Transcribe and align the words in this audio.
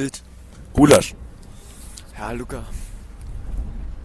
Wild. 0.00 0.22
Gulasch. 0.72 1.14
Ja, 2.16 2.32
Luca. 2.32 2.64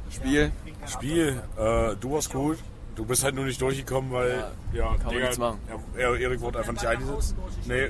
Spiel. 0.10 0.52
Spiel, 0.88 1.42
äh, 1.58 1.96
du 1.96 2.12
warst 2.14 2.32
gut. 2.32 2.58
Du 2.96 3.06
bist 3.06 3.24
halt 3.24 3.36
nur 3.36 3.46
nicht 3.46 3.60
durchgekommen, 3.60 4.12
weil, 4.12 4.52
ja, 4.74 4.96
kann 4.96 5.14
man 5.14 5.22
nichts 5.22 5.38
machen. 5.38 5.60
Ja, 5.98 6.16
Erik 6.16 6.40
wurde 6.40 6.60
einfach 6.60 6.74
nicht 6.74 6.86
eingesetzt. 6.86 7.36
Nee, 7.66 7.90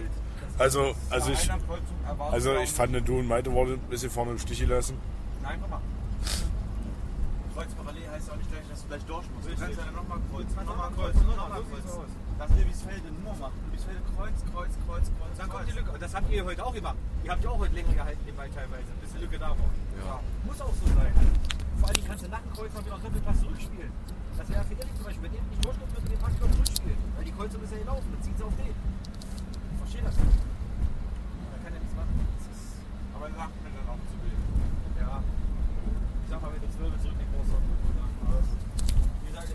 also, 0.58 0.96
also 1.10 1.32
ich, 1.32 1.50
also 2.32 2.56
ich 2.56 2.72
fand, 2.72 3.08
du 3.08 3.20
und 3.20 3.28
Maite 3.28 3.52
wurden 3.52 3.74
ein 3.74 3.90
bisschen 3.90 4.10
vorne 4.10 4.32
im 4.32 4.40
Stich 4.40 4.60
gelassen. 4.60 4.98
Nein, 5.44 5.60
komm 5.62 5.70
mal. 5.70 5.82
Kreuz 7.54 7.68
parallel 7.76 8.10
heißt 8.12 8.32
auch 8.32 8.36
nicht 8.38 8.50
gleich, 8.50 8.62
dass 8.62 8.70
du 8.86 8.90
gleich 8.90 9.06
durch 9.06 9.26
musst. 9.34 9.50
Du 9.50 9.56
kannst 9.58 9.80
ja 9.82 9.92
nochmal 9.92 10.20
kreuzen, 10.30 10.56
nochmal 10.66 10.92
kreuzen, 10.94 11.26
nochmal 11.26 11.64
kreuzen. 11.66 12.06
Das 12.38 12.50
will 12.54 12.66
Wiesfelde 12.68 13.10
nur 13.24 13.36
machen. 13.36 13.60
Wiesfelde 13.72 14.02
kreuz, 14.14 14.38
kreuz, 14.54 14.74
kreuz, 14.86 15.06
kreuz. 15.10 15.36
Dann 15.38 15.50
kommt 15.50 15.68
die 15.68 15.74
Lücke. 15.74 15.92
Das 15.98 16.14
habt 16.14 16.30
ihr 16.32 16.46
heute 16.46 16.66
auch 16.66 16.74
gemacht. 16.74 16.98
Ihr 17.24 17.32
habt 17.32 17.44
ja 17.44 17.50
auch 17.50 17.60
heute 17.60 17.74
länger 17.74 17.94
gehalten, 17.94 18.22
Ball 18.36 18.50
teilweise, 18.50 18.92
bis 19.02 19.10
die 19.14 19.20
Lücke 19.20 19.40
da 19.40 19.50
war. 19.50 19.72
Ja. 20.06 20.20
Muss 20.46 20.62
auch 20.62 20.76
so 20.76 20.86
sein. 20.94 21.14
Vor 21.80 21.90
allem 21.90 22.04
kannst 22.06 22.24
du 22.26 22.30
nach 22.30 22.42
dem 22.42 22.54
Kreuz 22.54 22.74
noch 22.74 22.86
wieder 22.86 23.00
Doppelpass 23.00 23.40
zurückspielen. 23.42 23.92
Das 24.36 24.50
wäre 24.50 24.64
für 24.68 24.76
Erik 24.76 24.96
zum 24.96 25.06
Beispiel, 25.06 25.24
wenn 25.24 25.32
der 25.32 25.44
nicht 25.48 25.64
durchkommt, 25.64 25.92
würde 25.96 26.10
den 26.12 26.20
Pass 26.20 26.34
wieder 26.36 26.52
zurückspielen. 26.52 27.00
Weil 27.16 27.24
die 27.24 27.32
Kreuzung 27.32 27.64
ist 27.64 27.72
ja 27.72 27.80
gelaufen, 27.80 28.08
dann 28.12 28.22
zieht 28.22 28.38
sie 28.38 28.44
auf 28.44 28.56
den. 28.60 28.76
Ich 28.76 29.80
verstehe 29.80 30.04
das 30.04 30.16
nicht. 30.20 30.40
Da 30.44 31.58
kann 31.64 31.72
er 31.72 31.80
nichts 31.80 31.96
machen. 31.96 32.16
Das 32.20 32.46
ist 32.52 32.84
aber 33.16 33.28
nach 33.32 33.52
mir 33.64 33.72
dann 33.72 33.88
auch 33.96 34.04
zu 34.12 34.16
wild. 34.20 34.40
Ja. 35.00 35.24
Ich 35.24 36.30
sag 36.30 36.42
mal, 36.44 36.52
wenn 36.52 36.64
du 36.68 36.68
12 36.68 37.00
zurücknehmen 37.00 37.32
brauchst, 37.32 37.52
dann 37.56 37.64
Wie 37.64 39.30
gesagt, 39.32 39.48
ich 39.48 39.55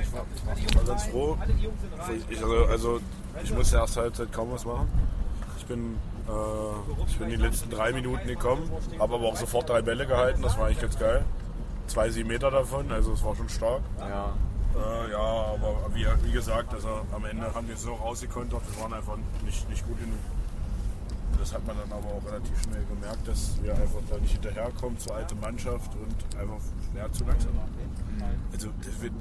Ich 0.00 0.76
war, 0.76 0.84
ganz 0.84 1.04
froh. 1.04 1.38
Ich, 2.28 2.42
also, 2.42 2.64
also 2.66 3.00
ich 3.42 3.52
musste 3.52 3.76
erst 3.76 3.96
Halbzeit 3.96 4.32
kaum 4.32 4.50
was 4.52 4.64
machen. 4.64 4.88
Ich 5.58 5.66
bin, 5.66 5.96
äh, 6.28 7.06
ich 7.06 7.18
bin 7.18 7.28
die 7.28 7.36
letzten 7.36 7.70
drei 7.70 7.92
Minuten 7.92 8.26
gekommen, 8.26 8.70
habe 8.98 9.14
aber 9.14 9.28
auch 9.28 9.36
sofort 9.36 9.68
drei 9.68 9.82
Bälle 9.82 10.06
gehalten, 10.06 10.42
das 10.42 10.58
war 10.58 10.66
eigentlich 10.66 10.80
ganz 10.80 10.98
geil. 10.98 11.24
Zwei, 11.86 12.10
sieben 12.10 12.28
Meter 12.28 12.50
davon, 12.50 12.90
also 12.90 13.12
es 13.12 13.24
war 13.24 13.36
schon 13.36 13.48
stark. 13.48 13.82
Ja. 13.98 14.34
Äh, 14.74 15.10
ja, 15.12 15.18
aber 15.18 15.94
wie, 15.94 16.06
wie 16.24 16.32
gesagt, 16.32 16.72
also 16.74 16.88
am 17.12 17.24
Ende 17.24 17.52
haben 17.54 17.66
wir 17.66 17.74
es 17.74 17.82
so 17.82 17.94
rausgekontert, 17.94 18.62
wir 18.72 18.82
waren 18.82 18.94
einfach 18.94 19.16
nicht, 19.44 19.68
nicht 19.68 19.86
gut 19.86 19.98
genug. 19.98 20.18
Das 21.40 21.54
hat 21.54 21.66
man 21.66 21.74
dann 21.78 21.90
aber 21.90 22.06
auch 22.14 22.24
relativ 22.26 22.62
schnell 22.62 22.84
gemerkt, 22.84 23.26
dass 23.26 23.60
wir 23.62 23.72
einfach 23.74 24.00
da 24.10 24.18
nicht 24.18 24.32
hinterherkommen 24.32 24.98
zur 24.98 25.14
alten 25.16 25.40
Mannschaft 25.40 25.90
und 25.96 26.38
einfach 26.38 26.60
ja, 26.94 27.10
zu 27.10 27.24
langsam 27.24 27.56
waren. 27.56 27.70
Also 28.52 28.68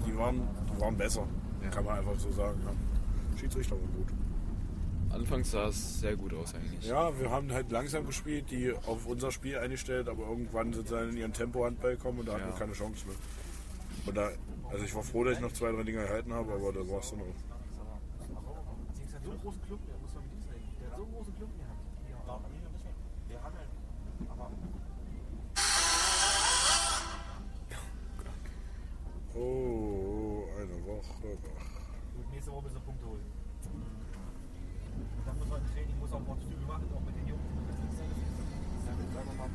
die 0.05 0.17
waren, 0.17 0.41
die 0.75 0.81
waren 0.81 0.97
besser, 0.97 1.25
kann 1.71 1.85
man 1.85 1.97
einfach 1.97 2.19
so 2.19 2.29
sagen. 2.31 2.59
Ja. 2.65 3.39
Schiedsrichter 3.39 3.71
waren 3.77 3.93
gut. 3.95 4.07
Anfangs 5.11 5.49
sah 5.51 5.67
es 5.69 6.01
sehr 6.01 6.15
gut 6.17 6.33
aus 6.33 6.53
eigentlich. 6.53 6.85
Ja, 6.87 7.17
wir 7.17 7.31
haben 7.31 7.51
halt 7.53 7.71
langsam 7.71 8.05
gespielt, 8.05 8.51
die 8.51 8.73
auf 8.85 9.05
unser 9.07 9.31
Spiel 9.31 9.57
eingestellt, 9.57 10.09
aber 10.09 10.27
irgendwann 10.27 10.73
sind 10.73 10.87
sie 10.89 10.93
dann 10.95 11.09
in 11.09 11.17
ihren 11.17 11.33
Tempo-Handball 11.33 11.95
gekommen 11.95 12.19
und 12.19 12.27
da 12.27 12.33
hatten 12.33 12.43
Ja. 12.43 12.49
wir 12.49 12.59
keine 12.59 12.73
Chance 12.73 13.07
mehr. 13.07 13.15
Und 14.05 14.17
da, 14.17 14.29
also 14.71 14.83
ich 14.83 14.93
war 14.93 15.03
froh, 15.03 15.23
dass 15.23 15.35
ich 15.37 15.41
noch 15.41 15.53
zwei, 15.53 15.71
drei 15.71 15.83
Dinger 15.83 16.01
erhalten 16.01 16.33
habe, 16.33 16.51
aber 16.53 16.73
da 16.73 16.79
war 16.87 16.99
es 16.99 17.09
dann 17.11 17.21
auch. 17.21 17.25
Oh, 29.39 30.43
eine 30.59 30.75
Woche. 30.83 31.31
gut, 31.31 32.27
nächste 32.29 32.51
Woche 32.51 32.63
müssen 32.63 32.75
wir 32.75 32.81
Punkte 32.91 33.05
holen. 33.07 33.23
Und 33.71 35.23
dann 35.25 35.39
muss 35.39 35.47
man 35.47 35.61
im 35.63 35.67
Training, 35.71 35.95
muss 35.95 36.11
auch 36.11 36.19
mal 36.27 36.35
Züge 36.43 36.65
machen, 36.67 36.91
auch 36.91 36.99
mit 37.07 37.15
den 37.15 37.23
Jungs. 37.23 37.39
Ist 37.39 38.03
sagen 38.83 39.31
wir 39.31 39.39
mal. 39.39 39.47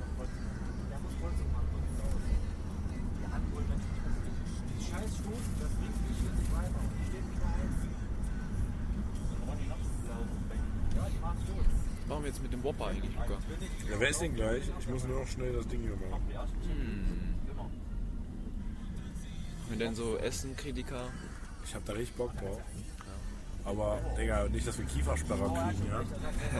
Der 0.88 0.98
muss 1.04 1.12
Kreuzung 1.20 1.52
machen, 1.52 1.68
so 1.68 1.76
sieht's 1.84 2.00
aus. 2.00 2.16
Die 2.16 3.28
Hand 3.28 3.44
holen, 3.52 3.68
wenn 3.68 3.80
die 4.72 4.80
scheiß 4.88 5.20
Stoßen, 5.20 5.52
das 5.60 5.72
bringt 5.76 6.00
nicht 6.08 6.20
wirklich 6.24 6.48
weiter. 6.48 6.80
Und 6.80 6.92
die 6.96 7.04
stehen 7.04 7.28
wieder 7.28 7.44
eins. 7.44 7.84
Ja, 10.96 11.04
die 11.12 11.20
machen's 11.20 11.44
gut. 11.44 11.68
Was 11.68 12.08
machen 12.08 12.22
wir 12.24 12.30
jetzt 12.32 12.42
mit 12.42 12.52
dem 12.56 12.64
Whopper 12.64 12.86
eigentlich, 12.88 13.12
Luca? 13.12 13.36
Ja, 13.36 14.00
wer 14.00 14.08
ist 14.08 14.20
denn 14.22 14.34
gleich? 14.34 14.64
Ich 14.80 14.88
muss 14.88 15.04
nur 15.04 15.20
noch 15.20 15.28
schnell 15.28 15.52
das 15.52 15.68
Ding 15.68 15.82
hier 15.82 15.96
machen. 16.08 16.24
Wenn 19.74 19.80
denn 19.80 19.94
so 19.96 20.16
Essen-Kritiker. 20.18 21.08
Ich 21.66 21.74
hab 21.74 21.84
da 21.84 21.94
richtig 21.94 22.14
Bock 22.14 22.30
drauf. 22.38 22.60
Aber, 23.64 23.98
Digga, 24.16 24.46
nicht, 24.48 24.64
dass 24.64 24.78
wir 24.78 24.84
Kiefersperrer 24.84 25.48
kriegen, 25.48 25.90
ja? 25.90 26.00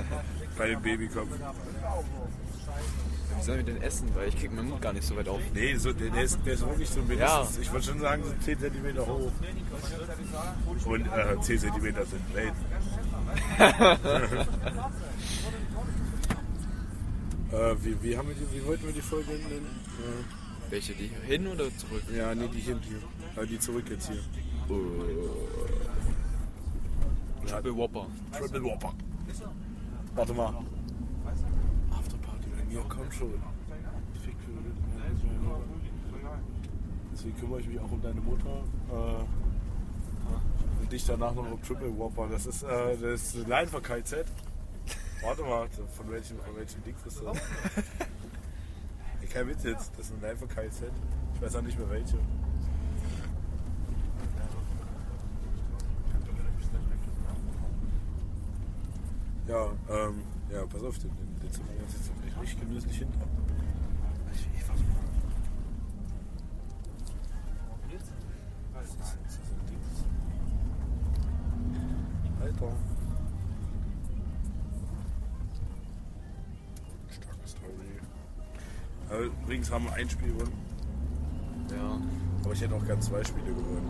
Bei 0.59 0.67
dem 0.67 0.83
Babykopf. 0.83 1.29
Wie 3.37 3.43
sollen 3.45 3.59
wir 3.59 3.73
denn 3.73 3.83
essen? 3.83 4.13
Weil 4.17 4.31
ich 4.31 4.37
krieg 4.37 4.53
meinen 4.53 4.71
Mund 4.71 4.83
gar 4.83 4.93
nicht 4.93 5.07
so 5.07 5.15
weit 5.15 5.29
auf. 5.29 5.41
Nee, 5.55 5.77
so, 5.77 5.93
der, 5.93 6.11
der, 6.11 6.25
ist, 6.25 6.41
der 6.45 6.55
ist 6.55 6.67
wirklich 6.67 6.91
so 6.91 7.03
mindestens, 7.03 7.55
Ja. 7.57 7.63
ich 7.63 7.71
würde 7.71 7.87
schon 7.87 8.01
sagen, 8.01 8.25
so 8.25 8.33
10 8.45 8.59
cm 8.59 8.99
hoch. 9.07 9.31
Und 10.87 11.07
äh, 11.07 11.41
10 11.41 11.59
cm 11.61 11.83
sind 11.83 12.35
Welt. 12.35 12.53
äh, 17.53 17.75
wie, 17.81 18.03
wie, 18.03 18.19
haben 18.19 18.27
wir 18.29 18.35
die, 18.35 18.53
wie 18.53 18.67
wollten 18.67 18.87
wir 18.87 18.93
die 18.93 19.03
Folge 19.03 19.31
nennen? 19.31 19.69
Welche, 20.71 20.95
die 20.95 21.11
hin 21.27 21.47
oder 21.47 21.65
zurück? 21.77 22.03
Ja, 22.15 22.35
nee, 22.35 22.49
die 22.49 22.61
hin 22.61 22.81
hier. 22.83 23.43
Äh, 23.43 23.47
die 23.47 23.59
zurück 23.59 23.85
jetzt 23.91 24.09
hier. 24.09 24.23
Triple 27.47 27.77
Whopper. 27.77 28.07
Triple 28.33 28.63
Whopper. 28.65 28.95
Warte 30.15 30.35
mal. 30.35 30.55
Afterparty 31.91 32.49
bei 32.49 32.65
mir, 32.73 32.85
komm 32.89 33.11
schon. 33.13 33.35
Deswegen 37.13 37.37
kümmere 37.39 37.61
ich 37.61 37.69
mich 37.69 37.79
auch 37.81 37.91
um 37.91 38.03
deine 38.03 38.21
Mutter. 38.21 38.65
Äh, 38.91 40.83
und 40.83 40.93
dich 40.93 41.05
danach 41.07 41.35
noch 41.35 41.51
um 41.51 41.63
Triple 41.63 41.97
Whopper. 41.97 42.29
Das 42.29 42.47
ist, 42.47 42.63
äh, 42.63 42.97
das 42.97 43.23
ist 43.23 43.37
eine 43.37 43.45
Line 43.45 43.67
von 43.69 43.83
KZ. 43.83 44.27
Warte 45.23 45.43
mal, 45.43 45.69
von 45.97 46.11
welchem, 46.11 46.39
von 46.39 46.57
welchem 46.57 46.83
Ding 46.83 46.95
ist 47.07 47.23
das? 47.23 47.39
Kein 49.35 49.49
Witz 49.49 49.65
jetzt, 49.65 49.91
das 49.99 50.13
Line 50.23 50.37
von 50.37 50.49
KZ. 50.49 50.93
Ich 51.35 51.43
weiß 51.43 51.57
auch 51.57 51.63
nicht 51.63 51.77
mehr 51.77 51.91
welche. 51.91 52.17
Ja, 59.49 59.73
ähm, 59.91 60.23
ja, 60.53 60.65
pass 60.67 60.83
auf, 60.85 60.99
den, 60.99 61.11
den, 61.17 61.41
den 61.41 61.51
Zimmer 61.51 61.67
jetzt 61.81 61.95
jetzt 61.95 62.13
echt 62.25 62.41
richtig 62.41 62.61
genüsslich 62.61 62.97
hinter. 62.97 63.27
Haben 79.75 79.85
wir 79.87 79.93
ein 79.95 80.09
Spiel 80.09 80.33
gewonnen. 80.33 80.53
Ja. 81.71 81.99
Aber 82.45 82.53
ich 82.53 82.61
hätte 82.61 82.75
auch 82.75 82.85
gern 82.87 83.01
zwei 83.03 83.25
Spiele 83.25 83.47
gewonnen. 83.47 83.89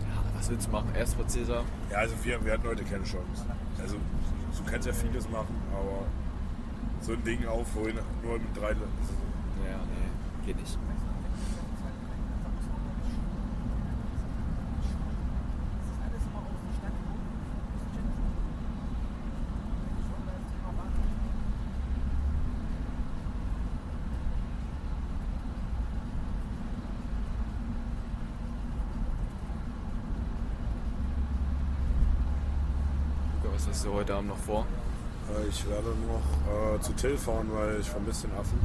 ja. 0.00 0.36
Was 0.36 0.50
willst 0.50 0.66
du 0.66 0.70
machen? 0.70 0.90
Erst 0.96 1.14
vor 1.14 1.26
Cäsar. 1.28 1.64
Ja, 1.90 1.98
also 1.98 2.14
wir, 2.22 2.44
wir 2.44 2.52
hatten 2.54 2.66
heute 2.66 2.84
keine 2.84 3.04
Chance. 3.04 3.44
Also 3.80 3.96
du 3.96 4.70
kannst 4.70 4.86
ja 4.86 4.92
vieles 4.92 5.28
machen, 5.28 5.54
aber 5.72 6.06
so 7.00 7.12
ein 7.12 7.22
Ding 7.24 7.46
aufholen, 7.46 7.98
nur 8.22 8.38
mit 8.38 8.56
drei. 8.56 8.70
Ja, 8.70 8.74
nee, 8.76 10.46
geht 10.46 10.58
nicht. 10.58 10.78
Was 33.58 33.66
hast 33.68 33.84
du 33.86 33.92
heute 33.92 34.14
Abend 34.14 34.28
noch 34.28 34.38
vor? 34.38 34.66
Äh, 35.28 35.48
Ich 35.48 35.68
werde 35.68 35.88
noch 36.06 36.76
äh, 36.76 36.80
zu 36.80 36.92
Till 36.92 37.18
fahren, 37.18 37.50
weil 37.52 37.80
ich 37.80 37.90
vermisse 37.90 38.28
den 38.28 38.36
Affen. 38.38 38.58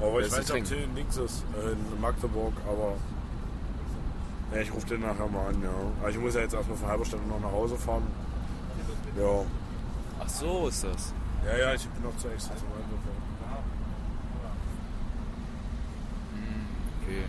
Aber 0.00 0.20
ich 0.20 0.30
weiß 0.30 0.38
nicht, 0.38 0.52
ob? 0.52 0.64
Till 0.64 0.82
in 0.82 0.94
Dings 0.94 1.16
ist, 1.16 1.44
äh, 1.60 1.72
in 1.72 2.00
Magdeburg, 2.00 2.52
aber 2.68 2.94
ja, 4.54 4.60
ich 4.60 4.72
rufe 4.72 4.86
den 4.86 5.00
nachher 5.00 5.26
mal 5.26 5.48
an, 5.48 5.62
ja. 5.62 5.70
Aber 6.00 6.10
ich 6.10 6.18
muss 6.18 6.34
ja 6.34 6.42
jetzt 6.42 6.54
erstmal 6.54 6.76
von 6.76 6.88
Halberstadt 6.88 7.26
noch 7.26 7.40
nach 7.40 7.50
Hause 7.50 7.76
fahren. 7.76 8.06
Ja. 9.18 9.44
Ach 10.20 10.28
so 10.28 10.68
ist 10.68 10.84
das. 10.84 11.12
Ja, 11.44 11.58
ja, 11.58 11.74
ich 11.74 11.86
bin 11.88 12.02
noch 12.04 12.16
zu 12.16 12.28
extra 12.28 12.54
zum 12.56 12.68
Einsatz. 12.68 13.00
Okay. 17.02 17.24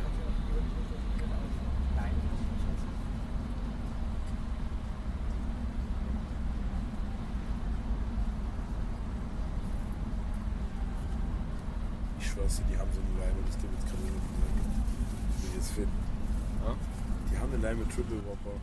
schwör's 12.36 12.58
dir, 12.58 12.64
die 12.70 12.78
haben 12.78 12.92
so 12.92 13.00
eine 13.00 13.16
Leime, 13.20 13.40
das 13.48 13.58
gibt 13.58 13.72
jetzt 13.74 13.88
gerade 13.88 14.04
nicht 14.04 14.14
Wie 15.40 15.48
ich 15.48 15.56
jetzt 15.56 15.72
finde. 15.72 15.96
Ja? 16.66 16.76
Die 17.32 17.38
haben 17.40 17.54
eine 17.54 17.62
Leime 17.64 17.88
Triple 17.88 18.20
Whopper. 18.28 18.60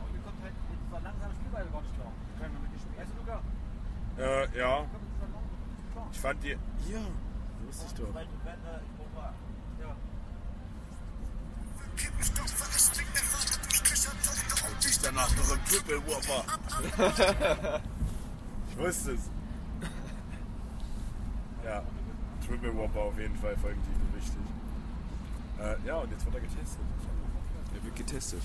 Aber 0.00 0.10
mir 0.10 0.22
kommt 0.26 0.42
halt 0.42 0.54
mit 0.66 0.78
dieser 0.82 1.00
langsamen 1.06 1.34
Spielweise 1.38 1.70
gar 1.70 1.82
nicht 1.82 1.94
klar. 1.94 2.12
Können 2.40 2.52
wir 2.54 2.62
mit 2.66 2.70
dir 2.74 2.80
spielen? 2.82 2.98
Weißt 2.98 3.12
du, 3.14 3.18
Luca? 3.22 3.36
Äh, 4.18 4.58
ja. 4.58 4.74
Kommt 4.82 5.06
mit 5.06 5.12
dieser 5.14 5.30
langsamen 5.30 6.08
nicht 6.10 6.20
Ich 6.46 6.52
die. 6.52 6.92
Ja, 6.92 7.00
wusste 7.66 7.86
ich 7.86 7.94
doch. 7.94 8.08
Ich 14.80 14.88
ich 14.88 15.00
danach 15.00 15.36
noch 15.36 15.52
im 15.52 15.64
Triple 15.64 16.00
Whopper. 16.06 16.44
ich 18.68 18.78
wusste 18.78 19.12
es. 19.12 19.30
Ja, 21.64 21.82
Triple 22.46 22.76
Whopper 22.76 23.00
auf 23.00 23.18
jeden 23.18 23.36
Fall 23.36 23.56
Folgentitel, 23.56 24.00
richtig. 24.14 24.42
Äh, 25.58 25.76
ja, 25.86 25.96
und 25.96 26.10
jetzt 26.12 26.24
wird 26.24 26.34
er 26.36 26.40
getestet. 26.42 26.80
Der 27.74 27.82
wird 27.82 27.96
getestet. 27.96 28.42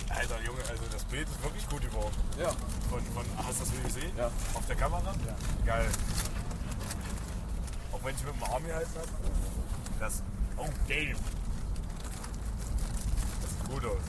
Und 0.00 0.10
Alter, 0.10 0.40
Junge, 0.44 0.60
also 0.68 0.82
das 0.92 1.04
Bild 1.04 1.28
ist 1.28 1.42
wirklich 1.42 1.68
gut 1.68 1.82
geworden. 1.82 2.14
Ja. 2.38 2.50
Von, 2.90 3.00
von, 3.14 3.24
hast 3.46 3.60
du 3.60 3.64
das 3.64 3.94
gesehen? 3.94 4.12
Ja. 4.16 4.30
Auf 4.54 4.66
der 4.66 4.76
Kamera? 4.76 5.14
Ja. 5.26 5.36
Geil. 5.66 5.88
Auch 7.92 8.04
wenn 8.04 8.14
ich 8.14 8.24
mit 8.24 8.34
dem 8.34 8.44
Arm 8.44 8.64
gehalten 8.64 8.90
habe. 8.96 9.08
Das. 10.00 10.22
Oh, 10.56 10.66
damn. 10.88 11.16
Das 13.40 13.50
sieht 13.50 13.68
gut 13.68 13.84
aus. 13.84 14.02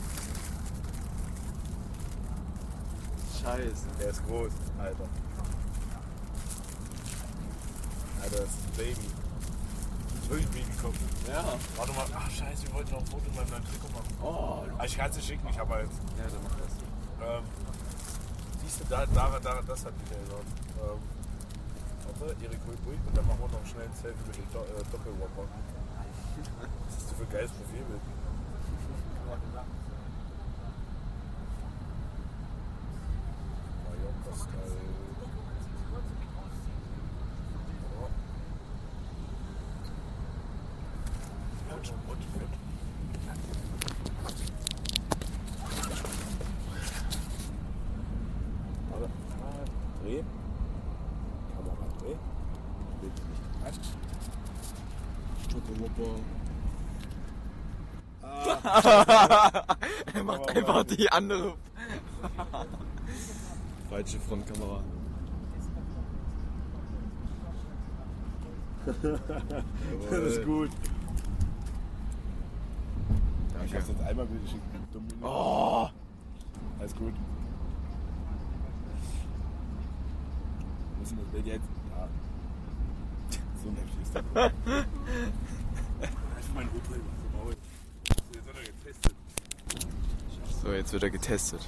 Scheiße. 3.41 3.87
Der 3.99 4.09
ist 4.09 4.25
groß, 4.27 4.51
Alter. 4.79 5.07
Alter, 8.21 8.37
das 8.37 8.49
ist 8.49 8.55
ein 8.65 8.71
Baby. 8.77 9.18
Ein 10.29 10.45
Babykopf. 10.53 10.99
Ja. 11.27 11.43
Warte 11.75 11.93
mal. 11.93 12.05
Ach, 12.15 12.29
scheiße, 12.29 12.67
wir 12.67 12.73
wollten 12.73 12.91
noch 12.91 12.99
ein 12.99 13.05
Foto 13.07 13.23
mit 13.25 13.35
meinem 13.35 13.49
neuen 13.49 13.65
Trikot 13.65 13.89
machen. 13.89 14.13
Oh. 14.21 14.63
Ah, 14.77 14.85
Ich 14.85 14.95
kann 14.97 15.09
es 15.09 15.15
dir 15.17 15.23
schicken, 15.23 15.47
ich 15.49 15.57
habe 15.59 15.73
halt. 15.73 15.89
Ja, 16.17 16.23
dann 16.29 16.43
mach 16.43 16.55
das. 16.55 16.73
Ähm, 17.21 17.43
siehst 18.63 18.79
du, 18.81 18.85
da, 18.89 19.05
da, 19.07 19.39
da, 19.39 19.61
das 19.65 19.85
hat 19.85 19.93
mich 19.97 20.11
erinnert. 20.11 20.45
Ähm, 20.77 20.99
warte, 22.19 22.35
Erik 22.45 22.59
Hui 22.67 22.75
Hui. 22.85 22.95
Und 23.07 23.17
dann 23.17 23.25
machen 23.27 23.39
wir 23.41 23.47
noch 23.59 23.65
schnell 23.65 23.85
ein 23.85 23.95
Selfie 23.95 24.23
mit 24.27 24.37
dem 24.37 24.49
Do 24.53 24.59
äh, 24.59 24.83
Doppelwhopper. 24.91 25.43
Was 26.85 26.95
hast 26.95 27.11
du 27.11 27.15
für 27.15 27.23
ein 27.23 27.31
geiles 27.31 27.51
Profilbild? 27.51 28.01
Mallorca-Style. 33.85 34.77
Ja. 41.69 41.75
Und, 41.75 41.87
und, 41.89 41.95
und. 42.09 42.49
Warte. 48.91 49.09
Ah, 49.41 50.03
Dreh. 50.03 50.23
Kamera 51.55 51.85
dreh. 51.99 52.15
Bild 53.01 53.13
nicht 53.13 53.41
gemacht. 53.51 53.83
Er 58.85 60.23
macht 60.23 60.49
einfach 60.55 60.83
die 60.83 61.11
andere. 61.11 61.53
Falsche 63.89 64.19
Frontkamera. 64.19 64.83
Das 70.09 70.19
ist 70.19 70.45
gut. 70.45 70.69
Ich 73.49 73.53
Danke. 73.53 73.75
hab's 73.75 73.87
jetzt 73.89 74.01
einmal 74.01 74.25
geschickt. 74.27 74.63
Oh. 75.21 75.87
Alles 76.79 76.95
gut. 76.95 77.13
Müssen 80.99 81.17
das 81.17 81.27
Bild 81.27 81.45
jetzt? 81.45 81.67
Ja. 81.91 82.07
So 83.63 83.69
ist 83.69 84.15
das. 84.15 84.23
Einfach 84.35 84.53
mein 86.55 86.67
Opa 86.67 86.95
im 86.95 87.37
Maul. 87.37 87.55
Jetzt 88.07 88.33
wird 88.33 88.47
er 88.47 88.53
getestet. 88.53 88.78
So, 90.61 90.71
jetzt 90.71 90.93
wird 90.93 91.03
er 91.03 91.09
getestet. 91.09 91.61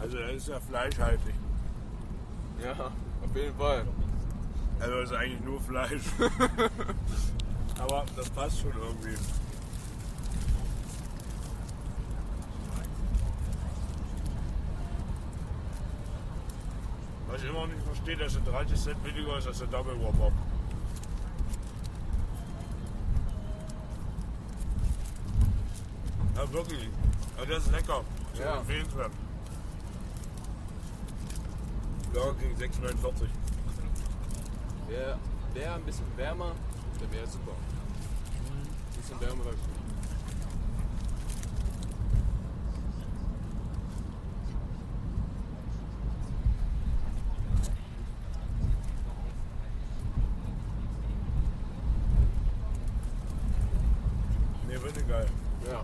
Also, 0.00 0.18
er 0.18 0.32
ist 0.32 0.48
ja 0.48 0.60
fleischhaltig. 0.60 1.34
Ja, 2.62 2.72
auf 2.72 3.34
jeden 3.34 3.56
Fall. 3.56 3.86
Also, 4.84 4.98
ist 4.98 5.12
eigentlich 5.14 5.40
nur 5.40 5.58
Fleisch. 5.62 6.02
Aber 7.80 8.04
das 8.16 8.28
passt 8.30 8.60
schon 8.60 8.72
irgendwie. 8.72 9.16
Was 17.28 17.42
ich 17.42 17.48
immer 17.48 17.60
noch 17.60 17.66
nicht 17.68 17.82
verstehe, 17.82 18.16
dass 18.16 18.36
er 18.36 18.42
30 18.42 18.78
Cent 18.80 19.02
billiger 19.02 19.38
ist 19.38 19.46
als 19.46 19.58
der 19.58 19.68
Double 19.68 19.98
Whopper. 20.00 20.30
Ja, 26.36 26.52
wirklich. 26.52 26.88
Ja, 27.38 27.44
der 27.44 27.56
ist 27.58 27.70
lecker. 27.72 28.02
Sehr 28.34 28.46
Ja. 28.46 28.58
empfehlenswert. 28.58 29.12
Ja, 32.14 32.30
gegen 32.32 32.56
6,49. 32.56 33.28
Wäre 34.94 35.18
wär 35.54 35.74
ein 35.74 35.82
bisschen 35.82 36.06
wärmer, 36.16 36.52
dann 37.00 37.12
wäre 37.12 37.26
super. 37.26 37.50
Ein 37.50 38.96
bisschen 38.96 39.20
wärmer 39.20 39.44
wäre 39.44 39.56
gut. 39.56 39.84
Geil. 55.06 55.26
Ja. 55.70 55.82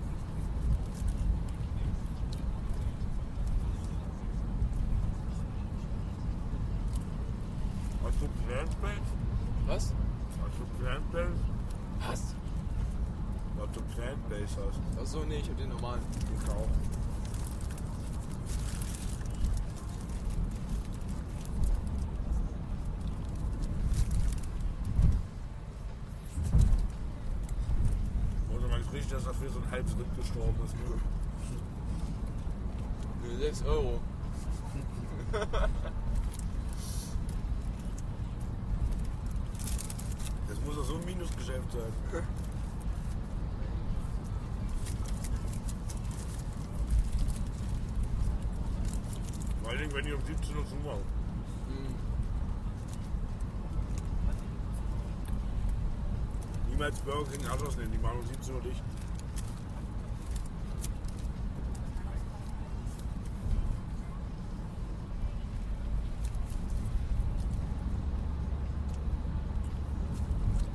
Hast 8.02 8.21
du 8.21 8.29
Plant-Based? 8.47 9.00
Was? 9.67 9.95
Hast 10.43 10.59
du 10.59 10.83
Plant-Based? 10.83 11.45
Was? 12.09 12.35
Was 13.59 13.71
du 13.73 13.81
Hast. 14.57 15.00
Achso, 15.00 15.25
nee, 15.25 15.37
ich 15.37 15.49
hab 15.49 15.57
den 15.57 15.69
normalen. 15.69 16.00
Ich 16.42 16.50
auch. 16.50 16.66
Oder 28.52 28.69
man 28.69 28.83
riecht, 28.92 29.12
dass 29.12 29.25
dafür 29.25 29.50
so 29.50 29.61
ein 29.61 29.71
halbes 29.71 29.92
Rind 29.97 30.16
gestorben 30.16 30.57
ist. 30.64 30.75
Ne? 30.75 31.00
Für 33.23 33.37
6 33.37 33.62
Euro. 33.62 34.00
Das 40.49 40.61
muss 40.66 40.75
doch 40.75 40.85
so 40.85 40.97
ein 40.97 41.04
Minusgeschäft 41.04 41.73
sein. 41.73 42.23
Dingen, 49.90 49.94
wenn 49.94 50.04
die 50.04 50.12
um 50.12 50.20
17 50.20 50.56
Uhr 50.56 50.66
zumachen. 50.66 51.20
Niemals 56.68 57.00
Burger 57.00 57.30
King 57.30 57.47
Aschers 57.47 57.76
nehmen, 57.76 57.92
die 57.92 57.99
machen 57.99 58.18
um 58.20 58.26
17 58.26 58.54
Uhr 58.54 58.61
dicht. 58.62 58.82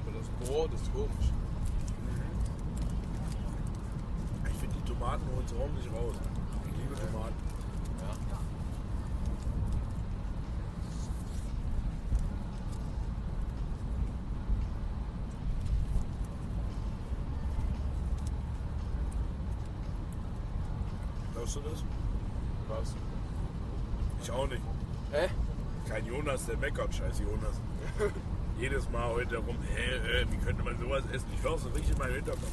Aber 0.06 0.18
das 0.18 0.48
Brot 0.48 0.74
ist 0.74 0.94
komisch. 0.94 1.32
Ich 4.48 4.58
finde 4.60 4.76
die 4.76 4.94
Tomaten 4.94 5.24
holen 5.28 5.48
sie 5.48 5.56
ordentlich 5.56 5.88
raus. 5.92 6.16
Ich 6.70 6.78
liebe 6.78 6.96
Tomaten. 6.96 7.34
Ja. 8.02 8.42
Glaubst 21.46 21.58
du 21.58 21.70
das? 21.70 21.84
Was? 22.70 22.96
Ich 24.24 24.32
auch 24.32 24.48
nicht. 24.48 24.62
Hä? 25.12 25.30
Kein 25.88 26.04
Jonas, 26.08 26.44
der 26.48 26.58
meckert. 26.58 26.96
Scheiß 26.96 27.20
Jonas. 27.20 27.62
Jedes 28.60 28.90
Mal 28.90 29.10
heute 29.10 29.38
rum, 29.38 29.56
hä, 29.76 30.22
äh, 30.22 30.26
wie 30.32 30.38
könnte 30.38 30.64
man 30.64 30.76
sowas 30.80 31.04
essen? 31.12 31.28
Ich 31.36 31.44
höre 31.44 31.54
es 31.54 31.66
richtig 31.66 31.92
in 31.92 31.98
meinem 32.00 32.16
Hinterkopf. 32.16 32.50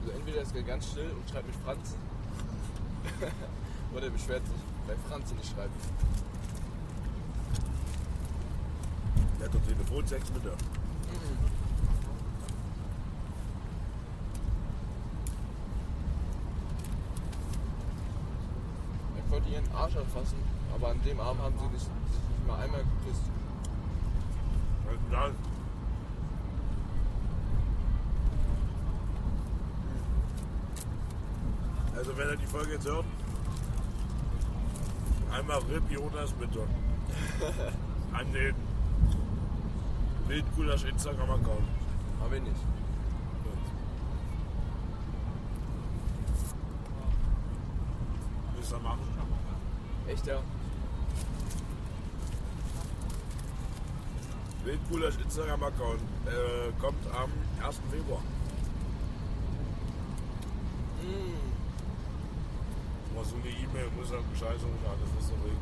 Also 0.00 0.12
entweder 0.12 0.42
ist 0.42 0.54
er 0.54 0.62
ganz 0.62 0.90
still 0.90 1.10
und 1.10 1.30
schreibt 1.30 1.46
mit 1.46 1.56
Franz. 1.64 1.96
Oder 3.94 4.04
er 4.04 4.10
beschwert 4.10 4.42
sich, 4.44 4.62
weil 4.86 4.96
Franz 5.08 5.32
nicht 5.32 5.54
schreibt. 5.54 5.70
Der 9.38 9.48
hat 9.48 9.54
doch 9.54 9.62
Telefonsex 9.62 10.30
mit 10.34 10.44
der. 10.44 10.52
Er 19.26 19.32
wollte 19.32 19.48
ihren 19.48 19.64
Arsch 19.76 19.96
anfassen, 19.96 20.38
aber 20.74 20.88
an 20.88 21.02
dem 21.02 21.20
Abend 21.20 21.42
haben 21.42 21.54
sie 21.58 21.66
nicht, 21.68 21.80
sich 21.80 21.90
nicht 22.30 22.46
mal 22.46 22.58
einmal 22.58 22.80
geküsst. 22.80 23.22
Was 24.86 24.94
ist 24.94 25.12
das? 25.12 25.32
Also 31.96 32.16
wenn 32.16 32.28
er 32.28 32.36
die 32.36 32.46
Folge 32.46 32.72
jetzt 32.72 32.86
hört, 32.86 33.04
einmal 35.32 35.58
RIP 35.58 35.90
Jonas 35.90 36.32
bitte. 36.32 36.60
An 38.12 38.32
den 38.32 38.54
Wildgulasch 40.26 40.84
Instagram-Account. 40.84 41.68
Haben 42.20 42.32
wir 42.32 42.40
nicht. 42.40 42.56
Willst 48.54 48.72
du 48.72 48.78
machen? 48.78 49.00
Echt, 50.06 50.14
ja? 50.26 50.42
Wildgulasch 54.64 55.16
Instagram-Account 55.22 56.00
äh, 56.26 56.72
kommt 56.80 57.06
am 57.14 57.30
1. 57.64 57.80
Februar. 57.90 58.20
Mm. 61.02 61.38
Mal 63.14 63.24
so 63.24 63.36
eine 63.36 63.48
E-Mail, 63.48 63.90
muss 63.96 64.10
er 64.10 64.22
Bescheid 64.22 64.58
sagen, 64.58 64.78
alles 64.84 65.10
was 65.16 65.30
will. 65.30 65.56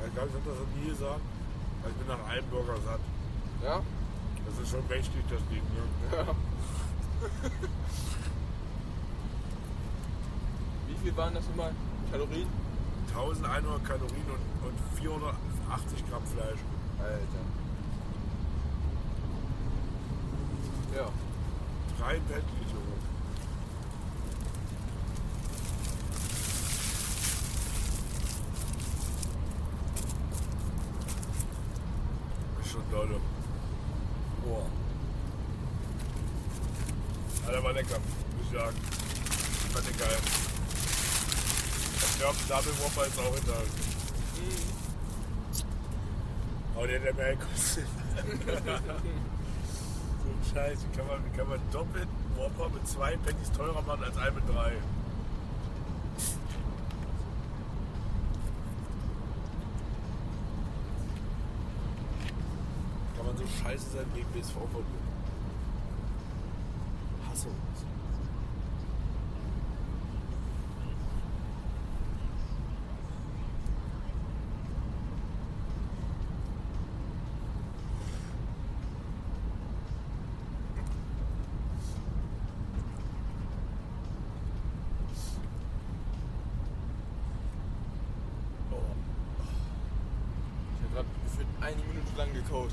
Ja, 0.00 0.06
ich 0.06 0.14
glaube, 0.14 0.28
ich 0.28 0.34
habe 0.34 0.50
das 0.50 0.58
noch 0.58 0.74
nie 0.82 0.88
gesagt. 0.90 1.20
weil 1.82 1.90
Ich 1.92 1.96
bin 1.96 2.06
nach 2.08 2.26
einem 2.28 2.46
Burger 2.50 2.80
satt. 2.84 3.00
Ja? 3.62 3.82
Das 4.54 4.64
ist 4.64 4.70
schon 4.70 4.86
mächtig, 4.88 5.24
das 5.28 5.40
Ding. 5.48 5.62
Ne? 5.62 6.16
Ja. 6.16 6.34
Wie 10.86 10.94
viel 11.02 11.16
waren 11.16 11.34
das 11.34 11.44
immer? 11.52 11.70
Kalorien? 12.12 12.48
1100 13.08 13.84
Kalorien 13.84 14.26
und, 14.62 14.68
und 14.68 14.78
480 15.00 16.08
Gramm 16.08 16.22
Fleisch. 16.26 16.60
Alter. 16.98 17.44
Ja. 20.96 21.08
Rein 22.04 22.20
weltlich, 22.28 22.68
Junge. 22.72 22.94
Ist 32.62 32.70
schon 32.70 32.90
dolle. 32.90 33.20
Boah. 34.44 34.66
Alter, 37.46 37.62
war 37.62 37.72
lecker, 37.72 37.98
muss 37.98 38.46
ich 38.46 38.58
sagen. 38.58 38.76
Fand 39.72 39.90
ich 39.90 39.98
geil. 39.98 40.18
Ich 42.16 42.24
Whopper 42.84 43.06
ist 43.06 43.18
auch 43.18 43.34
hinter. 43.34 43.62
Aber 46.76 46.86
der, 46.86 46.98
der 47.00 47.14
mehr 47.14 47.36
kostet. 47.36 47.86
So 50.24 50.30
ein 50.30 50.54
Scheiß, 50.54 50.78
wie 50.90 50.96
kann 50.96 51.06
man, 51.06 51.18
wie 51.24 51.36
kann 51.36 51.48
man 51.48 51.60
doppelt 51.70 52.08
Whopper 52.36 52.70
mit 52.70 52.88
zwei 52.88 53.14
Pennies 53.18 53.52
teurer 53.52 53.82
machen 53.82 54.02
als 54.04 54.16
ein 54.16 54.34
mit 54.34 54.48
drei? 54.48 54.72
Kann 63.16 63.26
man 63.26 63.36
so 63.36 63.44
scheiße 63.62 63.90
sein 63.96 64.06
gegen 64.14 64.28
BSV 64.32 64.54
verlieren? 64.54 65.04
Hasse 67.28 67.48
uns. 67.48 67.84
Oh. 88.70 88.76
Ich 90.76 90.84
habe 90.84 90.94
gerade 90.94 91.08
gefühlt 91.24 91.46
eine 91.60 91.76
Minute 91.76 92.03
lang 92.16 92.32
gekaut. 92.32 92.70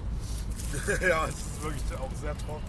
ja, 1.02 1.26
es 1.26 1.36
ist 1.36 1.64
wirklich 1.64 1.84
auch 2.00 2.10
sehr 2.22 2.38
trocken. 2.38 2.64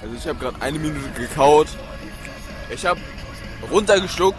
Also 0.00 0.14
ich 0.14 0.26
habe 0.28 0.38
gerade 0.38 0.62
eine 0.62 0.78
Minute 0.78 1.08
gekaut. 1.10 1.68
Ich 2.70 2.86
habe 2.86 3.00
runtergeschluckt 3.70 4.38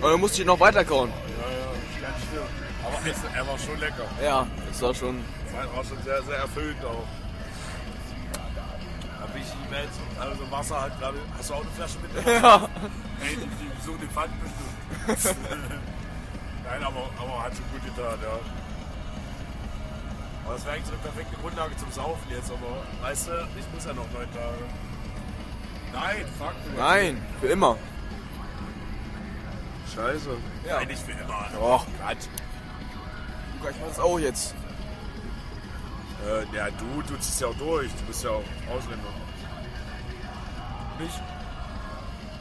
und 0.00 0.10
dann 0.10 0.20
musste 0.20 0.42
ich 0.42 0.46
noch 0.46 0.60
weiter 0.60 0.84
kauen. 0.84 1.10
Ja, 1.10 1.50
ja, 1.50 2.08
ganz 2.08 2.24
schlimm. 2.28 2.42
Aber 2.84 3.10
es, 3.10 3.36
er 3.36 3.46
war 3.46 3.58
schon 3.58 3.80
lecker. 3.80 4.04
Ja, 4.22 4.46
das 4.68 4.82
war 4.82 4.94
schon. 4.94 5.20
Es 5.46 5.76
war 5.76 5.84
schon 5.84 6.02
sehr, 6.04 6.22
sehr 6.22 6.36
erfüllend 6.36 6.84
auch. 6.84 7.06
Welt, 9.70 9.90
also 10.18 10.50
Wasser 10.50 10.80
halt 10.80 10.98
gerade. 10.98 11.18
Hast 11.36 11.50
du 11.50 11.54
auch 11.54 11.62
eine 11.62 11.70
Flasche 11.70 11.98
mit? 12.00 12.26
Ja. 12.26 12.68
Ey, 13.22 13.36
die, 13.36 13.42
die 13.42 13.82
so 13.84 13.96
den 13.96 14.10
Pfand 14.10 14.32
bestimmt. 15.06 15.36
Nein, 16.64 16.82
aber, 16.84 17.10
aber 17.18 17.42
hat 17.42 17.52
schon 17.54 17.64
gut 17.72 17.84
getan, 17.84 18.18
ja. 18.22 18.38
Aber 20.44 20.54
das 20.54 20.64
wäre 20.64 20.74
eigentlich 20.76 20.86
so 20.86 20.92
eine 20.92 21.02
perfekte 21.02 21.36
Grundlage 21.36 21.76
zum 21.76 21.90
Saufen 21.92 22.30
jetzt, 22.30 22.50
aber 22.50 23.06
weißt 23.06 23.28
du, 23.28 23.32
ich 23.58 23.74
muss 23.74 23.84
ja 23.84 23.92
noch 23.92 24.10
neun 24.12 24.28
Tage. 24.32 24.64
Nein, 25.92 26.24
fuck. 26.38 26.54
Nein, 26.76 27.22
für 27.40 27.48
immer. 27.48 27.76
Scheiße. 29.94 30.30
Ja. 30.66 30.76
Nein, 30.76 30.88
nicht 30.88 31.02
für 31.02 31.12
immer. 31.12 31.46
Doch. 31.54 31.86
Gott. 32.06 32.28
Luca, 33.58 33.70
ich 33.70 33.76
mach 33.80 33.88
das 33.88 33.98
auch 33.98 34.18
jetzt. 34.18 34.54
Äh, 36.26 36.56
ja, 36.56 36.68
du, 36.70 37.02
du 37.02 37.18
ziehst 37.18 37.40
ja 37.40 37.48
auch 37.48 37.56
durch. 37.56 37.90
Du 37.92 38.04
bist 38.04 38.22
ja 38.24 38.30
auch 38.30 38.44
Ausländer. 38.72 39.08
Nicht? 41.00 41.22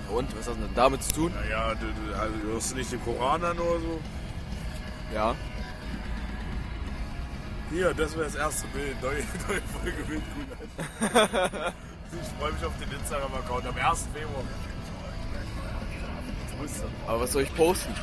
Ja, 0.09 0.15
Und, 0.15 0.37
was 0.37 0.47
hat 0.47 0.55
das 0.55 0.57
denn 0.57 0.75
damit 0.75 1.03
zu 1.03 1.13
tun? 1.13 1.33
Naja, 1.33 1.73
du, 1.75 1.85
du, 1.85 2.19
also, 2.19 2.35
hörst 2.43 2.71
du 2.71 2.75
nicht 2.75 2.91
den 2.91 3.03
Koran 3.03 3.43
an 3.43 3.57
oder 3.59 3.79
so? 3.79 3.99
Ja. 5.13 5.35
Hier, 7.71 7.93
das 7.93 8.13
wäre 8.15 8.25
das 8.25 8.35
erste 8.35 8.67
Bild. 8.67 9.01
Neue, 9.01 9.13
neue 9.47 9.61
Folge 9.61 10.03
Kuhn. 10.03 10.23
Ich 12.11 12.39
freue 12.39 12.51
mich 12.51 12.65
auf 12.65 12.73
den 12.79 12.91
Instagram-Account 12.91 13.67
am 13.67 13.75
1. 13.75 14.07
Februar. 14.11 14.43
Aber 17.07 17.19
was 17.21 17.31
soll 17.31 17.43
ich 17.43 17.55
posten? 17.55 17.93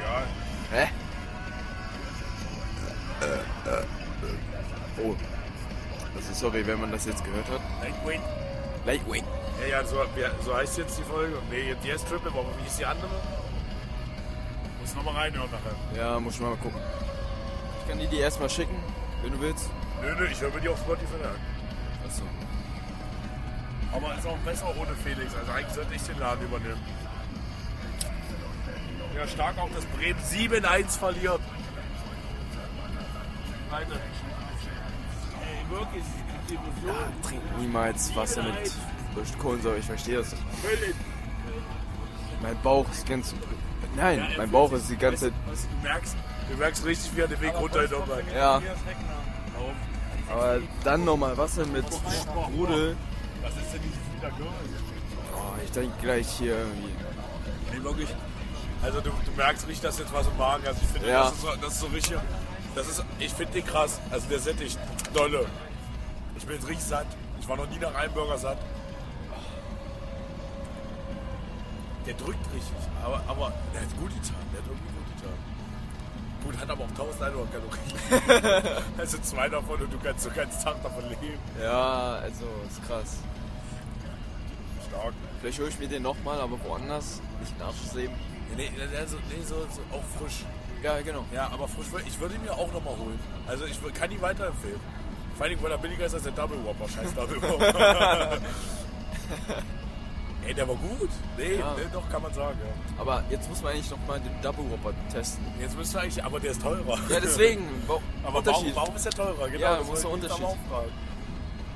Egal. 0.00 0.26
Hä? 0.72 0.88
Oh. 5.02 5.14
Also 6.16 6.34
sorry, 6.34 6.66
wenn 6.66 6.80
man 6.80 6.90
das 6.90 7.06
jetzt 7.06 7.24
gehört 7.24 7.48
hat. 7.48 7.60
Lightweight. 7.80 8.20
Lightweight. 8.90 9.24
Ja, 9.60 9.78
ja, 9.78 9.84
so, 9.84 9.96
so 10.44 10.56
heißt 10.56 10.78
jetzt 10.78 10.98
die 10.98 11.04
Folge. 11.04 11.36
Nee, 11.48 11.76
die 11.84 11.92
heißt 11.92 12.08
Triple, 12.08 12.30
aber 12.30 12.46
wie 12.60 12.66
ist 12.66 12.78
die 12.78 12.84
andere? 12.84 13.10
Muss 14.80 14.94
nochmal 14.94 15.14
reinhören 15.14 15.50
nachher. 15.50 15.96
Ja, 15.96 16.18
muss 16.18 16.34
ich 16.34 16.40
mal 16.40 16.56
gucken. 16.56 16.80
Ich 17.80 17.88
kann 17.88 17.98
dir 18.00 18.08
die 18.08 18.18
erstmal 18.18 18.50
schicken, 18.50 18.76
wenn 19.22 19.32
du 19.32 19.40
willst. 19.40 19.70
Nö, 20.02 20.12
nö, 20.18 20.26
ich 20.26 20.40
höre 20.40 20.50
mir 20.50 20.60
die 20.60 20.68
auf 20.68 20.78
Spotify 20.78 21.22
an. 21.22 21.38
Achso. 22.04 22.22
Aber 23.92 24.18
ist 24.18 24.26
auch 24.26 24.38
besser 24.38 24.74
ohne 24.76 24.94
Felix. 25.04 25.34
Also 25.36 25.52
eigentlich 25.52 25.74
sollte 25.74 25.94
ich 25.94 26.02
den 26.02 26.18
Laden 26.18 26.44
übernehmen. 26.44 26.80
Ja, 29.16 29.26
stark 29.28 29.58
auch, 29.58 29.70
dass 29.70 29.84
Bremen 29.86 30.20
7-1 30.20 30.98
verliert. 30.98 31.40
Illusion. 35.94 36.96
Trink 37.22 37.42
niemals 37.58 38.14
Wasser 38.16 38.42
mit 38.42 38.72
Kohlensäure, 39.38 39.78
ich 39.78 39.84
verstehe 39.84 40.18
das 40.18 40.32
nicht. 40.32 40.42
Völlig. 40.62 40.94
Mein 42.42 42.60
Bauch 42.62 42.90
ist 42.90 43.06
ganz. 43.08 43.34
Nein, 43.96 44.18
Ja, 44.18 44.26
mein 44.38 44.50
Bauch 44.50 44.72
ist 44.72 44.88
die 44.88 44.96
ganze 44.96 45.26
Zeit. 45.26 45.32
Du 45.46 45.82
merkst, 45.88 46.16
du 46.50 46.56
merkst 46.56 46.84
richtig, 46.84 47.16
wie 47.16 47.20
er 47.20 47.28
den 47.28 47.40
Weg 47.40 47.54
runter 47.58 47.82
ist. 47.82 47.92
Ja, 48.34 48.62
aber 50.30 50.60
dann 50.84 51.04
nochmal 51.04 51.36
Wasser 51.36 51.66
mit 51.66 51.84
Sprudel. 51.86 52.96
Was 53.42 53.50
ist 53.52 53.72
denn 53.74 53.80
dieses 53.82 53.98
Oh, 55.34 55.54
ich 55.64 55.70
denke 55.72 55.92
gleich 56.00 56.28
hier 56.28 56.56
irgendwie. 56.56 56.94
Nee, 57.72 57.82
wirklich. 57.82 58.08
Also 58.82 59.00
du, 59.00 59.10
du 59.10 59.32
merkst 59.36 59.66
richtig, 59.66 59.82
dass 59.82 59.98
jetzt 59.98 60.12
was 60.12 60.26
im 60.26 60.36
Magen 60.36 60.62
hast. 60.66 60.80
Ich 60.82 60.88
finde, 60.88 61.08
Ja. 61.08 61.24
das, 61.24 61.32
ist 61.34 61.40
so, 61.42 61.48
das 61.60 61.72
ist 61.74 61.80
so 61.80 61.86
richtig. 61.88 62.18
Das 62.74 62.88
ist, 62.88 63.04
ich 63.18 63.32
finde 63.32 63.52
den 63.54 63.66
krass. 63.66 63.98
Also 64.10 64.28
der 64.28 64.38
sättigt 64.38 64.78
dolle. 65.12 65.46
Ich 66.40 66.46
bin 66.46 66.56
jetzt 66.56 66.68
richtig 66.68 66.86
satt. 66.86 67.06
Ich 67.38 67.46
war 67.48 67.56
noch 67.56 67.68
nie 67.68 67.78
nach 67.78 67.94
einem 67.94 68.12
Burger 68.14 68.38
satt. 68.38 68.56
Der 72.06 72.14
drückt 72.14 72.46
richtig. 72.54 72.76
Aber, 73.04 73.22
aber 73.28 73.52
der 73.74 73.82
hat 73.82 73.96
gut 73.98 74.08
getan. 74.08 74.36
Der 74.52 74.62
hat 74.62 74.68
irgendwie 74.68 74.92
gut 74.96 75.06
getan. 75.16 75.38
Gut, 76.42 76.58
hat 76.58 76.70
aber 76.70 76.84
auch 76.84 76.88
1100 76.88 77.52
Kalorien. 77.52 78.84
also 78.98 79.18
zwei 79.18 79.50
davon 79.50 79.82
und 79.82 79.92
du 79.92 79.98
kannst 80.02 80.24
so 80.24 80.30
ganz 80.30 80.64
Tag 80.64 80.82
davon 80.82 81.08
leben. 81.10 81.38
Ja, 81.60 82.14
also 82.14 82.46
ist 82.66 82.86
krass. 82.86 83.18
Stark. 84.88 85.12
Vielleicht 85.40 85.58
hole 85.58 85.68
ich 85.68 85.78
mir 85.78 85.88
den 85.88 86.02
nochmal, 86.02 86.40
aber 86.40 86.58
woanders. 86.64 87.20
Nicht 87.40 87.52
in 87.54 87.62
Arschleben. 87.62 88.16
Nee, 88.56 88.70
also, 88.98 89.18
nee 89.28 89.44
so, 89.44 89.56
so 89.70 89.82
auch 89.94 90.18
frisch. 90.18 90.46
Ja, 90.82 90.98
genau. 91.02 91.26
Ja, 91.34 91.50
aber 91.52 91.68
frisch, 91.68 91.86
ich 92.06 92.18
würde 92.18 92.34
ihn 92.36 92.42
mir 92.42 92.52
auch 92.52 92.72
nochmal 92.72 92.96
holen. 92.96 93.20
Also 93.46 93.66
ich 93.66 93.78
kann 93.92 94.10
ihn 94.10 94.22
weiterempfehlen. 94.22 94.80
Vor 95.36 95.46
allem, 95.46 95.62
weil 95.62 95.70
er 95.72 95.78
billiger 95.78 96.06
ist 96.06 96.14
als 96.14 96.22
der 96.24 96.32
Double 96.32 96.58
Whopper. 96.64 96.88
Scheiß 96.88 97.14
Double 97.14 97.40
Whopper. 97.42 98.38
Ey, 100.46 100.54
der 100.54 100.66
war 100.66 100.74
gut. 100.76 101.10
Nee, 101.36 101.56
Ja. 101.58 101.74
nee, 101.76 101.82
doch, 101.92 102.08
kann 102.10 102.22
man 102.22 102.32
sagen, 102.32 102.58
ja. 102.64 103.00
Aber 103.00 103.22
jetzt 103.30 103.48
muss 103.48 103.62
man 103.62 103.72
eigentlich 103.72 103.90
nochmal 103.90 104.20
den 104.20 104.32
Double 104.42 104.64
Whopper 104.70 104.92
testen. 105.12 105.44
Jetzt 105.60 105.76
müsste 105.76 106.00
eigentlich, 106.00 106.24
aber 106.24 106.40
der 106.40 106.50
ist 106.52 106.62
teurer. 106.62 106.98
Ja, 107.08 107.20
deswegen. 107.20 107.64
Wa- 107.86 107.94
aber 107.94 108.02
warum, 108.24 108.36
Unterschied. 108.38 108.74
warum 108.76 108.96
ist 108.96 109.04
der 109.04 109.12
teurer? 109.12 109.48
Genau, 109.48 109.62
Ja, 109.62 109.76
das 109.76 109.86
wo 109.86 109.92
ist 109.92 110.02
der 110.02 110.10
Unterschied? 110.10 110.46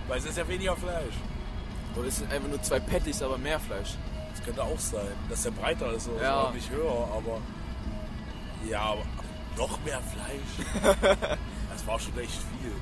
Weil 0.08 0.18
es 0.18 0.24
ist 0.24 0.38
ja 0.38 0.48
weniger 0.48 0.76
Fleisch. 0.76 1.14
Oder 1.96 2.08
es 2.08 2.16
sind 2.16 2.32
einfach 2.32 2.48
nur 2.48 2.62
zwei 2.62 2.80
Patties, 2.80 3.22
aber 3.22 3.38
mehr 3.38 3.60
Fleisch. 3.60 3.94
Das 4.34 4.42
könnte 4.44 4.62
auch 4.62 4.78
sein, 4.78 5.06
dass 5.30 5.42
der 5.42 5.50
breiter 5.52 5.92
ist 5.92 6.08
oder 6.08 6.22
Ja. 6.22 6.46
so, 6.48 6.54
nicht 6.54 6.70
höher, 6.70 7.08
aber 7.16 7.40
ja, 8.68 8.80
aber 8.80 9.02
noch 9.56 9.78
mehr 9.84 10.00
Fleisch. 10.00 10.96
das 11.72 11.86
war 11.86 12.00
schon 12.00 12.18
echt 12.18 12.32
viel. 12.32 12.72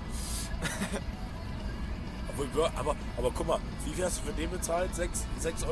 Obwohl, 2.28 2.70
aber, 2.76 2.96
aber 3.16 3.30
guck 3.34 3.46
mal, 3.46 3.58
wie 3.84 3.92
viel 3.92 4.04
hast 4.04 4.20
du 4.20 4.30
für 4.30 4.32
den 4.32 4.50
bezahlt? 4.50 4.90
6,40 4.92 5.02
6,40 5.42 5.66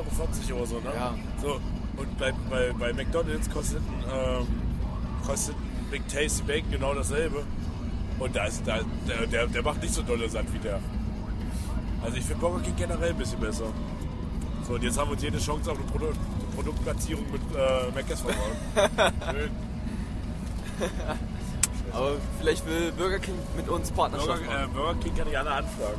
Euro 0.51 0.59
oder 0.59 0.67
so, 0.67 0.81
ne? 0.81 0.93
Ja. 0.95 1.15
So, 1.41 1.61
und 1.97 2.19
bei, 2.19 2.33
bei, 2.51 2.73
bei 2.73 2.93
McDonalds 2.93 3.49
kostet 3.51 3.79
ein, 3.79 4.05
ähm, 4.13 4.47
kostet 5.27 5.55
ein 5.57 5.91
Big 5.91 6.07
Tasty 6.09 6.43
Bacon 6.43 6.71
genau 6.71 6.95
dasselbe. 6.95 7.45
Und 8.19 8.37
da 8.37 8.45
ist, 8.45 8.67
da, 8.67 8.81
der, 9.09 9.27
der, 9.27 9.47
der 9.47 9.63
macht 9.63 9.83
nicht 9.83 9.95
so 9.95 10.03
dolle 10.03 10.29
satt 10.29 10.53
wie 10.53 10.59
der. 10.59 10.81
Also 12.03 12.17
ich 12.17 12.25
finde 12.25 12.41
Burger 12.41 12.61
King 12.63 12.77
generell 12.77 13.11
ein 13.11 13.17
bisschen 13.17 13.41
besser. 13.41 13.73
So, 14.67 14.75
und 14.75 14.83
jetzt 14.83 14.99
haben 14.99 15.09
wir 15.09 15.15
uns 15.15 15.23
jede 15.23 15.39
Chance 15.39 15.73
auf 15.73 15.79
eine 15.79 15.87
Produ 15.87 16.13
Produktplatzierung 16.55 17.25
mit 17.31 17.41
äh, 17.57 17.91
Mc's 17.95 18.21
verbaut. 18.21 19.15
Schön. 19.31 19.51
Aber 21.93 22.17
vielleicht 22.39 22.67
will 22.67 22.93
Burger 22.93 23.19
King 23.19 23.35
mit 23.57 23.69
uns 23.69 23.91
Partnerschaft 23.91 24.43
Burger, 24.45 24.65
äh, 24.65 24.67
Burger 24.69 25.01
King 25.01 25.17
kann 25.17 25.29
ich 25.29 25.39
alle 25.39 25.51
anfragen. 25.51 25.99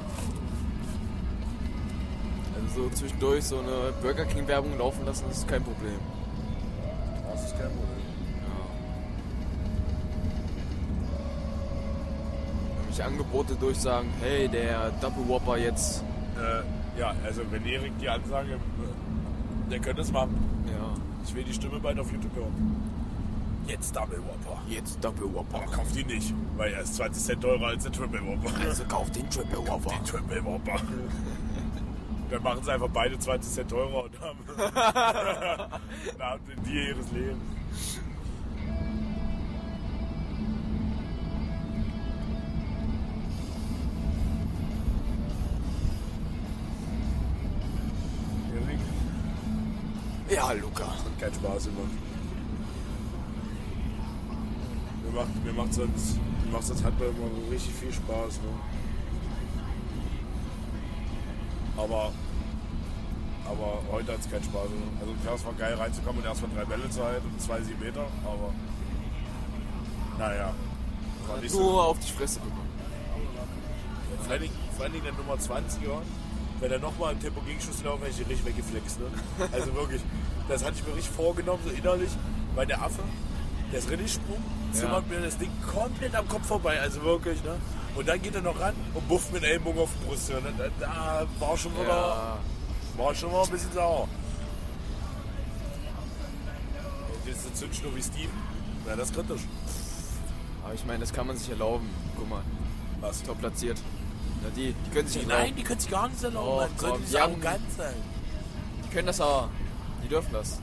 Also 2.55 2.83
so 2.83 2.89
zwischendurch 2.89 3.43
so 3.43 3.59
eine 3.59 3.93
Burger 4.01 4.25
King 4.25 4.47
Werbung 4.47 4.77
laufen 4.77 5.05
lassen, 5.05 5.25
ist 5.29 5.47
kein 5.47 5.63
Problem. 5.63 5.99
Das 7.31 7.45
ist 7.45 7.57
kein 7.57 7.67
Problem. 7.67 7.91
Irgendwelche 12.77 13.05
Angebote 13.05 13.55
durchsagen, 13.55 14.09
hey, 14.21 14.47
der 14.47 14.91
Double 15.01 15.27
Whopper 15.27 15.57
jetzt. 15.57 16.03
Äh, 16.37 16.99
ja, 16.99 17.13
also 17.25 17.41
wenn 17.49 17.65
Erik 17.65 17.97
die 17.99 18.09
Ansage, 18.09 18.53
äh, 18.53 19.69
der 19.69 19.79
könnte 19.79 20.01
es 20.01 20.11
machen. 20.11 20.35
Ja. 20.67 20.93
Ich 21.25 21.33
will 21.33 21.43
die 21.43 21.53
Stimme 21.53 21.79
bald 21.79 21.99
auf 21.99 22.11
YouTube 22.11 22.35
hören. 22.35 23.00
Jetzt 23.71 23.95
Double 23.95 24.17
Whopper. 24.17 24.61
Jetzt 24.67 25.01
Double 25.01 25.33
Whopper. 25.33 25.61
Aber 25.61 25.71
kauft 25.71 25.95
die 25.95 26.03
nicht, 26.03 26.33
weil 26.57 26.73
er 26.73 26.81
ist 26.81 26.95
20 26.95 27.23
Cent 27.23 27.41
teurer 27.41 27.67
als 27.67 27.83
der 27.83 27.93
Triple 27.93 28.19
Whopper. 28.19 28.51
Also 28.67 28.83
kauf 28.83 29.09
den 29.11 29.29
Triple 29.29 29.65
Whopper. 29.65 29.91
Den 29.91 30.03
Triple 30.03 30.43
Whopper. 30.43 30.75
Dann 32.29 32.43
machen 32.43 32.63
sie 32.63 32.71
einfach 32.73 32.89
beide 32.89 33.17
20 33.17 33.53
Cent 33.53 33.69
teurer 33.69 34.03
und 34.03 34.19
haben, 34.19 34.39
dann 36.17 36.27
haben 36.27 36.41
sie 36.47 36.69
die 36.69 36.87
ihres 36.87 37.11
Lebens. 37.11 37.41
Ja, 50.29 50.51
Luca. 50.53 50.85
hat 50.85 51.19
keinen 51.19 51.33
Spaß 51.33 51.67
immer. 51.67 52.10
Mir 55.11 55.19
macht, 55.19 55.43
mir 55.43 55.53
macht 55.53 55.73
sonst, 55.73 56.15
mir 56.45 56.51
macht 56.53 56.63
sonst 56.63 56.83
Handball 56.85 57.09
immer 57.09 57.51
richtig 57.51 57.73
viel 57.73 57.91
Spaß. 57.91 58.39
Ne? 58.39 58.49
Aber, 61.75 62.13
aber 63.45 63.81
heute 63.91 64.13
hat 64.13 64.19
es 64.21 64.29
keinen 64.29 64.43
Spaß. 64.43 64.69
Ne? 64.69 64.75
Also 65.01 65.13
klar, 65.21 65.35
es 65.35 65.45
war 65.45 65.53
geil 65.53 65.73
reinzukommen 65.73 66.21
und 66.21 66.27
erstmal 66.27 66.51
drei 66.55 66.65
Bälle 66.65 66.89
zu 66.89 67.03
halten 67.03 67.27
und 67.27 67.41
zwei 67.41 67.61
sieben 67.61 67.79
Meter, 67.79 68.05
aber 68.23 68.53
naja. 70.17 70.53
War 71.27 71.37
nicht 71.37 71.51
so. 71.51 71.59
Nur 71.59 71.85
auf 71.87 71.99
die 71.99 72.11
Fresse 72.11 72.39
bekommen. 72.39 72.69
Vor 74.21 74.31
allen 74.31 74.41
Dingen, 74.43 74.55
vor 74.75 74.83
allen 74.85 74.93
Dingen 74.93 75.03
der 75.03 75.13
Nummer 75.13 75.33
20er, 75.33 76.01
wenn 76.61 76.71
er 76.71 76.79
nochmal 76.79 77.11
einen 77.11 77.19
Tempo-Gegenschuss 77.19 77.83
laufen, 77.83 78.03
hätte 78.03 78.13
ich 78.13 78.19
ihn 78.21 78.27
richtig 78.27 78.45
weggeflext. 78.45 78.99
Ne? 78.99 79.07
Also 79.51 79.73
wirklich, 79.75 80.01
das 80.47 80.63
hatte 80.63 80.75
ich 80.75 80.87
mir 80.87 80.95
richtig 80.95 81.11
vorgenommen, 81.11 81.59
so 81.65 81.71
innerlich, 81.71 82.11
weil 82.55 82.65
der 82.65 82.81
Affe, 82.81 83.03
der 83.73 83.79
ist 83.79 83.89
Rinnesprung, 83.89 84.41
zimmert 84.73 85.09
mir 85.09 85.19
das 85.21 85.37
Ding 85.37 85.51
komplett 85.73 86.15
am 86.15 86.27
Kopf 86.27 86.47
vorbei, 86.47 86.79
also 86.79 87.01
wirklich. 87.03 87.43
Ne? 87.43 87.57
Und 87.95 88.07
dann 88.07 88.21
geht 88.21 88.35
er 88.35 88.41
noch 88.41 88.59
ran 88.59 88.73
und 88.93 89.07
bufft 89.07 89.31
mit 89.33 89.43
dem 89.43 89.51
Ellbogen 89.51 89.81
auf 89.81 89.89
die 90.01 90.07
Brust. 90.07 90.29
Und 90.31 90.45
da, 90.57 90.67
da 90.79 91.25
war 91.39 91.57
schon 91.57 91.73
wieder, 91.75 91.87
Ja. 91.87 92.37
war 92.97 93.13
schon 93.15 93.31
mal 93.31 93.43
ein 93.43 93.49
bisschen 93.49 93.71
sauer. 93.73 94.07
Und 97.13 97.27
jetzt 97.27 97.45
eine 97.45 97.53
Zündschnur 97.53 97.95
wie 97.95 98.01
Steven, 98.01 98.31
ja, 98.87 98.95
das 98.95 99.09
ist 99.09 99.15
kritisch. 99.15 99.41
Aber 100.63 100.73
ich 100.73 100.85
meine, 100.85 100.99
das 100.99 101.11
kann 101.13 101.27
man 101.27 101.37
sich 101.37 101.49
erlauben. 101.49 101.89
Guck 102.17 102.29
mal, 102.29 102.41
Was? 102.99 103.21
top 103.23 103.39
platziert. 103.39 103.79
Na, 104.43 104.49
die, 104.55 104.73
die 104.85 104.89
können 104.91 105.07
sich 105.07 105.23
Nein, 105.27 105.31
erlauben. 105.37 105.55
die 105.57 105.63
können 105.63 105.79
sich 105.79 105.89
gar 105.91 106.07
nicht 106.07 106.23
erlauben. 106.23 106.47
Oh 106.49 106.57
man 106.57 106.69
sollte 106.77 106.85
Gott, 106.93 106.99
nicht 107.01 107.13
die 107.13 107.17
arrogant 107.19 107.71
sein. 107.77 107.93
Die 108.85 108.89
können 108.93 109.07
das 109.07 109.21
aber. 109.21 109.49
Die 110.03 110.07
dürfen 110.07 110.33
das. 110.33 110.59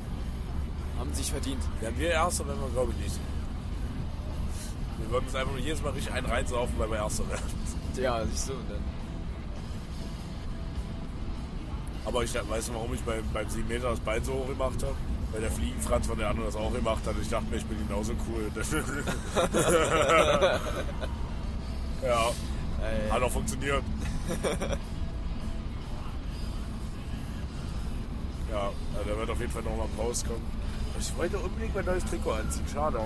Haben 0.98 1.14
sich 1.14 1.30
verdient. 1.30 1.62
Wären 1.80 1.98
wir 1.98 2.10
Erster, 2.10 2.46
wenn 2.48 2.58
wir 2.60 2.68
glaube 2.70 2.92
ich 2.98 3.04
nicht. 3.04 3.20
Wir 4.98 5.10
würden 5.10 5.26
uns 5.26 5.34
einfach 5.34 5.52
nur 5.52 5.60
jedes 5.60 5.82
Mal 5.82 5.90
richtig 5.90 6.12
einen 6.12 6.26
reinsaufen, 6.26 6.74
weil 6.78 6.90
wir 6.90 6.98
Erster 6.98 7.28
werden. 7.28 7.42
Ja, 7.96 8.24
siehst 8.24 8.48
du. 8.48 8.52
Dann. 8.52 8.82
Aber 12.04 12.24
ich 12.24 12.34
weißt 12.34 12.68
du, 12.68 12.74
warum 12.74 12.94
ich 12.94 13.02
beim, 13.02 13.22
beim 13.32 13.48
7 13.48 13.68
Meter 13.68 13.90
das 13.90 14.00
Bein 14.00 14.24
so 14.24 14.32
hoch 14.32 14.46
gemacht 14.48 14.82
habe? 14.82 14.94
Weil 15.30 15.42
der 15.42 15.50
Fliegenfranz 15.50 16.06
von 16.06 16.16
der 16.18 16.30
anderen 16.30 16.46
das 16.46 16.56
auch 16.56 16.72
gemacht 16.72 17.06
hat. 17.06 17.14
Ich 17.20 17.28
dachte 17.28 17.50
mir, 17.50 17.56
ich 17.56 17.66
bin 17.66 17.76
genauso 17.86 18.14
cool. 18.28 18.50
ja, 22.02 22.30
Ey, 22.80 23.10
hat 23.10 23.22
auch 23.22 23.30
funktioniert. 23.30 23.82
ja, 28.50 28.56
ja, 28.56 28.72
der 29.06 29.18
wird 29.18 29.30
auf 29.30 29.40
jeden 29.40 29.52
Fall 29.52 29.62
noch 29.62 29.76
mal 29.76 29.86
rauskommen. 29.98 30.40
Ich 30.98 31.14
wollte 31.16 31.38
unbedingt 31.38 31.74
mein 31.74 31.84
neues 31.84 32.04
Trikot 32.06 32.32
anziehen. 32.32 32.64
Schade. 32.72 33.00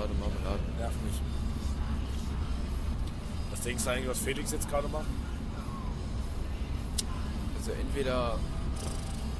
Schade 0.00 0.14
Marmelade. 0.14 0.62
Nervt 0.78 1.04
mich. 1.04 1.14
Was 3.50 3.60
denkst 3.60 3.84
du 3.84 3.90
eigentlich, 3.90 4.08
was 4.08 4.18
Felix 4.18 4.52
jetzt 4.52 4.68
gerade 4.68 4.88
macht? 4.88 5.06
Also 7.58 7.72
entweder 7.72 8.38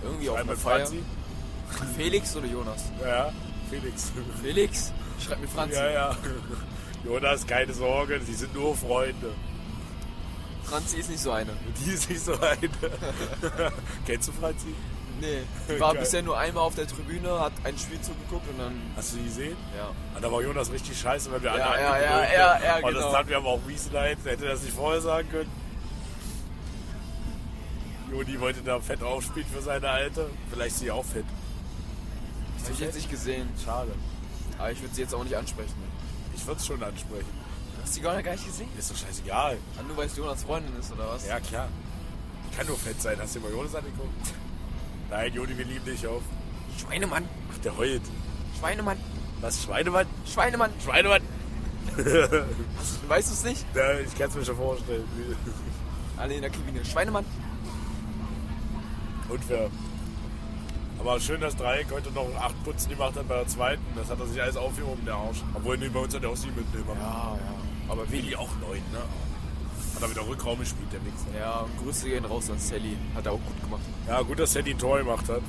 irgendwie 0.03 0.29
auf 0.29 0.37
Schreib 0.37 0.45
einer 0.45 0.53
mit 0.53 0.61
Feier. 0.61 0.87
Franzi? 0.87 1.03
Felix 1.97 2.37
oder 2.37 2.47
Jonas? 2.47 2.85
Ja, 3.03 3.33
Felix. 3.71 4.13
Felix? 4.43 4.93
Schreib 5.25 5.41
mir 5.41 5.49
Franzi. 5.49 5.77
Ja, 5.77 5.91
ja. 5.91 6.17
Jonas, 7.05 7.47
keine 7.47 7.73
Sorge, 7.73 8.21
sie 8.21 8.35
sind 8.35 8.55
nur 8.55 8.77
Freunde. 8.77 9.33
Franzi 10.65 10.99
ist 10.99 11.11
nicht 11.11 11.23
so 11.23 11.31
eine. 11.31 11.53
Die 11.79 11.91
ist 11.91 12.11
nicht 12.11 12.23
so 12.23 12.39
eine. 12.39 12.59
Kennst 14.07 14.29
du 14.29 14.33
Franzi? 14.33 14.75
Nee. 15.21 15.43
Die 15.69 15.79
war 15.81 15.93
Geil. 15.93 16.03
bisher 16.03 16.23
nur 16.23 16.39
einmal 16.39 16.65
auf 16.65 16.75
der 16.75 16.87
Tribüne, 16.87 17.41
hat 17.41 17.53
ein 17.65 17.77
Spiel 17.79 18.01
zugeguckt 18.01 18.49
und 18.49 18.59
dann. 18.59 18.81
Hast 18.97 19.13
du 19.13 19.19
die 19.19 19.25
gesehen? 19.25 19.57
Ja. 19.77 19.91
Und 20.17 20.23
da 20.23 20.33
war 20.33 20.41
Jonas 20.43 20.71
richtig 20.73 20.99
scheiße, 20.99 21.31
weil 21.31 21.43
wir 21.43 21.55
Ja, 21.57 21.67
alle 21.71 21.83
ja, 21.83 21.99
ja, 22.01 22.23
ja, 22.33 22.61
ja, 22.65 22.77
Und 22.87 22.95
das 22.95 23.03
genau. 23.05 23.13
tat 23.13 23.27
mir 23.27 23.37
aber 23.37 23.49
auch 23.49 23.61
mies 23.67 23.91
leid. 23.93 24.19
Der 24.25 24.33
hätte 24.33 24.47
das 24.47 24.63
nicht 24.63 24.75
vorher 24.75 25.01
sagen 25.01 25.29
können. 25.31 25.51
Joni 28.11 28.41
wollte 28.41 28.61
da 28.63 28.81
fett 28.81 29.03
aufspielen 29.03 29.49
für 29.49 29.63
seine 29.63 29.89
Alte. 29.89 30.29
Vielleicht 30.51 30.73
ist 30.75 30.81
sie 30.81 30.91
auch 30.91 31.05
fett. 31.05 31.25
Hab 32.65 32.73
ich 32.73 32.81
jetzt 32.81 32.97
nicht 32.97 33.11
gesehen. 33.11 33.49
Schade. 33.65 33.93
Aber 34.59 34.73
ich 34.73 34.81
würde 34.81 34.95
sie 34.95 35.03
jetzt 35.03 35.15
auch 35.15 35.23
nicht 35.25 35.37
ansprechen. 35.37 35.75
Ich 36.35 36.47
würde 36.47 36.61
es 36.61 36.67
schon 36.67 36.83
ansprechen. 36.83 37.29
Du 37.77 37.83
hast 37.83 37.97
die 37.97 38.01
gar 38.01 38.17
nicht 38.17 38.45
gesehen? 38.47 38.69
Ist 38.79 38.91
doch 38.91 38.97
scheißegal. 38.97 39.59
Ah, 39.79 39.83
nur 39.87 39.97
weil 39.97 40.07
es 40.07 40.17
Jonas 40.17 40.43
Freundin 40.45 40.73
ist, 40.79 40.93
oder 40.93 41.09
was? 41.09 41.27
Ja, 41.27 41.41
klar. 41.41 41.69
Kann 42.57 42.67
nur 42.67 42.77
fett 42.77 43.01
sein. 43.01 43.17
Hast 43.21 43.35
du 43.35 43.39
dir 43.39 43.47
mal 43.47 43.53
Jonas 43.55 43.75
angeguckt? 43.75 44.35
Nein, 45.11 45.35
Joni, 45.35 45.59
wir 45.59 45.65
lieben 45.65 45.85
dich 45.85 46.07
auf. 46.07 46.23
Schweinemann! 46.79 47.29
Ach, 47.53 47.59
der 47.59 47.77
heult. 47.77 48.03
Schweinemann! 48.59 48.97
Was? 49.41 49.63
Schweinemann? 49.65 50.07
Schweinemann! 50.25 50.71
Schweinemann? 50.83 51.23
Weißt 53.09 53.29
du 53.29 53.33
es 53.33 53.45
nicht? 53.45 53.67
Ja, 53.75 53.99
ich 53.99 54.17
kann 54.17 54.29
es 54.29 54.37
mir 54.37 54.45
schon 54.45 54.57
vorstellen. 54.57 55.05
Alle 56.17 56.35
in 56.35 56.43
der 56.43 56.51
Kabine. 56.51 56.85
Schweinemann! 56.85 57.25
Unfair. 59.29 59.69
Aber 61.01 61.19
schön, 61.19 61.41
dass 61.41 61.57
Dreieck 61.57 61.87
heute 61.91 62.13
noch 62.13 62.29
acht 62.39 62.63
Putzen 62.63 62.91
gemacht 62.91 63.17
hat 63.17 63.27
bei 63.27 63.37
der 63.37 63.49
zweiten. 63.49 63.83
Das 63.97 64.11
hat 64.11 64.21
er 64.21 64.27
sich 64.27 64.41
alles 64.41 64.57
aufgehoben, 64.57 65.05
der 65.05 65.15
Arsch. 65.15 65.39
Obwohl, 65.55 65.79
nee, 65.79 65.89
bei 65.89 66.01
uns 66.01 66.15
hat 66.15 66.23
er 66.23 66.31
auch 66.31 66.37
sieben 66.37 66.57
mitnehmen. 66.57 66.87
Ja, 66.89 67.37
ja. 67.37 67.39
Aber 67.89 68.09
Willi 68.11 68.37
auch 68.37 68.51
neun, 68.61 68.83
ne? 68.93 69.03
Hat 69.95 70.03
er 70.03 70.11
wieder 70.11 70.27
Rückraum 70.27 70.59
gespielt, 70.59 70.93
der 70.93 71.05
Wichser. 71.05 71.39
Ja, 71.39 71.67
Grüße 71.83 72.09
gehen 72.09 72.25
raus 72.25 72.51
an 72.51 72.59
Sally. 72.59 72.97
Hat 73.15 73.27
er 73.27 73.33
auch 73.33 73.41
gut 73.41 73.63
gemacht. 73.63 73.83
Ja, 74.07 74.23
gut, 74.23 74.39
dass 74.39 74.53
Sandy 74.53 74.73
ein 74.73 74.79
Tor 74.79 74.99
gemacht 74.99 75.29
hat. 75.29 75.43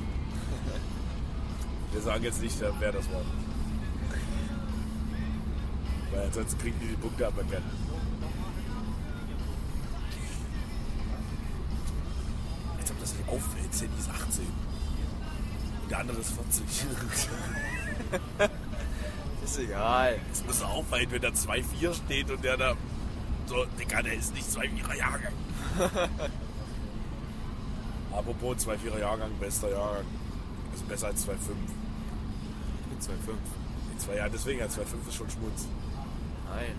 Wir 1.92 2.02
sagen 2.02 2.24
jetzt 2.24 2.42
nicht, 2.42 2.56
wer 2.80 2.92
das 2.92 3.06
war. 3.12 3.22
Weil 6.12 6.26
ansonsten 6.26 6.60
kriegen 6.60 6.80
die 6.80 6.88
die 6.88 6.96
Punkte 6.96 7.28
aber 7.28 7.44
gerne. 7.44 7.66
Als 12.80 12.92
ob 12.92 13.00
das 13.00 13.14
nicht 13.14 13.30
auffällt, 13.30 13.74
Sandy 13.74 14.00
ist 14.00 14.10
18. 14.10 14.46
Und 15.84 15.92
der 15.92 16.00
andere 16.00 16.20
ist 16.20 16.32
40. 16.32 16.86
Ist 19.44 19.58
egal. 19.58 20.20
Es 20.32 20.44
muss 20.46 20.62
auffallen, 20.62 21.08
wenn 21.10 21.22
da 21.22 21.30
2-4 21.30 21.96
steht 21.96 22.30
und 22.30 22.44
der 22.44 22.58
da 22.58 22.76
so, 23.52 23.66
Digga, 23.78 24.02
der 24.02 24.14
ist 24.14 24.34
nicht 24.34 24.48
2-4er 24.50 24.96
Jahrgang. 24.98 25.34
Apropos 28.14 28.66
2-4er 28.66 29.00
Jahrgang, 29.00 29.32
bester 29.40 29.70
Jahrgang. 29.70 30.06
Also 30.72 30.86
besser 30.86 31.08
als 31.08 31.28
2-5. 31.28 31.32
Ich 31.34 32.88
bin 32.88 33.00
2,5. 33.00 33.12
In 33.92 34.00
zwei 34.00 34.16
Jahren, 34.16 34.32
deswegen, 34.34 34.60
ja, 34.60 34.68
2-5 34.68 35.08
ist 35.10 35.16
schon 35.16 35.30
Schmutz. 35.30 35.68
Nein. 36.50 36.76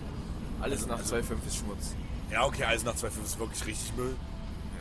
Alles 0.61 0.87
nach 0.87 0.97
Also- 0.97 1.15
2,5 1.15 1.45
ist 1.47 1.57
Schmutz. 1.57 1.95
Ja, 2.31 2.45
okay, 2.45 2.63
alles 2.63 2.83
nach 2.83 2.95
2,5 2.95 3.23
ist 3.23 3.37
wirklich 3.39 3.65
richtig 3.67 3.95
Müll. 3.95 4.15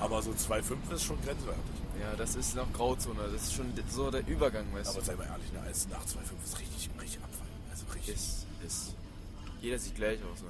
Aber 0.01 0.23
so 0.23 0.31
2,5 0.33 0.95
ist 0.95 1.05
schon 1.05 1.21
grenzwertig. 1.21 1.61
Ja, 2.01 2.17
das 2.17 2.35
ist 2.37 2.57
noch 2.57 2.73
Grauzone. 2.73 3.21
Das 3.33 3.43
ist 3.43 3.53
schon 3.55 3.67
so 3.91 4.11
der 4.11 4.27
Übergang, 4.27 4.65
weißt 4.73 4.91
Aber 4.91 5.01
du. 5.01 5.05
sei 5.05 5.15
mal 5.17 5.27
ehrlich, 5.27 5.53
ne, 5.53 5.61
alles 5.61 5.87
nach 5.91 6.05
2,5 6.07 6.43
ist 6.45 6.59
richtig, 6.59 6.89
richtig 7.01 7.23
Abfall. 7.23 7.47
Also 7.71 7.85
richtig. 7.95 8.15
Ist, 8.15 8.47
ist. 8.67 8.95
Jeder 9.61 9.79
sieht 9.79 9.95
gleich 9.95 10.19
aus. 10.33 10.41
Ne? 10.41 10.49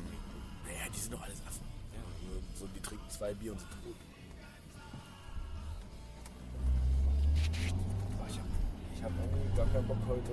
Naja, 0.72 0.90
die 0.94 0.98
sind 0.98 1.12
doch 1.12 1.22
alles 1.22 1.40
Affen. 1.46 1.66
So, 2.54 2.66
die 2.74 2.80
trinken 2.80 3.10
zwei 3.10 3.34
Bier 3.34 3.52
und 3.52 3.60
sind 3.60 3.70
tot. 3.70 3.96
Boah, 8.16 8.26
Ich 8.28 8.38
hab, 8.38 8.46
ich 8.96 9.02
hab 9.02 9.10
irgendwie 9.10 9.56
gar 9.56 9.66
keinen 9.66 9.86
Bock 9.86 9.98
heute. 10.08 10.30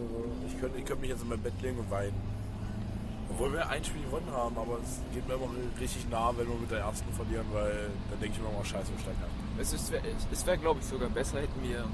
Ich 0.48 0.60
könnte 0.60 0.78
ich 0.78 0.86
könnt 0.86 1.02
mich 1.02 1.10
jetzt 1.10 1.22
in 1.24 1.30
mein 1.30 1.42
Bett 1.42 1.62
legen 1.62 1.80
und 1.80 1.92
weinen. 1.92 2.40
Obwohl 3.32 3.54
wir 3.54 3.70
ein 3.70 3.84
Spiel 3.84 4.02
gewonnen 4.04 4.32
haben, 4.32 4.58
aber 4.58 4.80
es 4.80 5.00
geht 5.14 5.28
mir 5.28 5.36
immer 5.36 5.50
richtig 5.80 6.10
nah, 6.10 6.36
wenn 6.36 6.48
wir 6.48 6.56
mit 6.56 6.72
der 6.72 6.80
ersten 6.80 7.12
verlieren, 7.14 7.46
weil 7.54 7.90
dann 8.10 8.20
denke 8.20 8.38
ich 8.38 8.42
mir 8.42 8.50
immer, 8.50 8.66
scheiße, 8.66 8.92
wir 8.92 9.00
steigen 9.00 9.22
ab. 9.22 9.30
Es, 10.32 10.46
wäre, 10.46 10.58
glaube 10.58 10.80
ich, 10.80 10.86
sogar 10.88 11.10
besser, 11.10 11.40
hätten 11.42 11.62
wir 11.62 11.86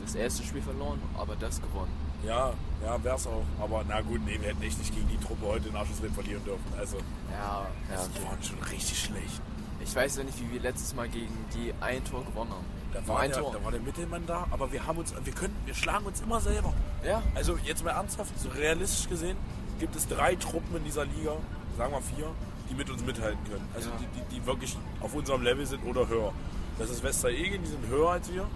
das 0.00 0.14
erste 0.14 0.42
Spiel 0.42 0.60
verloren, 0.60 1.00
aber 1.16 1.34
das 1.36 1.62
gewonnen. 1.62 2.05
Ja, 2.26 2.52
ja, 2.84 3.02
wär's 3.04 3.26
auch. 3.26 3.44
Aber 3.60 3.84
na 3.88 4.00
gut, 4.00 4.20
nee, 4.24 4.38
wir 4.40 4.48
hätten 4.48 4.62
echt 4.62 4.78
nicht 4.78 4.94
gegen 4.94 5.08
die 5.08 5.18
Truppe 5.18 5.46
heute 5.46 5.68
in 5.68 5.76
Aschusried 5.76 6.12
verlieren 6.12 6.44
dürfen. 6.44 6.64
Also, 6.78 6.96
Ja, 7.30 7.66
ja. 7.94 8.02
die 8.14 8.24
waren 8.24 8.42
schon 8.42 8.58
richtig 8.70 8.98
schlecht. 8.98 9.40
Ich 9.80 9.94
weiß 9.94 10.16
ja 10.16 10.24
nicht, 10.24 10.38
wie 10.40 10.52
wir 10.54 10.60
letztes 10.60 10.94
Mal 10.94 11.08
gegen 11.08 11.32
die 11.54 11.72
ein 11.80 12.04
Tor 12.04 12.24
gewonnen 12.24 12.50
haben. 12.50 12.64
Da 12.92 13.06
war, 13.06 13.20
ein 13.20 13.30
der, 13.30 13.40
Tor. 13.40 13.52
da 13.52 13.62
war 13.62 13.70
der 13.70 13.80
Mittelmann 13.80 14.24
da, 14.26 14.46
aber 14.50 14.72
wir 14.72 14.86
haben 14.86 14.98
uns, 14.98 15.14
wir 15.22 15.32
können, 15.32 15.54
wir 15.66 15.74
schlagen 15.74 16.06
uns 16.06 16.20
immer 16.22 16.40
selber. 16.40 16.72
Ja, 17.04 17.22
Also 17.34 17.56
jetzt 17.64 17.84
mal 17.84 17.90
ernsthaft, 17.90 18.32
so 18.40 18.48
realistisch 18.48 19.08
gesehen, 19.08 19.36
gibt 19.78 19.94
es 19.94 20.08
drei 20.08 20.34
Truppen 20.34 20.76
in 20.76 20.84
dieser 20.84 21.04
Liga, 21.04 21.32
sagen 21.76 21.92
wir 21.92 22.00
vier, 22.00 22.30
die 22.70 22.74
mit 22.74 22.88
uns 22.90 23.04
mithalten 23.04 23.38
können. 23.48 23.68
Also 23.74 23.90
Ja. 23.90 23.96
die, 24.00 24.06
die, 24.34 24.36
die 24.40 24.46
wirklich 24.46 24.76
auf 25.00 25.14
unserem 25.14 25.42
Level 25.42 25.66
sind 25.66 25.84
oder 25.84 26.08
höher. 26.08 26.32
Das 26.78 26.90
ist 26.90 27.02
Westeregen, 27.02 27.62
die 27.62 27.68
sind 27.68 27.86
höher 27.86 28.10
als 28.12 28.32
wir. 28.32 28.46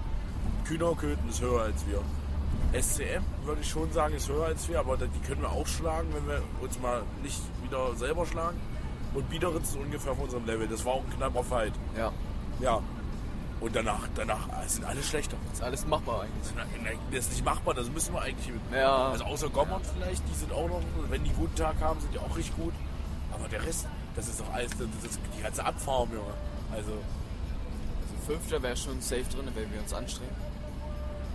Kühnau-Köthen 0.65 1.29
ist 1.29 1.41
höher 1.43 1.63
als 1.63 1.87
wir. 1.87 2.01
SCM 2.73 3.23
würde 3.45 3.61
ich 3.63 3.69
schon 3.69 3.93
sagen, 3.93 4.15
ist 4.15 4.29
höher 4.29 4.47
als 4.47 4.69
wir, 4.69 4.79
aber 4.79 4.97
die 4.97 5.19
können 5.27 5.43
wir 5.43 5.51
auch 5.51 5.67
schlagen, 5.67 6.09
wenn 6.15 6.27
wir 6.29 6.43
uns 6.61 6.79
mal 6.81 7.03
nicht 7.23 7.41
wieder 7.65 7.95
selber 7.97 8.25
schlagen. 8.27 8.59
Und 9.15 9.29
Biederitz 9.29 9.71
ist 9.71 9.77
ungefähr 9.77 10.13
auf 10.13 10.21
unserem 10.21 10.47
Level. 10.47 10.69
Das 10.69 10.85
war 10.85 10.93
auch 10.95 11.05
ein 11.05 11.11
knapper 11.17 11.43
Fight. 11.45 11.73
ja. 11.97 12.13
Ja. 12.61 12.81
Und 13.61 13.77
danach, 13.77 14.09
danach 14.15 14.49
äh, 14.49 14.67
sind 14.69 14.85
alle 14.87 15.03
schlechter. 15.03 15.37
Ist 15.53 15.63
alles 15.63 15.87
machbar 15.87 16.23
eigentlich. 16.23 16.99
Das 17.11 17.27
ist 17.27 17.33
nicht 17.33 17.45
machbar, 17.45 17.75
das 17.75 17.91
müssen 17.91 18.15
wir 18.15 18.23
eigentlich. 18.23 18.55
Ja. 18.73 19.09
Also 19.09 19.25
außer 19.25 19.51
Gommern 19.51 19.83
vielleicht, 19.95 20.23
die 20.29 20.35
sind 20.35 20.51
auch 20.53 20.67
noch, 20.67 20.81
wenn 21.11 21.23
die 21.25 21.29
einen 21.31 21.39
guten 21.39 21.55
Tag 21.57 21.75
haben, 21.81 22.01
sind 22.01 22.15
die 22.15 22.19
auch 22.19 22.35
richtig 22.37 22.57
gut. 22.57 22.73
Aber 23.35 23.49
der 23.49 23.63
Rest, 23.63 23.87
das 24.17 24.29
ist 24.29 24.41
doch 24.41 24.51
alles, 24.55 24.71
das 24.71 25.11
ist 25.11 25.21
die 25.37 25.43
ganze 25.43 25.63
Abfarm, 25.65 26.09
Junge. 26.11 26.33
Also, 26.73 26.93
Also 26.93 28.15
Fünfter 28.27 28.63
wäre 28.63 28.77
schon 28.79 28.99
safe 29.03 29.25
drin, 29.25 29.49
wenn 29.55 29.71
wir 29.73 29.81
uns 29.81 29.93
anstrengen. 29.93 30.35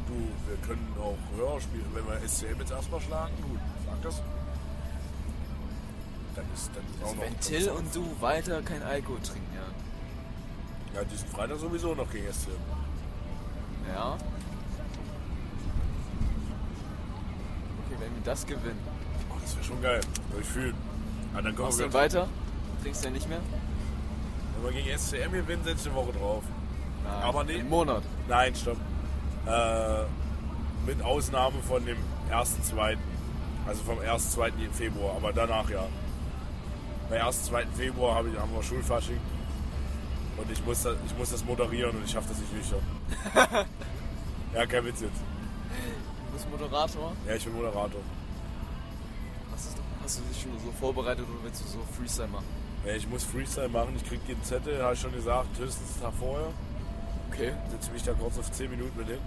Du, 0.07 0.13
wir 0.47 0.57
können 0.67 0.87
auch 0.99 1.17
höher 1.37 1.59
spielen, 1.61 1.85
wenn 1.93 2.05
wir 2.07 2.27
SCM 2.27 2.59
jetzt 2.59 2.71
erstmal 2.71 3.01
schlagen. 3.01 3.33
Gut, 3.41 3.59
sag 3.85 4.01
das. 4.01 4.21
Dann 6.35 6.45
ist 6.53 6.69
dann 6.75 6.83
ist 6.83 7.01
auch 7.01 7.07
Also 7.07 7.15
noch. 7.15 7.23
wenn 7.23 7.39
Till 7.39 7.69
und 7.69 7.95
du 7.95 8.21
weiter 8.21 8.61
kein 8.61 8.83
Alkohol 8.83 9.19
trinken, 9.21 9.47
ja. 9.55 10.99
Ja, 10.99 11.05
diesen 11.05 11.27
Freitag 11.29 11.59
sowieso 11.59 11.93
noch 11.95 12.09
gegen 12.11 12.31
SCM. 12.31 12.51
Ja. 13.93 14.13
Okay, 17.85 17.97
wenn 17.99 18.13
wir 18.15 18.23
das 18.23 18.45
gewinnen. 18.45 18.79
Oh, 19.29 19.35
das 19.41 19.55
wäre 19.55 19.65
schon 19.65 19.81
geil. 19.81 20.01
Würde 20.29 20.41
ich 20.41 20.47
fühlen. 20.47 20.75
Ja, 21.33 21.41
dann 21.41 21.55
kommen 21.55 21.67
Machst 21.67 21.79
wir 21.79 21.87
du 21.87 21.93
weiter? 21.93 22.27
Trinkst 22.81 23.03
du 23.03 23.07
ja 23.07 23.13
nicht 23.13 23.29
mehr? 23.29 23.39
Wenn 24.61 24.73
wir 24.73 24.81
gegen 24.83 24.97
SCM 24.97 25.31
gewinnen, 25.31 25.63
setze 25.63 25.89
ich 25.89 25.95
eine 25.95 26.05
Woche 26.05 26.13
drauf. 26.17 26.43
Nein. 27.03 27.23
Aber 27.23 27.43
nee. 27.43 27.55
Im 27.57 27.69
Monat. 27.69 28.03
Nein, 28.27 28.55
stopp. 28.55 28.77
Äh, 29.47 30.05
mit 30.85 31.01
Ausnahme 31.03 31.61
von 31.67 31.85
dem 31.85 31.97
1.2. 32.31 32.97
Also 33.67 33.83
vom 33.83 33.99
1.2. 33.99 34.51
Februar, 34.71 35.15
aber 35.15 35.33
danach 35.33 35.69
ja. 35.69 35.85
Bei 37.09 37.23
1.2. 37.23 37.65
Februar 37.75 38.15
haben 38.15 38.33
wir 38.33 38.63
Schulfasching. 38.63 39.19
Und 40.37 40.51
ich 40.51 40.63
muss, 40.65 40.83
das, 40.83 40.95
ich 41.05 41.17
muss 41.17 41.31
das 41.31 41.45
moderieren 41.45 41.95
und 41.95 42.05
ich 42.05 42.11
schaffe 42.11 42.29
das 42.29 42.39
nicht 42.39 42.53
nüchtern. 42.53 42.81
ja, 44.53 44.65
kein 44.65 44.85
Witz 44.85 45.01
jetzt. 45.01 45.21
Du 46.27 46.33
bist 46.33 46.49
Moderator. 46.49 47.13
Ja, 47.27 47.35
ich 47.35 47.43
bin 47.43 47.53
Moderator. 47.53 48.01
Hast 49.53 49.77
du, 49.77 49.81
hast 50.03 50.19
du 50.19 50.23
dich 50.23 50.41
schon 50.41 50.51
so 50.59 50.71
vorbereitet 50.79 51.25
oder 51.29 51.43
willst 51.43 51.63
du 51.63 51.67
so 51.67 51.79
Freestyle 51.97 52.27
machen? 52.27 52.45
Ja, 52.85 52.93
ich 52.93 53.07
muss 53.07 53.23
Freestyle 53.23 53.69
machen, 53.69 53.93
ich 53.95 54.07
krieg 54.07 54.25
den 54.27 54.41
Zettel, 54.43 54.83
habe 54.83 54.93
ich 54.93 54.99
schon 54.99 55.13
gesagt, 55.13 55.57
höchstens 55.57 55.93
einen 55.93 56.01
Tag 56.03 56.13
vorher. 56.19 56.49
Okay. 57.31 57.53
setze 57.71 57.91
mich 57.91 58.03
da 58.03 58.13
kurz 58.13 58.37
auf 58.37 58.51
10 58.51 58.69
Minuten 58.69 58.97
mit 58.97 59.07
hin. 59.07 59.19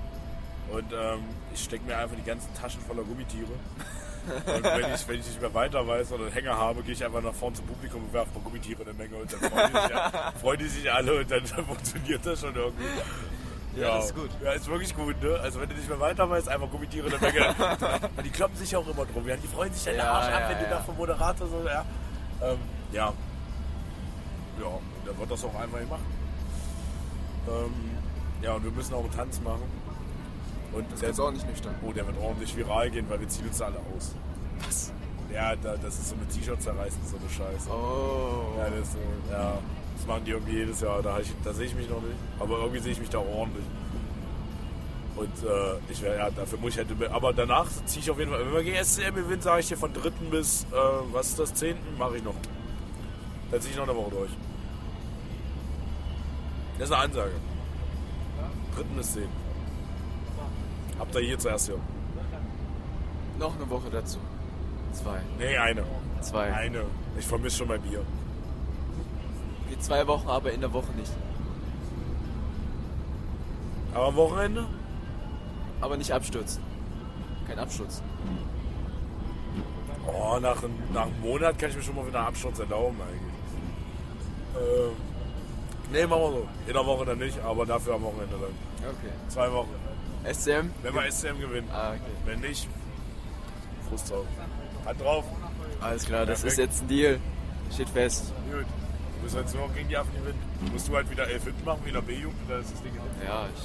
Und 0.70 0.92
ähm, 0.92 1.24
ich 1.54 1.64
stecke 1.64 1.84
mir 1.84 1.96
einfach 1.96 2.16
die 2.16 2.22
ganzen 2.22 2.52
Taschen 2.54 2.80
voller 2.82 3.02
Gummitiere. 3.02 3.48
Und 4.28 4.62
wenn 4.62 4.94
ich, 4.94 5.08
wenn 5.08 5.20
ich 5.20 5.26
nicht 5.26 5.40
mehr 5.40 5.54
weiter 5.54 5.86
weiß 5.86 6.12
oder 6.12 6.24
einen 6.24 6.32
Hänger 6.32 6.56
habe, 6.56 6.82
gehe 6.82 6.92
ich 6.92 7.02
einfach 7.02 7.22
nach 7.22 7.32
vorne 7.32 7.56
zum 7.56 7.66
Publikum 7.66 8.02
und 8.04 8.12
werfe 8.12 8.30
paar 8.32 8.42
Gummitiere 8.42 8.82
in 8.82 8.88
eine 8.88 8.98
Menge 8.98 9.16
und 9.16 9.32
dann 9.32 9.40
freuen 9.40 9.72
die, 9.72 9.80
sich, 9.80 9.92
freuen 10.40 10.58
die 10.58 10.68
sich 10.68 10.92
alle 10.92 11.20
und 11.20 11.30
dann 11.30 11.46
funktioniert 11.66 12.26
das 12.26 12.40
schon 12.40 12.54
irgendwie. 12.54 12.84
Ja, 13.76 13.96
das 13.96 14.06
ist 14.06 14.14
gut. 14.14 14.30
Ja, 14.42 14.52
ist 14.52 14.66
wirklich 14.66 14.94
gut, 14.94 15.22
ne? 15.22 15.38
Also 15.40 15.60
wenn 15.60 15.68
du 15.70 15.74
nicht 15.76 15.88
mehr 15.88 16.00
weiter 16.00 16.28
weißt, 16.28 16.48
einfach 16.48 16.70
Gummitiere 16.70 17.06
in 17.06 17.18
der 17.18 17.20
Menge. 17.20 17.54
Und 18.16 18.26
die 18.26 18.30
kloppen 18.30 18.56
sich 18.56 18.74
auch 18.76 18.86
immer 18.86 19.06
drum. 19.06 19.26
Ja, 19.26 19.36
die 19.36 19.46
freuen 19.46 19.72
sich 19.72 19.84
dann 19.84 19.94
den 19.94 20.00
Ja, 20.00 20.12
Arsch 20.12 20.26
ab, 20.26 20.40
ja, 20.40 20.48
wenn 20.50 20.58
du 20.58 20.64
ja. 20.64 20.70
da 20.70 20.80
vom 20.80 20.96
Moderator 20.96 21.46
so, 21.48 21.62
ja. 21.66 21.84
Ähm, 22.42 22.58
ja. 22.92 23.12
Ja, 24.60 24.66
und 24.66 24.82
dann 25.06 25.18
wird 25.18 25.30
das 25.30 25.44
auch 25.44 25.54
einfach 25.54 25.78
gemacht. 25.78 26.00
Ähm, 27.48 27.72
ja, 28.42 28.52
und 28.54 28.64
wir 28.64 28.70
müssen 28.70 28.94
auch 28.94 29.04
einen 29.04 29.12
Tanz 29.12 29.40
machen. 29.40 29.62
Und 30.72 30.90
Das 30.92 31.00
der, 31.00 31.10
ist 31.10 31.20
auch 31.20 31.30
nicht 31.30 31.48
nüchtern. 31.48 31.74
oh, 31.82 31.92
der 31.92 32.06
wird 32.06 32.16
ordentlich 32.20 32.54
viral 32.56 32.90
gehen, 32.90 33.06
weil 33.08 33.20
wir 33.20 33.28
ziehen 33.28 33.46
uns 33.48 33.60
alle 33.62 33.76
aus. 33.96 34.14
Was? 34.66 34.92
Ja, 35.32 35.56
da, 35.56 35.76
das 35.76 35.98
ist 35.98 36.10
so 36.10 36.16
mit 36.16 36.30
T-Shirt 36.30 36.60
zerreißen, 36.60 36.98
so 37.06 37.16
eine 37.16 37.28
Scheiße. 37.28 37.70
Oh. 37.70 38.58
Ja, 38.58 38.70
das 38.70 38.88
ist 38.88 38.92
so, 38.92 38.98
ja. 39.32 39.58
Das 39.96 40.06
machen 40.06 40.22
die 40.24 40.30
irgendwie 40.30 40.58
jedes 40.58 40.80
Jahr. 40.80 41.02
Da, 41.02 41.18
ich, 41.18 41.32
da 41.42 41.52
sehe 41.52 41.66
ich 41.66 41.74
mich 41.74 41.88
noch 41.88 42.00
nicht. 42.02 42.14
Aber 42.38 42.58
irgendwie 42.58 42.78
sehe 42.80 42.92
ich 42.92 43.00
mich 43.00 43.10
da 43.10 43.18
ordentlich. 43.18 43.64
Und 45.16 45.26
äh, 45.44 45.78
ich 45.90 46.00
wäre, 46.00 46.16
ja, 46.16 46.30
dafür 46.30 46.58
muss 46.58 46.72
ich 46.72 46.78
halt. 46.78 46.88
Aber 47.12 47.32
danach 47.32 47.66
ziehe 47.86 48.00
ich 48.02 48.10
auf 48.10 48.18
jeden 48.18 48.30
Fall. 48.30 48.40
Wenn 48.46 48.52
wir 48.52 48.62
gegen 48.62 48.82
SCM 48.84 49.14
gewinnen, 49.16 49.42
sage 49.42 49.60
ich 49.60 49.68
dir 49.68 49.76
von 49.76 49.92
3. 49.92 50.10
bis, 50.30 50.64
äh, 50.70 50.76
was 51.12 51.30
ist 51.30 51.38
das, 51.40 51.54
10. 51.54 51.76
mache 51.98 52.18
ich 52.18 52.22
noch. 52.22 52.34
Dann 53.50 53.60
ziehe 53.60 53.72
ich 53.72 53.76
noch 53.76 53.88
eine 53.88 53.96
Woche 53.96 54.10
durch. 54.10 54.30
Das 56.78 56.88
ist 56.88 56.94
eine 56.94 57.04
Ansage. 57.04 57.32
3. 58.76 58.82
bis 58.96 59.12
10. 59.14 59.22
Habt 60.98 61.14
ihr 61.14 61.20
hier 61.20 61.38
zuerst 61.38 61.66
hier? 61.66 61.78
Noch 63.38 63.54
eine 63.56 63.68
Woche 63.70 63.90
dazu. 63.90 64.18
Zwei. 64.92 65.20
Nee, 65.38 65.56
eine. 65.56 65.84
Zwei. 66.20 66.52
Eine. 66.52 66.82
Ich 67.18 67.26
vermisse 67.26 67.58
schon 67.58 67.68
mein 67.68 67.80
Bier. 67.82 68.02
Geht 69.68 69.82
zwei 69.82 70.06
Wochen, 70.06 70.28
aber 70.28 70.52
in 70.52 70.60
der 70.60 70.72
Woche 70.72 70.90
nicht. 70.96 71.12
Aber 73.94 74.06
am 74.08 74.16
Wochenende? 74.16 74.66
Aber 75.80 75.96
nicht 75.96 76.12
abstürzen. 76.12 76.62
Kein 77.46 77.58
Absturz. 77.58 78.02
Oh, 80.06 80.38
nach, 80.40 80.62
einem- 80.62 80.74
nach 80.92 81.02
einem 81.06 81.20
Monat 81.20 81.58
kann 81.58 81.70
ich 81.70 81.76
mir 81.76 81.82
schon 81.82 81.94
mal 81.96 82.06
wieder 82.06 82.18
einen 82.20 82.28
Absturz 82.28 82.58
erlauben 82.58 82.96
eigentlich. 83.00 83.34
Ähm, 84.56 84.92
nee, 85.92 86.06
machen 86.06 86.20
wir 86.22 86.30
so. 86.30 86.48
In 86.66 86.72
der 86.72 86.86
Woche 86.86 87.04
dann 87.04 87.18
nicht, 87.18 87.38
aber 87.40 87.66
dafür 87.66 87.94
am 87.94 88.02
Wochenende 88.02 88.36
dann. 88.36 88.88
Okay. 88.88 89.12
Zwei 89.28 89.52
Wochen. 89.52 89.70
SCM? 90.24 90.70
Wenn 90.82 90.94
wir 90.94 91.10
SCM 91.10 91.40
gewinnen. 91.40 91.68
Ah, 91.72 91.90
okay. 91.90 92.00
Wenn 92.24 92.40
nicht, 92.40 92.68
Frust 93.88 94.10
drauf. 94.10 94.26
Hand 94.84 95.00
drauf. 95.00 95.24
Alles 95.80 96.04
klar, 96.04 96.26
das 96.26 96.38
ist 96.38 96.56
Perfekt. 96.56 96.72
jetzt 96.72 96.82
ein 96.82 96.88
Deal. 96.88 97.20
Steht 97.72 97.88
fest. 97.88 98.32
Gut. 98.50 98.66
Du 99.22 99.38
jetzt 99.38 99.54
nur 99.54 99.66
noch 99.66 99.74
gegen 99.74 99.88
die 99.88 99.96
Affen 99.96 100.12
gewinnen. 100.14 100.38
Musst 100.72 100.88
du 100.88 100.94
halt 100.94 101.10
wieder 101.10 101.26
elf 101.26 101.44
hinten 101.44 101.64
machen 101.64 101.80
wie 101.84 101.88
in 101.88 101.94
der 101.94 102.02
B-Jugend, 102.02 102.38
da 102.48 102.58
ist 102.58 102.72
das 102.72 102.82
Ding 102.82 102.92
gewinnen. 102.92 103.20
Ja, 103.26 103.46
ich. 103.54 103.62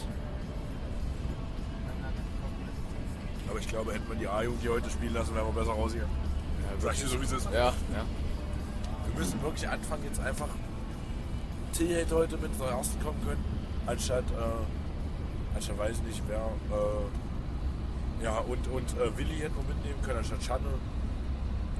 Aber 3.49 3.59
ich 3.59 3.67
glaube, 3.67 3.93
hätte 3.93 4.07
man 4.09 4.19
die 4.19 4.27
A-Jugend 4.27 4.61
hier 4.61 4.71
heute 4.71 4.89
spielen 4.89 5.13
lassen, 5.13 5.35
wären 5.35 5.45
wir 5.47 5.53
besser 5.53 5.73
rausgegangen. 5.73 6.13
Ja, 6.63 6.81
Sag 6.81 6.93
ich 6.95 7.01
dir 7.01 7.07
so, 7.07 7.21
wie 7.21 7.25
es 7.25 7.31
ist. 7.31 7.45
Ja, 7.53 7.67
ja. 7.67 7.73
Wir 9.05 9.19
müssen 9.19 9.41
wirklich 9.41 9.69
anfangen, 9.69 10.03
jetzt 10.05 10.19
einfach. 10.19 10.49
Till 11.73 11.95
hätte 11.95 12.15
heute 12.15 12.37
mit 12.37 12.51
der 12.59 12.67
ersten 12.67 13.03
kommen 13.03 13.19
können, 13.25 13.43
anstatt, 13.87 14.23
äh, 14.31 15.55
anstatt 15.55 15.77
weiß 15.77 16.01
nicht 16.03 16.21
wer. 16.27 16.37
Äh, 16.69 18.23
ja, 18.23 18.37
und, 18.37 18.67
und 18.67 18.89
äh, 18.99 19.17
Willi 19.17 19.39
hätten 19.39 19.55
wir 19.55 19.73
mitnehmen 19.73 20.01
können, 20.03 20.19
anstatt 20.19 20.43
Schanne. 20.43 20.69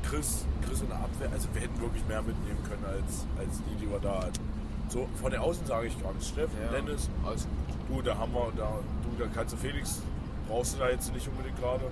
Chris, 0.04 0.46
Chris 0.68 0.82
in 0.82 0.90
der 0.90 0.98
Abwehr. 0.98 1.30
Also, 1.32 1.48
wir 1.54 1.62
hätten 1.62 1.80
wirklich 1.80 2.06
mehr 2.08 2.22
mitnehmen 2.22 2.60
können, 2.68 2.84
als, 2.86 3.26
als 3.40 3.62
die, 3.64 3.76
die 3.86 3.90
wir 3.90 4.00
da 4.00 4.24
hatten. 4.24 4.42
So, 4.90 5.08
von 5.22 5.32
der 5.32 5.42
Außen 5.42 5.66
sage 5.66 5.88
ich 5.88 6.02
gar 6.02 6.12
nichts. 6.12 6.30
Steffen, 6.30 6.58
ja. 6.62 6.72
Dennis, 6.72 7.10
Alles 7.26 7.48
gut. 7.88 8.00
du, 8.00 8.02
da 8.02 8.18
haben 8.18 8.34
wir, 8.34 8.52
da, 8.58 8.80
du, 9.04 9.24
da 9.24 9.30
kannst 9.34 9.54
du 9.54 9.58
Felix, 9.58 10.02
brauchst 10.50 10.76
du 10.76 10.80
da 10.80 10.90
jetzt 10.90 11.14
nicht 11.14 11.28
unbedingt 11.28 11.58
gerade. 11.60 11.86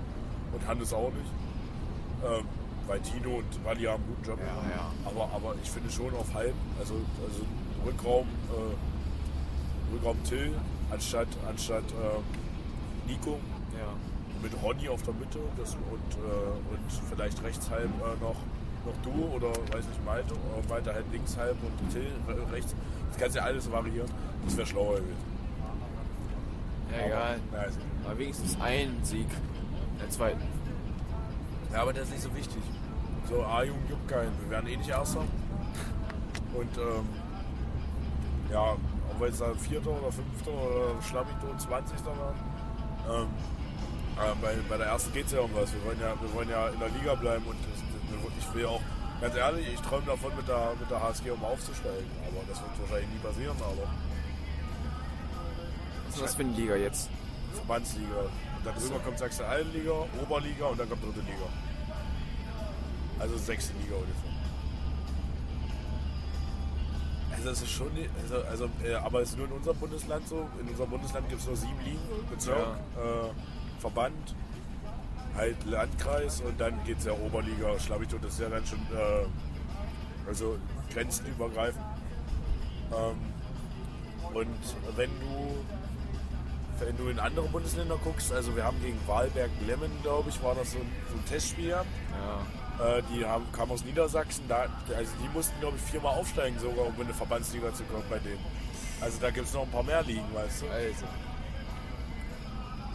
Und 0.52 0.66
Hannes 0.66 0.92
auch 0.92 1.10
nicht. 1.12 1.30
Ähm, 2.22 2.44
weil 2.86 3.00
Tino 3.00 3.38
und 3.38 3.66
Rally 3.66 3.84
haben 3.84 4.02
einen 4.02 4.14
guten 4.16 4.28
Job 4.28 4.38
Ja, 4.40 4.76
ja. 4.76 4.90
Aber, 5.06 5.34
aber 5.34 5.54
ich 5.62 5.70
finde 5.70 5.90
schon 5.90 6.12
auf 6.14 6.34
halb, 6.34 6.52
also, 6.78 6.94
also 7.26 7.42
Rückraum, 7.84 8.26
äh, 8.50 9.94
Rückraum 9.94 10.22
Till 10.24 10.52
anstatt, 10.90 11.28
anstatt 11.48 11.84
äh, 11.92 13.08
Nico 13.10 13.38
Ja. 13.78 13.88
mit 14.42 14.52
Ronny 14.62 14.88
auf 14.88 15.02
der 15.02 15.14
Mitte 15.14 15.38
das, 15.56 15.74
und, 15.74 16.14
äh, 16.14 16.74
und 16.74 17.08
vielleicht 17.10 17.42
rechts 17.42 17.70
halb 17.70 17.84
äh, 18.00 18.22
noch, 18.22 18.36
noch 18.86 18.96
du 19.02 19.34
oder 19.36 19.48
weiß 19.72 19.86
nicht 19.86 20.04
Malte, 20.04 20.34
äh, 20.34 20.70
weiter 20.70 20.94
halt 20.94 21.06
links 21.12 21.36
halb 21.36 21.56
und 21.62 21.90
Till 21.90 22.06
äh, 22.28 22.50
rechts. 22.52 22.74
Das 23.10 23.18
kannst 23.20 23.36
ja 23.36 23.42
alles 23.42 23.70
variieren. 23.70 24.10
Das 24.44 24.56
wäre 24.56 24.66
schlauer 24.66 24.96
gewesen. 24.96 25.32
Ja, 26.90 27.06
egal. 27.06 27.40
Aber, 27.52 27.66
ist- 27.66 27.78
Aber 28.04 28.18
wenigstens 28.18 28.56
ein 28.60 28.96
Sieg. 29.02 29.26
Der 30.00 30.10
zweiten. 30.10 30.40
Ja, 31.72 31.82
aber 31.82 31.92
das 31.92 32.04
ist 32.04 32.10
nicht 32.10 32.22
so 32.22 32.34
wichtig. 32.34 32.62
So, 33.28 33.42
A-Jugend 33.44 33.88
juckt 33.88 34.08
keinen. 34.08 34.32
Wir 34.42 34.50
werden 34.50 34.66
eh 34.68 34.76
nicht 34.76 34.90
Erster. 34.90 35.20
Und 35.20 36.76
ähm, 36.78 37.06
ja, 38.52 38.76
ob 39.10 39.20
wir 39.20 39.28
jetzt 39.28 39.40
da 39.40 39.54
Vierter 39.54 39.90
oder 39.90 40.12
Fünfter 40.12 40.52
oder 40.52 41.02
Schlammito 41.02 41.48
20. 41.56 42.04
waren. 42.06 42.36
Ähm, 43.10 43.28
äh, 44.18 44.34
bei, 44.40 44.54
bei 44.68 44.76
der 44.76 44.86
ersten 44.86 45.12
geht 45.12 45.26
es 45.26 45.32
ja 45.32 45.40
um 45.40 45.50
was. 45.54 45.72
Wir 45.72 45.84
wollen 45.84 46.00
ja, 46.00 46.14
wir 46.20 46.32
wollen 46.34 46.48
ja 46.48 46.68
in 46.68 46.78
der 46.78 46.90
Liga 46.90 47.14
bleiben 47.14 47.44
und 47.46 47.56
das, 47.64 47.80
ich 48.38 48.54
will 48.54 48.66
auch, 48.66 48.80
ganz 49.20 49.34
ehrlich, 49.34 49.66
ich 49.72 49.80
träume 49.80 50.06
davon 50.06 50.36
mit 50.36 50.46
der, 50.46 50.74
mit 50.78 50.90
der 50.90 51.02
HSG 51.02 51.30
um 51.30 51.44
aufzusteigen. 51.44 52.10
Aber 52.28 52.44
das 52.48 52.60
wird 52.60 52.70
wahrscheinlich 52.80 53.10
nie 53.10 53.18
passieren, 53.26 53.56
aber 53.58 53.88
Was 56.08 56.16
ist 56.16 56.22
das 56.22 56.34
für 56.34 56.42
eine 56.42 56.52
Liga 56.52 56.76
jetzt? 56.76 57.08
Verbandsliga. 57.54 58.20
Und 58.20 58.66
darüber 58.66 58.98
kommt 59.00 59.18
Sachsen-Altenliga, 59.18 59.92
Oberliga 60.22 60.66
und 60.66 60.78
dann 60.78 60.88
kommt 60.88 61.04
dritte 61.04 61.20
Liga. 61.20 61.48
Also 63.18 63.36
sechste 63.38 63.72
Liga 63.78 63.96
ungefähr. 63.96 64.41
Also 67.42 67.50
das 67.50 67.62
ist 67.62 67.72
schon, 67.72 67.90
also, 68.22 68.46
also 68.48 68.70
äh, 68.84 68.94
aber 68.94 69.20
es 69.20 69.30
ist 69.30 69.36
nur 69.36 69.48
in 69.48 69.52
unserem 69.52 69.76
Bundesland 69.78 70.28
so. 70.28 70.48
In 70.60 70.68
unserem 70.68 70.90
Bundesland 70.90 71.28
gibt 71.28 71.40
es 71.40 71.46
nur 71.48 71.56
sieben 71.56 71.80
Ligen, 71.84 71.98
Bezirk, 72.30 72.56
äh, 72.56 73.80
Verband, 73.80 74.36
halt 75.36 75.56
Landkreis 75.64 76.40
und 76.40 76.60
dann 76.60 76.72
geht 76.84 76.98
es 76.98 77.06
ja 77.06 77.12
Oberliga, 77.12 77.76
Schlabito, 77.80 78.16
das 78.18 78.34
ist 78.34 78.40
ja 78.40 78.48
dann 78.48 78.64
schon 78.64 78.78
äh, 78.78 79.26
also 80.28 80.56
grenzenübergreifend. 80.92 81.84
Ähm, 82.92 83.16
und 84.34 84.96
wenn 84.96 85.10
du 85.18 85.64
wenn 86.78 86.96
du 86.96 87.08
in 87.08 87.18
andere 87.18 87.48
Bundesländer 87.48 87.98
guckst, 88.04 88.32
also 88.32 88.54
wir 88.54 88.62
haben 88.62 88.80
gegen 88.80 88.98
Wahlberg 89.08 89.50
Lemmen, 89.66 89.90
glaube 90.02 90.30
ich, 90.30 90.40
war 90.44 90.54
das 90.54 90.72
so 90.72 90.78
ein, 90.78 90.90
so 91.10 91.16
ein 91.18 91.24
Testspiel. 91.26 91.70
Ja. 91.70 91.84
Äh, 92.82 93.02
die 93.14 93.24
haben, 93.24 93.44
kamen 93.52 93.70
aus 93.72 93.84
Niedersachsen, 93.84 94.44
da, 94.48 94.66
also 94.96 95.12
die 95.22 95.28
mussten, 95.32 95.58
glaube 95.60 95.76
ich, 95.76 95.82
viermal 95.90 96.18
aufsteigen 96.18 96.58
sogar, 96.58 96.86
um 96.86 96.94
in 96.96 97.02
eine 97.02 97.14
Verbandsliga 97.14 97.72
zu 97.74 97.84
kommen 97.84 98.04
bei 98.10 98.18
denen. 98.18 98.40
Also 99.00 99.18
da 99.20 99.30
gibt 99.30 99.46
es 99.46 99.54
noch 99.54 99.62
ein 99.62 99.70
paar 99.70 99.82
mehr 99.82 100.02
Ligen, 100.02 100.24
weißt 100.34 100.62
du. 100.62 100.66
Also. 100.68 101.04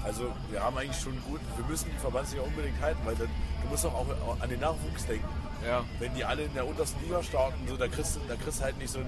Also 0.04 0.32
wir 0.52 0.64
haben 0.64 0.78
eigentlich 0.78 1.00
schon 1.02 1.20
gut, 1.24 1.42
wir 1.58 1.66
müssen 1.66 1.90
die 1.92 1.98
Verbandsliga 1.98 2.44
unbedingt 2.44 2.80
halten, 2.82 3.00
weil 3.06 3.16
dann, 3.16 3.28
du 3.62 3.68
musst 3.70 3.84
doch 3.84 3.94
auch 3.94 4.06
an 4.40 4.50
den 4.50 4.60
Nachwuchs 4.60 5.06
denken. 5.06 5.28
Ja. 5.66 5.84
Wenn 6.00 6.14
die 6.16 6.24
alle 6.24 6.44
in 6.44 6.54
der 6.54 6.66
untersten 6.68 7.02
Liga 7.04 7.22
starten, 7.24 7.58
so, 7.68 7.76
da, 7.76 7.88
kriegst, 7.88 8.16
du- 8.16 8.20
da 8.28 8.36
kriegst 8.36 8.60
du 8.60 8.64
halt 8.64 8.78
nicht 8.78 8.90
so 8.92 9.00
ein, 9.00 9.08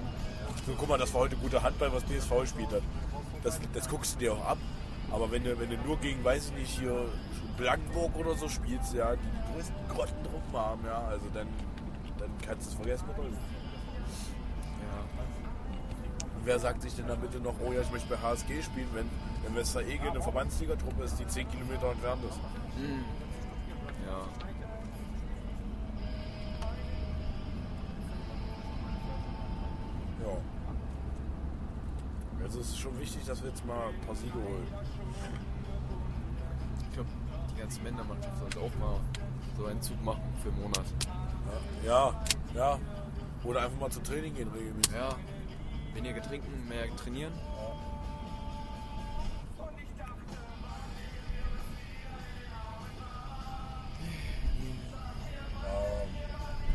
so, 0.65 0.73
guck 0.77 0.89
mal, 0.89 0.97
das 0.97 1.13
war 1.13 1.21
heute 1.21 1.35
gute 1.37 1.61
Handball, 1.63 1.93
was 1.93 2.03
BSV 2.03 2.41
gespielt 2.41 2.71
hat. 2.71 2.81
Das, 3.43 3.59
das 3.73 3.87
guckst 3.87 4.15
du 4.15 4.19
dir 4.19 4.33
auch 4.33 4.45
ab. 4.45 4.57
Aber 5.11 5.31
wenn 5.31 5.43
du, 5.43 5.59
wenn 5.59 5.69
du 5.69 5.77
nur 5.85 5.97
gegen, 5.97 6.23
weiß 6.23 6.47
ich 6.47 6.53
nicht, 6.53 6.79
hier 6.79 7.05
Blankenburg 7.57 8.15
oder 8.15 8.35
so 8.35 8.47
spielst, 8.47 8.93
ja, 8.93 9.15
die 9.15 9.19
die 9.19 9.53
größten 9.53 9.87
Grottentruppen 9.89 10.53
haben, 10.53 10.85
ja, 10.85 10.99
also 11.07 11.25
dann, 11.33 11.47
dann 12.17 12.29
kannst 12.45 12.67
du 12.67 12.69
es 12.71 12.75
vergessen. 12.75 13.05
Und 13.17 13.37
wer 16.45 16.59
sagt 16.59 16.81
sich 16.81 16.95
denn 16.95 17.07
dann 17.07 17.19
bitte 17.19 17.39
noch, 17.39 17.55
oh 17.65 17.71
ja, 17.71 17.81
ich 17.81 17.91
möchte 17.91 18.09
bei 18.09 18.17
HSG 18.21 18.61
spielen, 18.61 18.87
wenn, 18.93 19.09
wenn 19.43 19.55
Westerege 19.55 20.09
eine 20.09 20.21
Verbandsligatruppe 20.21 21.03
ist, 21.03 21.19
die 21.19 21.27
10 21.27 21.49
Kilometer 21.49 21.91
entfernt 21.91 22.23
ist? 22.29 22.39
Ja. 24.07 24.11
Ja. 24.11 24.48
Also 32.49 32.61
es 32.61 32.69
ist 32.69 32.79
schon 32.79 32.99
wichtig, 32.99 33.23
dass 33.27 33.43
wir 33.43 33.49
jetzt 33.49 33.63
mal 33.63 33.89
ein 33.89 34.01
paar 34.07 34.15
Siege 34.15 34.33
holen. 34.33 34.65
Ich 36.81 36.93
glaube, 36.95 37.09
die 37.53 37.59
ganze 37.59 37.79
Männermannschaft 37.81 38.39
sollte 38.39 38.59
auch 38.59 38.75
mal 38.79 38.99
so 39.55 39.67
einen 39.67 39.79
Zug 39.83 40.03
machen 40.03 40.23
für 40.41 40.49
einen 40.49 40.61
Monat. 40.61 40.85
Ja, 41.85 42.25
ja. 42.55 42.79
Oder 43.43 43.61
einfach 43.61 43.79
mal 43.79 43.91
zum 43.91 44.03
Training 44.03 44.33
gehen 44.33 44.47
regelmäßig. 44.47 44.95
Ja. 44.95 45.15
Weniger 45.93 46.23
trinken, 46.23 46.67
mehr 46.67 46.87
trainieren. 46.95 47.33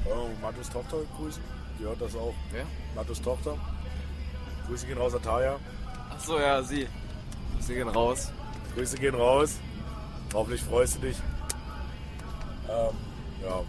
Oh, 0.05 0.29
Mathus 0.41 0.71
Tochter 0.71 0.99
grüßen. 1.17 1.43
Die 1.81 1.83
hört 1.83 2.01
das 2.01 2.15
auch. 2.15 2.35
Wer? 2.53 2.65
Mathus 2.95 3.21
Tochter. 3.21 3.59
Grüße 4.67 4.87
gehen 4.87 4.99
raus 4.99 5.15
an 5.15 5.23
Taya. 5.23 5.57
Achso, 6.11 6.39
ja, 6.39 6.63
sie. 6.63 6.89
Sie 7.61 7.75
gehen 7.75 7.89
raus. 7.89 8.33
Grüße 8.75 8.97
gehen 8.97 9.15
raus. 9.15 9.59
Hoffentlich 10.33 10.63
freust 10.63 10.97
du 10.97 11.07
dich. 11.07 11.17
Ähm, 12.69 12.97
ja. 13.43 13.51
Warum 13.51 13.67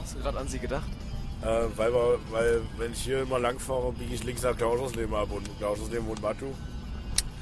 hast 0.00 0.14
du 0.14 0.18
gerade 0.18 0.38
an 0.38 0.48
sie 0.48 0.58
gedacht? 0.58 0.88
Äh, 1.42 1.66
weil, 1.76 1.92
weil, 2.30 2.62
wenn 2.76 2.92
ich 2.92 3.00
hier 3.00 3.22
immer 3.22 3.38
lang 3.38 3.58
fahre, 3.58 3.92
biege 3.92 4.14
ich 4.14 4.24
links 4.24 4.42
nach 4.42 4.56
Klausersleben 4.56 5.14
ab 5.14 5.28
und 5.30 5.48
Klausersleben 5.58 6.06
wohnt 6.06 6.20
Matu. 6.20 6.46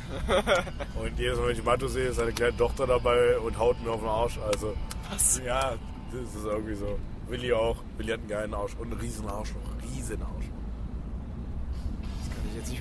und 1.02 1.18
jedes 1.18 1.38
Mal, 1.38 1.48
wenn 1.48 1.56
ich 1.56 1.64
Matu 1.64 1.88
sehe, 1.88 2.08
ist 2.08 2.16
seine 2.16 2.32
kleine 2.32 2.56
Tochter 2.56 2.86
dabei 2.86 3.38
und 3.38 3.58
haut 3.58 3.82
mir 3.82 3.90
auf 3.90 4.00
den 4.00 4.08
Arsch. 4.08 4.38
Also, 4.46 4.74
Was? 5.10 5.40
ja, 5.44 5.74
das 6.12 6.34
ist 6.34 6.44
irgendwie 6.44 6.74
so. 6.74 6.98
Willi 7.28 7.52
auch. 7.52 7.76
Willi 7.96 8.12
hat 8.12 8.20
einen 8.20 8.28
geilen 8.28 8.54
Arsch 8.54 8.74
und 8.78 8.92
einen 8.92 9.00
riesen 9.00 9.28
Arschloch. 9.28 9.60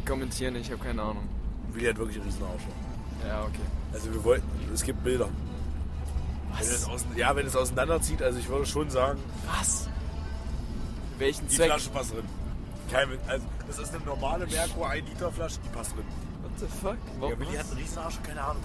Nicht 0.07 0.19
kommentieren, 0.19 0.55
ich 0.55 0.71
habe 0.71 0.83
keine 0.83 1.01
Ahnung. 1.01 1.27
Willi 1.73 1.85
hat 1.87 1.97
wirklich 1.97 2.17
einen 2.17 2.25
riesen 2.25 2.43
Arsch. 2.43 2.63
Ja, 3.27 3.43
okay. 3.43 3.59
Also 3.93 4.13
wir 4.13 4.23
wollten, 4.23 4.47
es 4.73 4.83
gibt 4.83 5.03
Bilder. 5.03 5.27
Wenn 6.57 6.67
es 6.67 6.85
ausein- 6.87 7.15
ja, 7.17 7.35
wenn 7.35 7.45
es 7.45 7.55
auseinanderzieht, 7.55 8.21
also 8.23 8.39
ich 8.39 8.47
würde 8.47 8.65
schon 8.65 8.89
sagen, 8.89 9.19
Was? 9.59 9.87
Für 11.13 11.19
welchen 11.19 11.47
die 11.47 11.55
Zweck? 11.55 11.67
Flasche 11.67 11.89
passt 11.89 12.13
drin. 12.13 12.23
Kein, 12.91 13.09
also 13.27 13.45
das 13.67 13.79
ist 13.79 13.93
eine 13.93 14.03
normale 14.05 14.47
Merkur 14.47 14.89
1 14.89 15.07
Liter 15.09 15.31
Flasche, 15.31 15.59
die 15.63 15.69
passt 15.69 15.91
drin. 15.95 16.05
What 16.41 16.51
the 16.59 16.65
fuck? 16.67 16.97
Warum? 17.19 17.33
Ja, 17.33 17.39
Willi 17.39 17.57
hat 17.57 17.65
einen 17.69 17.77
riesen 17.79 17.97
Arsch, 17.99 18.19
keine 18.23 18.41
Ahnung. 18.43 18.63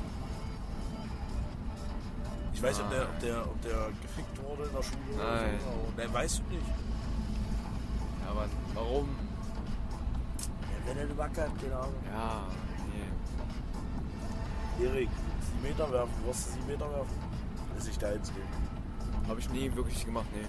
Ich 2.55 2.63
weiß 2.63 2.77
nicht, 2.79 2.85
ob 2.85 2.91
der, 2.93 3.03
ob 3.09 3.21
der, 3.21 3.45
ob 3.47 3.63
der 3.63 3.89
gefickt 4.03 4.43
wurde 4.45 4.65
in 4.69 4.73
der 4.75 4.83
Schule 4.83 5.17
Nein. 5.17 5.55
oder 5.55 5.59
so. 5.59 5.93
Nein, 5.97 6.13
weißt 6.13 6.39
du 6.39 6.55
nicht. 6.55 6.67
Ja, 8.25 8.31
aber 8.31 8.47
warum? 8.75 9.09
Wenn 10.87 10.97
er 10.97 11.05
eine 11.05 11.17
Wacke 11.17 11.43
hat, 11.43 11.61
keine 11.61 11.77
Ahnung. 11.77 11.95
Ja, 12.13 12.47
nee. 12.93 14.85
Erik, 14.85 15.11
7 15.61 15.63
Meter 15.63 15.93
werfen, 15.93 16.15
wirst 16.27 16.49
du 16.49 16.53
7 16.53 16.67
Meter 16.67 16.91
werfen? 16.91 17.17
Bis 17.77 17.89
ich 17.89 17.99
da 17.99 18.09
hinzugehen. 18.09 18.49
Habe 19.29 19.41
ich 19.41 19.49
nie 19.51 19.75
wirklich 19.75 20.05
gemacht, 20.05 20.27
nee. 20.35 20.47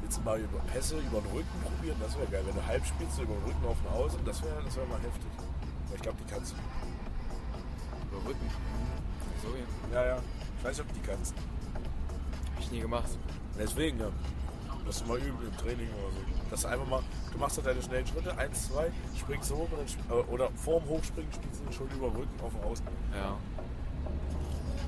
Willst 0.00 0.18
du 0.18 0.22
mal 0.22 0.38
über 0.38 0.58
Pässe 0.72 0.98
über 0.98 1.20
den 1.20 1.30
Rücken 1.32 1.60
probieren? 1.62 1.96
Das 2.00 2.16
wäre 2.18 2.26
geil. 2.26 2.42
Wenn 2.44 2.54
du 2.54 2.66
halb 2.66 2.84
spielst, 2.84 3.18
über 3.18 3.34
den 3.34 3.44
Rücken 3.44 3.64
auf 3.66 3.76
den 3.80 3.92
Außen, 3.92 4.24
das 4.24 4.42
wäre 4.42 4.62
das 4.64 4.76
wär 4.76 4.86
mal 4.86 5.00
heftig. 5.00 5.30
Aber 5.86 5.94
ich 5.94 6.02
glaube, 6.02 6.18
die 6.22 6.30
kannst 6.32 6.52
du. 6.52 6.56
Überrücken. 8.16 8.50
So, 9.42 9.48
ja. 9.48 10.00
Ja, 10.00 10.06
ja. 10.06 10.22
Ich 10.58 10.64
weiß 10.64 10.78
nicht, 10.78 10.86
ob 10.88 10.92
die 10.94 11.00
kannst. 11.00 11.34
Hab 11.34 12.60
ich 12.60 12.70
nie 12.70 12.80
gemacht. 12.80 13.08
Deswegen, 13.58 13.98
ja. 14.00 14.10
Lass 14.84 15.02
du 15.02 15.08
mal 15.08 15.18
üben 15.18 15.38
im 15.46 15.56
Training 15.56 15.88
oder 15.88 16.12
so. 16.12 16.33
Dass 16.50 16.62
du 16.62 16.68
einfach 16.68 16.86
mal, 16.86 17.02
du 17.32 17.38
machst 17.38 17.58
da 17.58 17.62
deine 17.62 17.82
schnellen 17.82 18.06
Schritte, 18.06 18.36
eins, 18.36 18.68
zwei, 18.68 18.90
springst 19.18 19.52
hoch 19.52 19.68
und 19.70 19.78
dann, 19.78 20.18
äh, 20.18 20.22
oder 20.30 20.50
vorm 20.56 20.84
Hochspringen 20.88 21.32
spielst 21.32 21.62
du 21.66 21.72
schon 21.72 21.88
über 21.90 22.08
den 22.08 22.16
Rücken 22.16 22.40
auf 22.42 22.52
den 22.52 22.64
Außen. 22.64 22.86
Ja. 23.12 23.36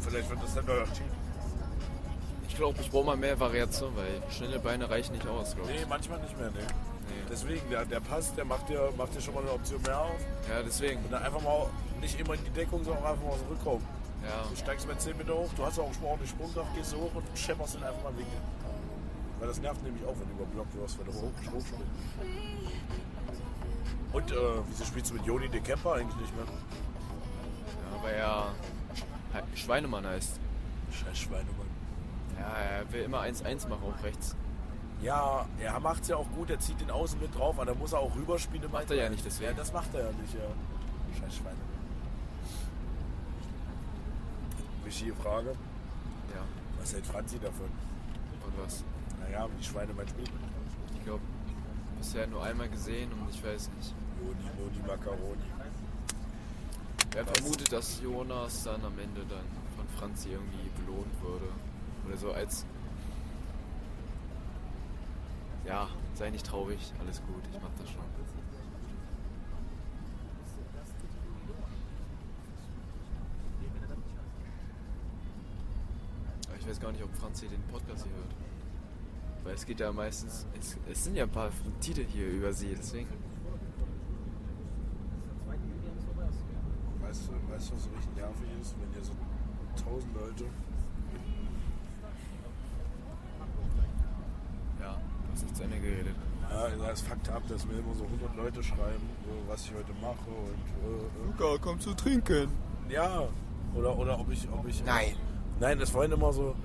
Vielleicht 0.01 0.31
wird 0.31 0.43
das 0.43 0.55
dann 0.55 0.67
neuer 0.67 0.85
Cheat. 0.87 1.03
Ich 2.49 2.57
glaube, 2.57 2.81
ich 2.81 2.91
brauche 2.91 3.05
mal 3.05 3.17
mehr 3.17 3.39
Variation, 3.39 3.95
weil 3.97 4.23
schnelle 4.31 4.59
Beine 4.59 4.89
reichen 4.89 5.13
nicht 5.13 5.27
aus, 5.27 5.55
glaube 5.55 5.71
ich. 5.73 5.81
Nee, 5.81 5.87
manchmal 5.89 6.21
nicht 6.21 6.39
mehr, 6.39 6.51
nee. 6.51 6.61
Nee. 6.61 7.23
Deswegen, 7.31 7.69
der, 7.71 7.85
der 7.85 8.01
Pass, 8.01 8.35
der 8.35 8.45
macht 8.45 8.69
dir, 8.69 8.93
macht 8.97 9.15
dir 9.15 9.21
schon 9.21 9.35
mal 9.35 9.43
eine 9.43 9.53
Option 9.53 9.83
mehr 9.83 10.01
auf. 10.01 10.21
Ja, 10.49 10.63
deswegen. 10.65 11.05
Und 11.05 11.13
dann 11.13 11.23
einfach 11.23 11.43
mal 11.43 11.67
nicht 12.01 12.19
immer 12.19 12.35
in 12.35 12.45
die 12.45 12.51
Deckung, 12.51 12.85
sondern 12.85 13.05
einfach 13.05 13.25
mal 13.25 13.39
zurückkommen. 13.39 13.87
Ja. 14.23 14.49
Du 14.49 14.57
steigst 14.57 14.89
mit 14.89 15.01
10 15.01 15.17
Meter 15.19 15.35
hoch, 15.35 15.51
du 15.57 15.65
hast 15.65 15.79
auch 15.79 15.93
schon 15.93 16.05
ordentlich 16.05 16.31
Sprungkraft, 16.31 16.75
gehst 16.75 16.93
du 16.93 16.97
hoch 16.97 17.11
und 17.15 17.25
schepperst 17.35 17.77
dann 17.77 17.85
einfach 17.85 18.03
mal 18.03 18.17
Winkel. 18.17 18.41
Weil 19.39 19.49
das 19.49 19.61
nervt 19.61 19.83
nämlich 19.83 20.05
auch, 20.05 20.15
wenn 20.19 20.29
du 20.29 20.43
überblockt 20.43 20.75
wirst, 20.77 20.99
wenn 20.99 21.07
du 21.07 21.13
hoch, 21.13 21.31
hochspringst. 21.53 21.75
Und 24.13 24.31
äh, 24.33 24.35
wieso 24.69 24.85
spielst 24.85 25.11
du 25.11 25.15
mit 25.15 25.27
Joni 25.27 25.49
de 25.49 25.61
Kemper 25.61 25.95
eigentlich 25.95 26.17
nicht 26.21 26.35
mehr? 26.37 26.47
ja 26.47 28.03
weil 28.03 28.15
er 28.15 28.47
Sch- 28.95 29.57
Schweinemann 29.59 30.07
heißt. 30.07 30.41
Scheiß 30.93 31.19
Schweinemann. 31.19 31.67
Ja, 32.39 32.49
er 32.57 32.93
will 32.93 33.03
immer 33.03 33.21
1-1 33.23 33.69
machen 33.69 33.83
auf 33.87 34.03
rechts. 34.05 34.35
Ja, 35.03 35.47
er 35.61 35.79
macht's 35.81 36.09
ja 36.09 36.17
auch 36.17 36.31
gut, 36.35 36.49
er 36.49 36.59
zieht 36.59 36.81
den 36.81 36.91
Außen 36.91 37.21
mit 37.21 37.35
drauf, 37.35 37.57
aber 37.57 37.67
da 37.67 37.75
muss 37.75 37.93
er 37.93 37.99
auch 37.99 38.15
rüberspielen. 38.17 38.71
Macht 38.73 38.91
er 38.91 38.97
ja 38.97 39.09
nicht, 39.11 39.25
deswegen. 39.25 39.51
Ja, 39.51 39.57
das 39.57 39.73
macht 39.73 39.93
er 39.95 40.07
ja 40.07 40.13
nicht, 40.13 40.33
ja. 40.35 41.21
Scheiß 41.21 41.35
Schweinemann. 41.37 41.67
Wichtige 44.85 45.15
Frage. 45.17 45.51
Ja. 46.35 46.43
Was 46.81 46.93
hält 46.95 47.07
Franzi 47.07 47.39
davon? 47.39 47.67
Und 48.47 48.65
was? 48.65 48.83
Naja, 49.27 49.49
wie 49.57 49.65
Schweinemann 49.65 50.09
spielt. 50.09 50.31
Ich 50.95 51.05
glaube, 51.05 51.23
bisher 51.99 52.27
nur 52.27 52.43
einmal 52.43 52.69
gesehen 52.69 53.11
und 53.13 53.29
ich 53.31 53.43
weiß 53.45 53.71
nicht. 53.77 53.95
Joni, 54.21 54.51
Moni, 54.57 54.87
Macaroni. 54.87 55.43
Wer 57.13 57.27
Was? 57.27 57.39
vermutet, 57.39 57.73
dass 57.73 58.01
Jonas 58.01 58.65
dann 58.65 58.85
am 58.85 58.99
Ende 58.99 59.25
dann 59.29 59.45
von 59.77 59.87
Franzi 59.99 60.31
irgendwie 60.31 60.71
belohnt 60.81 61.23
würde? 61.23 61.49
Oder 62.07 62.17
so 62.17 62.33
als. 62.33 62.65
Ja, 65.67 65.89
sei 66.15 66.31
nicht 66.31 66.47
traurig, 66.47 66.93
alles 67.01 67.21
gut, 67.23 67.43
ich 67.53 67.61
mach 67.61 67.71
das 67.79 67.91
schon. 67.91 68.05
Aber 76.47 76.57
ich 76.57 76.69
weiß 76.69 76.81
gar 76.81 76.93
nicht, 76.93 77.03
ob 77.03 77.13
Franzi 77.17 77.49
den 77.49 77.63
Podcast 77.63 78.05
hier 78.05 78.13
hört. 78.15 78.35
Weil 79.47 79.55
es 79.55 79.65
geht 79.65 79.79
ja 79.79 79.93
meistens. 79.93 80.45
Es, 80.59 80.77
es 80.91 81.05
sind 81.05 81.15
ja 81.15 81.23
ein 81.23 81.31
paar 81.31 81.51
Titel 81.81 82.05
hier 82.05 82.27
über 82.27 82.53
sie, 82.53 82.75
deswegen. 82.77 83.09
Weißt 87.01 87.29
du, 87.29 87.53
weißt 87.55 87.71
du, 87.71 87.75
was 87.77 87.85
so 87.85 87.91
richtig 87.91 88.17
nervig 88.17 88.49
ist, 88.61 88.75
wenn 88.81 88.93
ihr 88.99 89.05
so 89.05 89.13
tausend 89.85 90.13
Leute. 90.17 90.45
Ja, 94.81 94.95
du 94.95 95.33
hast 95.33 95.43
nicht 95.45 95.57
zu 95.57 95.63
Ende 95.63 95.79
geredet. 95.79 96.17
Ja, 96.51 96.69
das 96.89 97.03
fuckt 97.03 97.29
ab, 97.29 97.43
dass 97.49 97.65
mir 97.67 97.79
immer 97.79 97.95
so 97.95 98.05
100 98.05 98.37
Leute 98.37 98.63
schreiben, 98.65 99.09
so, 99.25 99.49
was 99.49 99.65
ich 99.65 99.73
heute 99.75 99.93
mache 100.01 100.29
und. 100.29 101.39
Luca, 101.39 101.57
komm 101.61 101.79
zu 101.79 101.95
trinken. 101.95 102.51
Äh, 102.89 102.95
ja. 102.95 103.29
Oder, 103.77 103.97
oder 103.97 104.19
ob 104.19 104.29
ich. 104.33 104.49
Ob 104.51 104.67
ich 104.67 104.85
Nein. 104.85 105.15
Nein, 105.61 105.79
das 105.79 105.95
wollen 105.95 106.11
immer 106.11 106.33
so, 106.33 106.57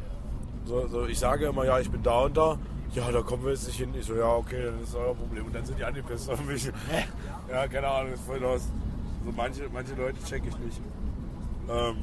so, 0.65 0.87
so. 0.87 1.05
Ich 1.07 1.19
sage 1.19 1.45
immer, 1.45 1.65
ja, 1.65 1.79
ich 1.79 1.89
bin 1.89 2.03
da 2.03 2.21
und 2.21 2.37
da. 2.37 2.57
Ja, 2.93 3.09
da 3.11 3.21
kommen 3.21 3.43
wir 3.43 3.51
jetzt 3.51 3.67
nicht 3.67 3.77
hin. 3.77 3.93
Ich 3.97 4.05
so, 4.05 4.15
ja, 4.15 4.33
okay, 4.35 4.65
dann 4.65 4.81
ist 4.83 4.95
euer 4.95 5.15
Problem. 5.15 5.45
Und 5.45 5.55
dann 5.55 5.65
sind 5.65 5.79
die 5.79 5.83
angepisst 5.85 6.29
auf 6.29 6.43
mich. 6.43 6.69
Ja, 7.49 7.67
keine 7.67 7.87
Ahnung, 7.87 8.13
ist 8.13 8.23
voll 8.25 8.39
los. 8.39 8.63
So 9.23 9.31
manche, 9.31 9.69
manche 9.71 9.93
Leute 9.95 10.17
check 10.25 10.43
ich 10.47 10.57
nicht. 10.57 10.81
Ähm, 11.69 11.97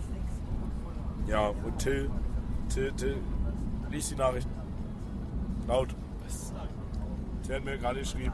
ja, 1.27 1.49
und 1.49 1.79
Till, 1.79 2.11
Till, 2.73 2.93
Till, 2.93 3.17
liest 3.91 4.13
die 4.13 4.17
Nachrichten. 4.17 4.51
Laut. 5.67 5.89
Was? 6.25 6.53
Till 7.45 7.57
hat 7.57 7.65
mir 7.65 7.77
gerade 7.77 8.01
geschrieben. 8.01 8.33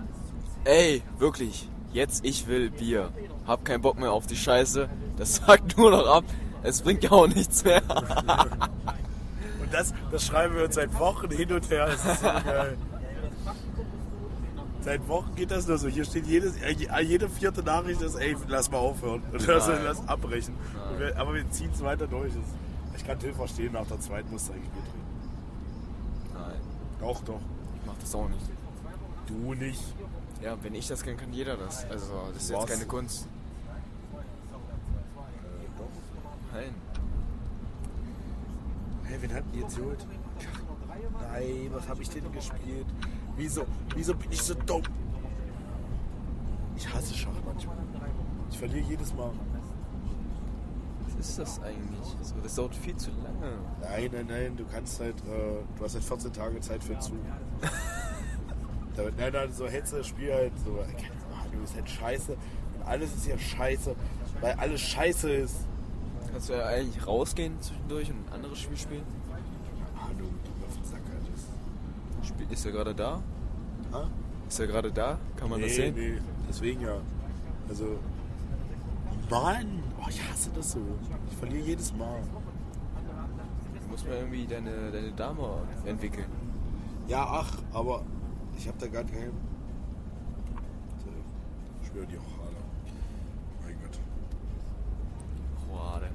Ey, 0.64 1.02
wirklich. 1.18 1.68
Jetzt 1.92 2.24
ich 2.24 2.46
will 2.46 2.70
Bier. 2.70 3.10
Hab 3.46 3.64
keinen 3.64 3.82
Bock 3.82 3.98
mehr 3.98 4.12
auf 4.12 4.26
die 4.26 4.36
Scheiße. 4.36 4.88
Das 5.16 5.36
sagt 5.36 5.76
nur 5.78 5.90
noch 5.90 6.06
ab. 6.06 6.24
Es 6.62 6.82
bringt 6.82 7.04
ja 7.04 7.10
auch 7.12 7.26
nichts 7.26 7.64
mehr. 7.64 7.82
Und 9.60 9.72
das, 9.72 9.92
das 10.14 10.26
schreiben 10.26 10.54
wir 10.54 10.64
uns 10.64 10.76
seit 10.76 10.96
Wochen 10.96 11.28
hin 11.28 11.52
und 11.52 11.68
her. 11.70 11.86
Das 11.86 12.04
ist 12.04 12.20
so 12.20 12.26
geil. 12.44 12.78
Seit 14.82 15.08
Wochen 15.08 15.34
geht 15.34 15.50
das 15.50 15.66
nur 15.66 15.76
so. 15.76 15.88
Hier 15.88 16.04
steht 16.04 16.26
jedes, 16.26 16.56
äh, 16.58 16.70
jede 17.02 17.28
vierte 17.28 17.64
Nachricht 17.64 18.00
ist, 18.00 18.14
ey, 18.14 18.36
lass 18.46 18.70
mal 18.70 18.78
aufhören. 18.78 19.24
Lass, 19.32 19.66
Nein. 19.68 19.80
lass 19.84 20.06
abbrechen. 20.06 20.54
Wir, 20.98 21.18
aber 21.18 21.34
wir 21.34 21.50
ziehen 21.50 21.70
es 21.74 21.82
weiter 21.82 22.06
durch. 22.06 22.32
Ich 22.96 23.04
kann 23.04 23.18
Till 23.18 23.34
verstehen, 23.34 23.72
nach 23.72 23.88
der 23.88 23.98
zweiten 23.98 24.30
muss 24.30 24.48
er 24.48 24.54
eigentlich 24.54 24.70
trinken. 24.70 25.00
Nein, 26.32 26.60
Doch, 27.00 27.20
doch. 27.24 27.40
ich 27.80 27.86
mach 27.86 27.96
das 27.98 28.14
auch 28.14 28.28
nicht. 28.28 28.46
Du 29.26 29.54
nicht. 29.54 29.82
Ja, 30.42 30.56
wenn 30.62 30.74
ich 30.76 30.86
das 30.86 31.02
kann, 31.02 31.16
kann 31.16 31.32
jeder 31.32 31.56
das. 31.56 31.90
Also, 31.90 32.12
das 32.32 32.42
ist 32.44 32.50
jetzt 32.50 32.62
Was? 32.62 32.70
keine 32.70 32.84
Kunst. 32.84 33.26
Äh, 34.12 34.16
doch. 35.76 35.88
Nein. 36.54 36.74
Wen 39.24 39.34
hat 39.34 39.44
denn 39.54 39.60
jetzt 39.62 39.76
geholt? 39.78 40.06
Nein, 41.32 41.70
was 41.72 41.88
habe 41.88 42.02
ich 42.02 42.10
denn 42.10 42.30
gespielt? 42.30 42.86
Wieso, 43.36 43.64
wieso 43.96 44.14
bin 44.14 44.30
ich 44.30 44.42
so 44.42 44.52
dumm? 44.52 44.82
Ich 46.76 46.86
hasse 46.92 47.14
Schach 47.14 47.30
manchmal. 47.42 47.76
Ich 48.50 48.58
verliere 48.58 48.84
jedes 48.86 49.14
Mal. 49.14 49.30
Was 51.06 51.26
ist 51.26 51.38
das 51.38 51.62
eigentlich? 51.62 52.06
So, 52.20 52.34
das 52.42 52.54
dauert 52.54 52.74
viel 52.76 52.96
zu 52.98 53.12
lange. 53.12 53.56
Nein, 53.80 54.10
nein, 54.12 54.26
nein, 54.28 54.56
du 54.58 54.66
kannst 54.66 55.00
halt, 55.00 55.16
äh, 55.20 55.62
du 55.78 55.84
hast 55.84 55.94
halt 55.94 56.04
14 56.04 56.32
Tage 56.34 56.60
Zeit 56.60 56.84
für 56.84 56.92
den 56.92 57.00
Zug. 57.00 57.16
Damit, 58.94 59.16
nein, 59.16 59.32
nein, 59.32 59.52
so 59.54 59.66
hältst 59.66 59.94
du 59.94 59.96
das 59.96 60.06
Spiel 60.06 60.34
halt 60.34 60.52
so, 60.62 60.72
keine 60.74 61.42
Ahnung, 61.42 61.64
ist 61.64 61.74
halt 61.74 61.88
scheiße. 61.88 62.32
Und 62.32 62.86
alles 62.86 63.14
ist 63.14 63.26
ja 63.26 63.38
scheiße, 63.38 63.96
weil 64.42 64.52
alles 64.52 64.82
scheiße 64.82 65.32
ist. 65.32 65.56
Kannst 66.30 66.50
du 66.50 66.54
ja 66.54 66.66
eigentlich 66.66 67.06
rausgehen 67.06 67.58
zwischendurch 67.62 68.10
und 68.10 68.23
anderes 68.34 68.58
Spiel 68.58 68.76
spielen? 68.76 69.04
Ahnung, 69.96 70.34
die 70.44 70.66
auf 70.66 70.74
den 70.74 70.84
Sack 70.84 71.02
halt 71.10 71.34
ist. 71.34 72.28
Spiel 72.28 72.46
ist 72.50 72.66
er 72.66 72.72
gerade 72.72 72.94
da? 72.94 73.22
Ha? 73.92 74.08
Ist 74.48 74.60
er 74.60 74.66
gerade 74.66 74.92
da? 74.92 75.18
Kann 75.36 75.48
man 75.50 75.60
nee, 75.60 75.66
das 75.66 75.76
sehen? 75.76 75.94
nee, 75.94 76.18
deswegen 76.48 76.80
ja. 76.80 76.96
Also, 77.68 77.98
Mann, 79.30 79.82
oh, 79.98 80.06
ich 80.08 80.20
hasse 80.28 80.50
das 80.54 80.72
so. 80.72 80.80
Ich 81.30 81.36
verliere 81.36 81.64
jedes 81.64 81.92
Mal. 81.94 82.20
Du 83.82 83.90
musst 83.90 84.06
mal 84.06 84.16
irgendwie 84.16 84.46
deine, 84.46 84.90
deine 84.90 85.12
Dame 85.12 85.62
entwickeln. 85.86 86.26
Ja, 87.08 87.26
ach, 87.28 87.58
aber 87.72 88.02
ich 88.56 88.66
habe 88.66 88.78
da 88.78 88.86
gar 88.86 89.04
keinen. 89.04 89.32
Ich 91.82 91.88
schwöre 91.88 92.06
die 92.06 92.18
Hochhader. 92.18 92.62
Mein 93.62 93.76
Gott. 93.80 93.98
Schade. 95.68 96.10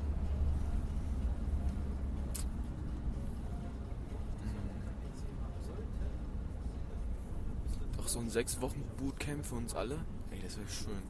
Doch 7.97 7.98
so 8.13 8.19
ein 8.19 8.29
sechs 8.29 8.59
Wochen 8.61 8.83
Bootcamp 8.97 9.45
für 9.45 9.55
uns 9.55 9.75
alle? 9.75 9.95
Ey, 10.31 10.39
das 10.43 10.57
wäre 10.57 10.67
schön. 10.69 11.01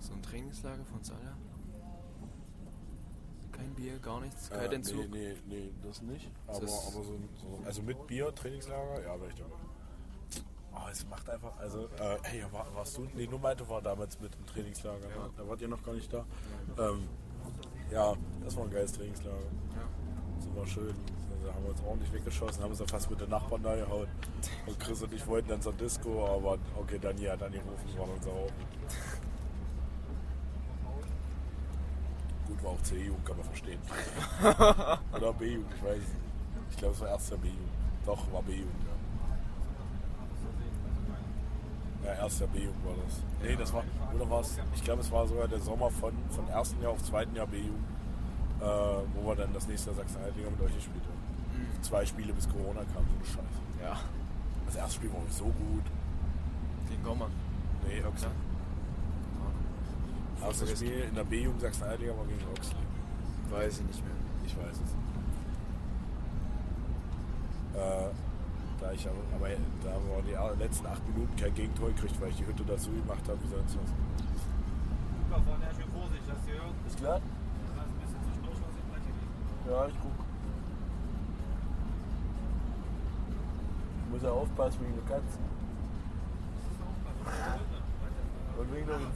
So 0.00 0.12
ein 0.12 0.22
Trainingslager 0.22 0.84
für 0.84 0.94
uns 0.94 1.10
alle. 1.10 1.36
Kein 3.52 3.72
Bier, 3.74 3.98
gar 4.00 4.20
nichts, 4.20 4.50
kein 4.50 4.70
Äh, 4.70 4.74
Entzug. 4.74 5.08
nee, 5.10 5.34
nee, 5.46 5.56
nee, 5.56 5.70
das 5.82 6.02
nicht. 6.02 6.30
Aber, 6.48 6.62
ist- 6.64 6.86
aber 6.88 7.04
so, 7.04 7.14
so, 7.40 7.62
also 7.64 7.82
mit 7.82 8.06
Bier, 8.06 8.34
Trainingslager, 8.34 9.02
ja, 9.02 9.20
wäre 9.20 9.28
ich 9.30 9.36
dabei. 9.36 9.54
Oh, 10.76 10.88
es 10.90 11.06
macht 11.08 11.30
einfach, 11.30 11.56
also, 11.58 11.86
äh, 11.98 12.18
hey, 12.24 12.44
war, 12.50 12.66
warst 12.74 12.96
du? 12.98 13.06
Nee, 13.14 13.28
nur 13.28 13.38
meinte 13.38 13.66
war 13.68 13.80
damals 13.80 14.18
mit 14.18 14.34
im 14.34 14.44
Trainingslager. 14.46 15.06
Ne? 15.06 15.30
Da 15.36 15.48
wart 15.48 15.60
ihr 15.60 15.68
noch 15.68 15.82
gar 15.84 15.94
nicht 15.94 16.12
da. 16.12 16.26
Ähm, 16.78 17.06
ja, 17.92 18.14
das 18.42 18.56
war 18.56 18.64
ein 18.64 18.70
geiles 18.72 18.90
Trainingslager. 18.92 19.38
Das 20.36 20.56
war 20.56 20.66
schön. 20.66 20.94
Also 21.44 21.54
haben 21.56 21.64
wir 21.64 21.70
uns 21.72 21.82
ordentlich 21.86 22.12
weggeschossen, 22.14 22.62
haben 22.62 22.70
uns 22.70 22.80
ja 22.80 22.86
fast 22.86 23.10
mit 23.10 23.20
den 23.20 23.28
Nachbarn 23.28 23.62
da 23.62 23.74
gehauen. 23.76 24.08
Und 24.66 24.80
Chris 24.80 25.02
und 25.02 25.12
ich 25.12 25.26
wollten 25.26 25.48
dann 25.50 25.60
zur 25.60 25.74
Disco, 25.74 26.26
aber 26.26 26.56
okay, 26.74 26.98
Dani 26.98 27.24
hat 27.24 27.42
angerufen, 27.42 27.98
war 27.98 28.06
dann 28.06 28.22
sauer. 28.22 28.46
Gut, 32.46 32.64
war 32.64 32.70
auch 32.70 32.82
C-Jugend, 32.82 33.26
kann 33.26 33.36
man 33.36 33.44
verstehen. 33.44 33.78
Oder 35.16 35.32
B-Jugend, 35.34 35.70
ich 35.76 35.84
weiß 35.84 35.98
nicht. 35.98 36.08
Ich 36.70 36.76
glaube, 36.78 36.94
es 36.94 37.00
war 37.02 37.08
erster 37.08 37.36
B-Jugend. 37.36 37.72
Doch, 38.06 38.32
war 38.32 38.42
B-Jugend, 38.42 38.84
ja. 42.04 42.08
Ja, 42.08 42.22
erster 42.22 42.46
B-Jugend 42.46 42.84
war 42.86 42.94
das. 43.04 43.22
Nee, 43.42 43.56
das 43.56 43.72
war, 43.72 43.84
oder 44.14 44.30
war 44.30 44.40
es, 44.40 44.58
ich 44.74 44.82
glaube, 44.82 45.02
es 45.02 45.12
war 45.12 45.26
sogar 45.26 45.46
der 45.46 45.60
Sommer 45.60 45.90
von, 45.90 46.14
von 46.30 46.48
ersten 46.48 46.82
Jahr 46.82 46.92
auf 46.92 47.02
zweiten 47.02 47.36
Jahr 47.36 47.46
B-Jugend, 47.46 47.84
äh, 48.60 48.64
wo 48.64 49.28
wir 49.28 49.36
dann 49.36 49.52
das 49.52 49.68
nächste 49.68 49.92
Sachsen-Anhalt-Liga 49.92 50.48
mit 50.48 50.60
euch 50.62 50.74
gespielt 50.74 51.04
haben. 51.04 51.13
Zwei 51.82 52.04
Spiele 52.06 52.32
bis 52.32 52.48
Corona 52.48 52.80
kam, 52.92 53.04
so 53.04 53.14
eine 53.16 53.24
Scheiße. 53.24 53.60
Ja, 53.82 54.00
Das 54.66 54.76
erste 54.76 54.94
Spiel 54.96 55.12
war 55.12 55.20
so 55.30 55.44
gut. 55.44 55.84
gegen 56.88 57.02
Gommer. 57.02 57.28
Nee, 57.86 58.02
Oxley. 58.06 58.28
Das 60.40 60.60
erste 60.62 60.76
Spiel 60.76 61.00
in 61.08 61.14
der 61.14 61.24
B-Jugend 61.24 61.60
Sachsen-Anhalt-Liga 61.60 62.16
war 62.16 62.24
gegen 62.26 62.44
Oxley. 62.50 62.76
Weiß 63.50 63.78
ich 63.80 63.86
nicht 63.86 64.02
mehr. 64.04 64.14
Ich 64.46 64.56
weiß 64.56 64.76
es. 64.76 64.90
Äh, 67.78 68.10
da 68.80 68.92
ich 68.92 69.06
aber, 69.06 69.16
aber 69.34 69.48
da 69.82 69.90
war 69.94 70.22
die 70.22 70.62
letzten 70.62 70.86
acht 70.86 71.02
Minuten 71.08 71.34
kein 71.36 71.54
Gegentor 71.54 71.88
gekriegt, 71.88 72.20
weil 72.20 72.30
ich 72.30 72.36
die 72.36 72.46
Hütte 72.46 72.62
dazu 72.64 72.90
gemacht 72.90 73.22
habe, 73.28 73.38
wie 73.42 73.48
sonst 73.48 73.76
was. 73.76 73.90
Luca, 75.28 75.42
vorne 75.42 75.64
her 75.64 75.72
schön 75.74 75.90
Vorsicht, 75.92 76.22
hast 76.28 76.46
du 76.46 76.52
gehört? 76.52 76.74
Ist 76.86 76.96
klar? 76.98 77.20
Ja, 79.66 79.86
ich 79.88 79.94
guck. 80.02 80.23
Muss 84.14 84.22
ja 84.22 84.30
aufpassen 84.30 84.80
wegen 84.80 84.94
der 84.94 85.04
Katzen. 85.16 85.42
Und 88.56 88.72
wegen 88.72 88.86
der 88.86 88.96
Hunde. 88.96 89.10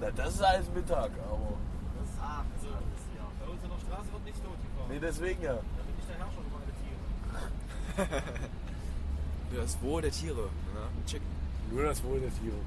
Na, 0.00 0.10
das 0.12 0.34
ist 0.34 0.42
alles 0.42 0.70
Mittag, 0.72 1.10
aber. 1.28 1.58
Bei 3.40 3.46
uns 3.50 3.64
in 3.64 3.70
der 3.70 3.78
Straße 3.78 4.12
wird 4.12 4.24
nichts 4.24 4.40
totgefahren. 4.40 4.88
Nee, 4.88 5.00
deswegen 5.00 5.42
ja. 5.42 5.54
Da 5.54 5.60
bin 5.60 5.94
ich 5.98 6.06
der 6.06 6.18
Herrscher 6.18 6.42
über 6.46 6.58
alle 6.62 6.74
Tiere. 8.06 8.22
Das 9.56 9.82
Wohl 9.82 10.02
der 10.02 10.12
Tiere. 10.12 10.42
Ne? 10.42 11.04
Chicken. 11.06 11.26
Nur 11.72 11.82
das 11.82 12.04
Wohl 12.04 12.20
der 12.20 12.30
Tiere. 12.30 12.60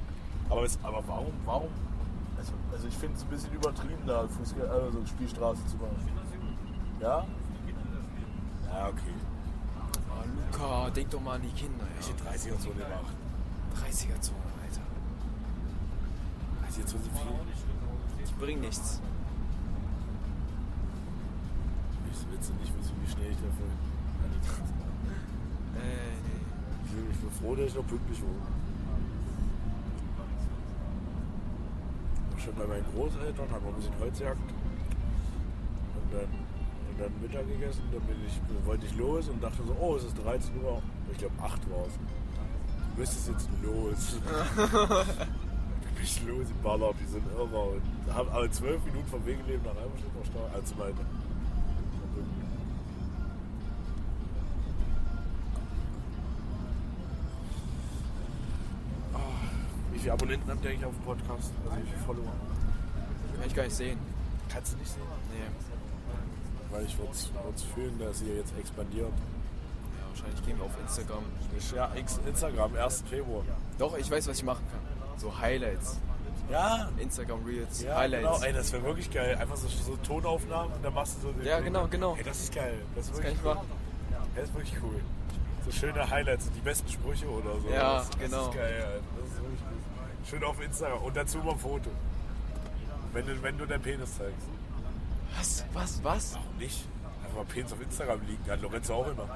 Aber, 0.49 0.63
es, 0.63 0.77
aber 0.83 1.01
warum, 1.07 1.33
warum? 1.45 1.69
Also, 2.37 2.51
also 2.73 2.87
ich 2.89 2.95
finde 2.95 3.15
es 3.15 3.23
ein 3.23 3.29
bisschen 3.29 3.53
übertrieben, 3.53 4.05
da 4.05 4.27
Fußball, 4.27 4.67
also 4.67 5.05
Spielstraße 5.05 5.65
zu 5.67 5.77
machen. 5.77 5.95
Ich 5.97 6.03
finde 6.03 6.21
das 6.21 6.31
gut. 6.31 7.01
Ja? 7.01 7.25
Das. 8.65 8.73
Ja, 8.73 8.87
okay. 8.89 9.13
Oh, 10.65 10.89
denk 10.95 11.09
doch 11.09 11.19
mal 11.21 11.35
an 11.35 11.41
die 11.41 11.49
Kinder. 11.49 11.85
Welche 11.95 12.11
Ja. 12.11 12.31
30er 12.31 12.57
Zone 12.59 12.75
gemacht? 12.75 13.13
30er 13.75 14.21
Zone, 14.21 14.37
Alter. 14.63 14.81
30er 16.63 16.85
Zone 16.85 17.03
sind 17.03 17.13
War 17.15 17.21
viel. 17.21 18.25
Die 18.27 18.33
bringen 18.39 18.61
nichts. 18.61 19.01
Ich 22.11 22.19
du 22.47 22.53
nicht 22.61 22.73
wissen, 22.77 22.95
wie 23.03 23.11
schnell 23.11 23.31
ich 23.31 23.37
da 23.37 23.47
an 24.23 24.31
die 24.33 24.39
Grenze. 24.47 24.73
Äh, 25.75 26.15
nee. 26.23 26.41
Ich 27.11 27.17
bin- 27.19 27.31
froh, 27.31 27.55
dass 27.55 27.65
ich 27.67 27.75
noch 27.75 27.87
pünktlich. 27.87 28.21
War 32.31 32.39
schon 32.39 32.55
bei 32.55 32.67
meinen 32.67 32.85
Großeltern, 32.93 33.51
haben 33.51 33.63
wir 33.65 33.69
ein 33.69 33.75
bisschen 33.75 33.99
Holz. 33.99 34.19
Dann, 37.03 37.11
Mittag 37.21 37.45
gegessen. 37.47 37.81
Dann 37.91 38.01
bin 38.03 38.15
ich, 38.25 38.65
wollte 38.65 38.85
ich 38.85 38.95
los 38.95 39.27
und 39.27 39.43
dachte 39.43 39.61
so, 39.67 39.75
oh, 39.77 39.97
es 39.97 40.05
ist 40.05 40.15
13 40.23 40.63
Uhr. 40.63 40.81
Ich 41.11 41.17
glaube, 41.17 41.33
8 41.41 41.69
war 41.69 41.85
es. 41.85 41.93
Du 41.93 42.99
müsstest 42.99 43.27
jetzt 43.27 43.49
los. 43.61 44.19
bin 45.95 46.03
ich 46.03 46.23
los 46.25 46.47
im 46.49 46.63
Baller, 46.63 46.93
die 47.01 47.05
sind 47.05 47.25
irre. 47.35 47.43
Und 47.45 48.13
haben 48.13 48.29
aber 48.29 48.49
12 48.49 48.85
Minuten 48.85 49.07
vom 49.07 49.25
Wegeleben 49.25 49.63
nach 49.65 49.71
Eimerstedt 49.71 50.15
noch 50.15 50.25
Stau. 50.25 50.49
Also 50.53 50.75
meine. 50.75 50.93
Wie 59.91 59.99
viele 59.99 60.13
Abonnenten 60.13 60.49
habt 60.49 60.63
ihr 60.63 60.71
eigentlich 60.71 60.85
auf 60.85 60.95
dem 60.95 61.03
Podcast? 61.03 61.51
Also 61.65 61.77
wie 61.77 61.89
viele 61.89 62.03
Follower? 62.05 62.33
Kann 63.35 63.47
ich 63.47 63.55
gar 63.55 63.63
nicht 63.63 63.75
sehen. 63.75 63.99
Kannst 64.47 64.73
du 64.73 64.77
nicht 64.77 64.89
sehen. 64.89 65.03
Nee. 65.31 65.92
Weil 66.73 66.85
ich 66.85 66.97
würde 66.97 67.11
es 67.11 67.29
fühlen, 67.75 67.99
dass 67.99 68.21
ihr 68.23 68.35
jetzt 68.37 68.57
expandiert. 68.57 69.07
Ja, 69.07 70.09
wahrscheinlich 70.09 70.43
gehen 70.45 70.57
wir 70.57 70.65
auf 70.65 70.71
Instagram. 70.81 71.23
Ja, 71.75 71.91
Instagram, 72.27 72.75
1. 72.75 73.03
Februar. 73.07 73.43
Doch, 73.77 73.95
ich 73.95 74.09
weiß, 74.09 74.27
was 74.27 74.37
ich 74.37 74.43
machen 74.43 74.65
kann. 74.71 75.19
So 75.19 75.37
Highlights. 75.39 75.99
Ja, 76.51 76.89
Instagram 76.97 77.45
Reels. 77.45 77.81
ja 77.83 77.95
Highlights. 77.95 78.25
genau. 78.25 78.43
Ey, 78.43 78.53
das 78.53 78.73
wäre 78.73 78.83
wirklich 78.83 79.09
geil. 79.11 79.37
Einfach 79.39 79.55
so, 79.55 79.67
so 79.67 79.95
Tonaufnahmen 79.97 80.73
und 80.73 80.83
dann 80.83 80.93
machst 80.93 81.17
du 81.17 81.27
so 81.27 81.31
den 81.31 81.45
Ja, 81.45 81.59
genau, 81.59 81.87
genau. 81.87 82.15
Ey, 82.15 82.23
das 82.23 82.39
ist 82.41 82.53
geil. 82.55 82.79
Das 82.95 83.05
ist 83.05 83.11
Das 83.13 83.21
kann 83.21 83.25
wirklich 83.31 83.39
ich 83.39 83.45
cool. 83.45 83.53
machen. 83.55 83.67
Das 84.35 84.43
ist 84.45 84.55
wirklich 84.55 84.75
cool. 84.83 84.99
So 85.65 85.71
schöne 85.71 86.09
Highlights, 86.09 86.49
die 86.55 86.59
besten 86.59 86.89
Sprüche 86.89 87.27
oder 87.29 87.59
so. 87.61 87.69
Ja, 87.69 87.97
das, 87.99 88.09
das 88.09 88.19
genau. 88.19 88.49
ist 88.49 88.55
geil, 88.55 88.83
Alter. 88.83 89.01
Das 89.15 89.27
ist 89.29 89.35
wirklich 89.41 89.59
gut. 89.59 90.27
Schön 90.29 90.43
auf 90.43 90.61
Instagram. 90.61 91.03
Und 91.03 91.15
dazu 91.15 91.37
mal 91.37 91.51
ein 91.51 91.59
Foto. 91.59 91.89
Wenn 93.13 93.25
du, 93.27 93.43
wenn 93.43 93.57
du 93.57 93.65
deinen 93.65 93.81
Penis 93.83 94.17
zeigst. 94.17 94.47
Was? 95.37 95.65
Was? 95.73 96.03
Was? 96.03 96.33
Warum 96.35 96.57
nicht? 96.57 96.85
Einfach 97.23 97.37
mal 97.37 97.45
Penis 97.45 97.73
auf 97.73 97.81
Instagram 97.81 98.21
liegen. 98.27 98.43
Hat 98.49 98.61
Lorenzo 98.61 98.93
auch 98.95 99.07
immer. 99.07 99.27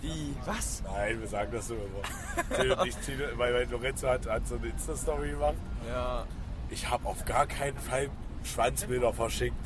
Wie? 0.00 0.34
Was? 0.44 0.82
Nein, 0.84 1.20
wir 1.20 1.28
sagen 1.28 1.52
das 1.52 1.70
immer. 1.70 1.80
Ich, 2.86 2.96
weil, 3.38 3.54
weil 3.54 3.70
Lorenzo 3.70 4.08
hat, 4.08 4.26
hat 4.28 4.46
so 4.46 4.56
eine 4.56 4.66
Insta-Story 4.68 5.30
gemacht. 5.30 5.54
Ja. 5.88 6.24
Ich 6.70 6.88
habe 6.90 7.06
auf 7.08 7.24
gar 7.24 7.46
keinen 7.46 7.78
Fall 7.78 8.10
Schwanzbilder 8.42 9.12
verschickt. 9.12 9.56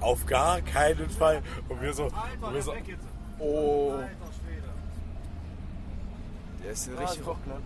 Auf 0.00 0.26
gar 0.26 0.60
keinen 0.62 1.08
Fall. 1.10 1.42
Und 1.68 1.80
wir 1.80 1.92
so, 1.94 2.04
und 2.06 2.12
wir 2.40 2.50
der 2.50 2.58
ist 2.58 2.64
so. 2.66 2.74
Oh. 3.38 3.94
Der 6.62 6.72
ist 6.72 6.88
Ah, 6.96 7.00
richtig. 7.00 7.24
doch 7.24 7.42
glatt. 7.44 7.60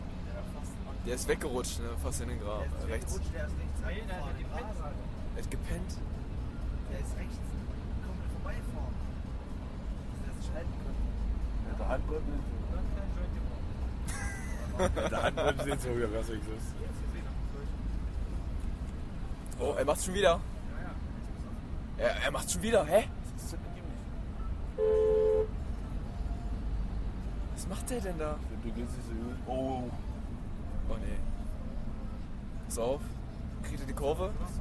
Der 1.06 1.14
ist 1.14 1.28
weggerutscht, 1.28 1.78
ne? 1.80 1.88
Fast 2.02 2.20
in 2.20 2.28
den 2.28 2.40
Grab. 2.40 2.64
Rechts. 2.88 3.14
Der 3.32 3.46
ist 3.46 3.52
rechts. 3.56 3.80
Nein, 3.82 3.96
der 4.08 4.16
hat 4.16 4.38
die 4.38 4.44
Pets. 4.44 4.78
Er 5.36 5.42
hat 5.42 5.50
gepennt. 5.50 5.92
Der 6.90 6.98
ist 7.00 7.16
rechts. 7.16 7.38
Komplett 8.04 8.30
vorbeifahren. 8.32 8.94
Der 10.24 10.32
ist 10.38 10.46
schalten 10.46 10.74
können. 10.84 11.02
Mit 11.67 11.67
der 11.78 11.88
Handbremse. 11.88 12.32
Mit 14.78 15.12
der 15.12 15.22
Handbremse 15.22 15.64
sieht 15.64 15.80
so 15.80 15.88
Kölsch. 15.88 16.08
Oh, 19.60 19.74
er 19.76 19.84
macht's 19.84 20.04
schon 20.04 20.14
wieder. 20.14 20.40
Er, 21.96 22.10
er 22.24 22.30
macht's 22.30 22.52
schon 22.52 22.62
wieder. 22.62 22.84
Hä? 22.84 23.08
Was 27.54 27.66
macht 27.66 27.90
der 27.90 28.00
denn 28.00 28.18
da? 28.18 28.36
Du 28.62 28.70
gehst 28.70 28.96
nicht 28.96 29.08
so 29.08 29.14
gut. 29.14 29.34
Oh. 29.46 29.90
Oh 30.88 30.96
nee. 31.00 31.18
Pass 32.66 32.78
auf. 32.78 33.00
Kriegt 33.64 33.80
er 33.80 33.86
die 33.86 33.92
Kurve? 33.92 34.26
Ist. 34.26 34.60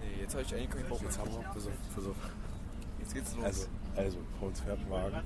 Nee, 0.00 0.20
jetzt 0.22 0.32
habe 0.34 0.42
ich 0.42 0.54
eigentlich 0.54 0.70
keinen 0.70 0.88
Bock 0.88 1.02
mehr. 1.02 1.10
Pass 1.10 1.18
auf, 1.66 1.72
pass 1.94 2.06
auf. 2.06 2.16
Jetzt 3.06 3.14
geht's 3.14 3.36
los. 3.36 3.44
Also, 3.44 3.66
also, 3.96 4.18
vor 4.40 4.48
uns 4.48 4.60
fährt 4.60 4.78
ein 4.80 4.90
Wagen. 4.90 5.16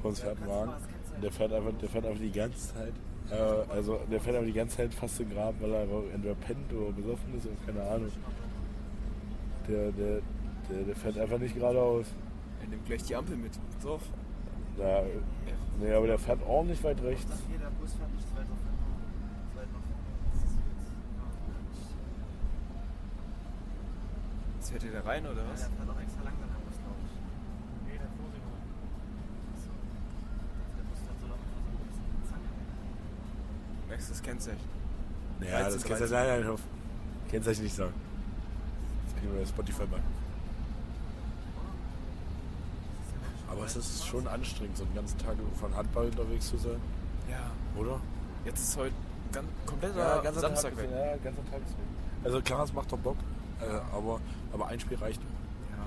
Vor 0.00 0.08
uns 0.10 0.20
fährt 0.20 0.38
ein 0.42 0.48
Wagen. 0.48 0.72
Der 1.22 1.30
fährt 1.30 1.52
einfach, 1.52 1.72
der 1.80 1.88
fährt 1.88 2.06
einfach 2.06 2.20
die 2.20 2.32
ganze 2.32 2.74
Zeit. 2.74 2.92
Äh, 3.30 3.34
also, 3.70 4.00
der 4.10 4.20
fährt 4.20 4.36
einfach 4.36 4.46
die 4.48 4.52
ganze 4.54 4.76
Zeit 4.78 4.94
fast 4.94 5.18
den 5.18 5.30
Grab, 5.30 5.54
weil 5.60 5.70
er 5.72 5.82
einfach 5.82 6.02
entweder 6.14 6.34
pennt 6.34 6.72
oder 6.72 6.92
besoffen 6.92 7.34
ist 7.36 7.46
und 7.46 7.66
keine 7.66 7.82
Ahnung. 7.82 8.10
Der, 9.68 9.92
der, 9.92 10.20
der, 10.70 10.82
der 10.86 10.96
fährt 10.96 11.18
einfach 11.18 11.38
nicht 11.38 11.54
geradeaus. 11.54 12.06
er 12.62 12.68
nimmt 12.68 12.86
gleich 12.86 13.02
die 13.04 13.14
Ampel 13.14 13.36
mit. 13.36 13.52
Pass 13.76 13.86
auf. 13.86 14.02
Da, 14.78 15.02
nee, 15.78 15.92
aber 15.92 16.06
der 16.06 16.18
fährt 16.18 16.42
ordentlich 16.46 16.82
weit 16.82 17.02
rechts. 17.02 17.30
Jeder 17.52 17.70
Bus 17.78 17.92
fährt 17.92 18.10
nicht. 18.14 18.26
Weit 18.34 18.46
jetzt. 24.58 24.70
Fährt 24.70 24.84
ihr 24.84 24.92
da 24.92 25.00
rein 25.00 25.26
oder 25.26 25.42
Ja, 25.42 25.50
was? 25.52 25.60
der 25.60 25.70
fährt 25.70 25.90
auch 25.90 26.00
extra 26.00 26.22
langsam, 26.24 26.48
der 26.48 26.60
Bus, 26.64 26.78
glaube 26.80 26.96
ich. 27.04 27.12
Nee, 27.86 27.98
der 27.98 28.08
Vorsicht. 28.16 28.46
Der 30.78 30.84
Bus 30.88 30.98
fährt 31.04 31.18
so 31.20 31.26
langsam. 31.28 31.60
so 31.60 31.68
ein 31.76 31.88
bisschen 31.92 32.24
zack. 32.30 32.40
Du 34.06 34.12
das 34.12 34.22
Kennzeichen? 34.22 34.60
Naja, 35.40 35.60
13, 35.62 35.72
das 35.72 35.82
13. 35.98 36.10
nein, 36.10 36.40
nein, 36.40 36.50
auf. 36.50 36.60
Kennzeichen 37.30 37.62
nicht 37.64 37.74
sagen. 37.76 37.92
Das 39.06 39.20
kriegen 39.20 39.34
wir 39.34 39.46
Spotify 39.46 39.84
bei. 39.90 39.98
Aber 43.50 43.64
es 43.66 43.76
ist 43.76 44.06
schon 44.06 44.26
anstrengend, 44.28 44.76
so 44.76 44.84
einen 44.84 44.94
ganzen 44.94 45.18
Tag 45.18 45.36
von 45.60 45.76
Handball 45.76 46.06
unterwegs 46.06 46.48
zu 46.48 46.56
sein, 46.56 46.80
Ja. 47.30 47.50
oder? 47.78 48.00
Jetzt 48.44 48.62
ist 48.62 48.76
heute 48.76 48.94
ganz, 49.30 49.46
kompletter 49.66 50.32
Samstag 50.32 50.76
weg. 50.76 50.88
Ja, 50.90 51.16
ganzer 51.16 51.44
Tag 51.50 51.60
ist 51.60 51.76
weg. 51.76 51.84
Also 52.24 52.40
klar, 52.40 52.64
es 52.64 52.72
macht 52.72 52.90
doch 52.90 52.98
Bock, 52.98 53.16
äh, 53.60 53.64
aber, 53.94 54.20
aber 54.52 54.66
ein 54.68 54.80
Spiel 54.80 54.96
reicht. 54.98 55.20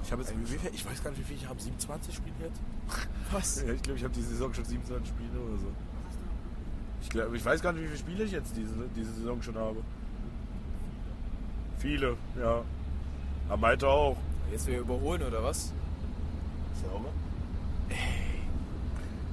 Ich 0.04 0.12
habe 0.12 0.22
jetzt, 0.22 0.34
wie 0.38 0.46
viel, 0.46 0.60
ich 0.72 0.86
weiß 0.86 1.04
gar 1.04 1.10
nicht, 1.10 1.20
wie 1.20 1.24
viel 1.24 1.38
ich 1.38 1.48
habe, 1.50 1.60
27 1.60 2.14
Spiele 2.14 2.36
jetzt? 2.42 2.62
Was? 3.32 3.64
Ja, 3.66 3.74
ich 3.74 3.82
glaube, 3.82 3.98
ich 3.98 4.04
habe 4.04 4.14
diese 4.14 4.28
Saison 4.30 4.54
schon 4.54 4.66
27 4.66 5.08
Spiele 5.10 5.40
oder 5.40 5.58
so. 5.58 5.68
Ich, 7.06 7.12
glaub, 7.12 7.32
ich 7.36 7.46
weiß 7.46 7.62
gar 7.62 7.72
nicht, 7.72 7.84
wie 7.84 7.88
viele 7.88 8.00
Spiele 8.00 8.24
ich 8.24 8.32
jetzt 8.32 8.58
diese, 8.58 8.74
diese 8.96 9.14
Saison 9.14 9.40
schon 9.40 9.56
habe. 9.56 9.78
Viele, 11.78 12.18
ja. 12.40 12.64
Am 13.48 13.60
Malte 13.60 13.88
auch. 13.88 14.18
Jetzt 14.52 14.66
wir 14.66 14.80
überholen 14.80 15.22
oder 15.22 15.44
was? 15.44 15.72
Sauber? 16.82 17.10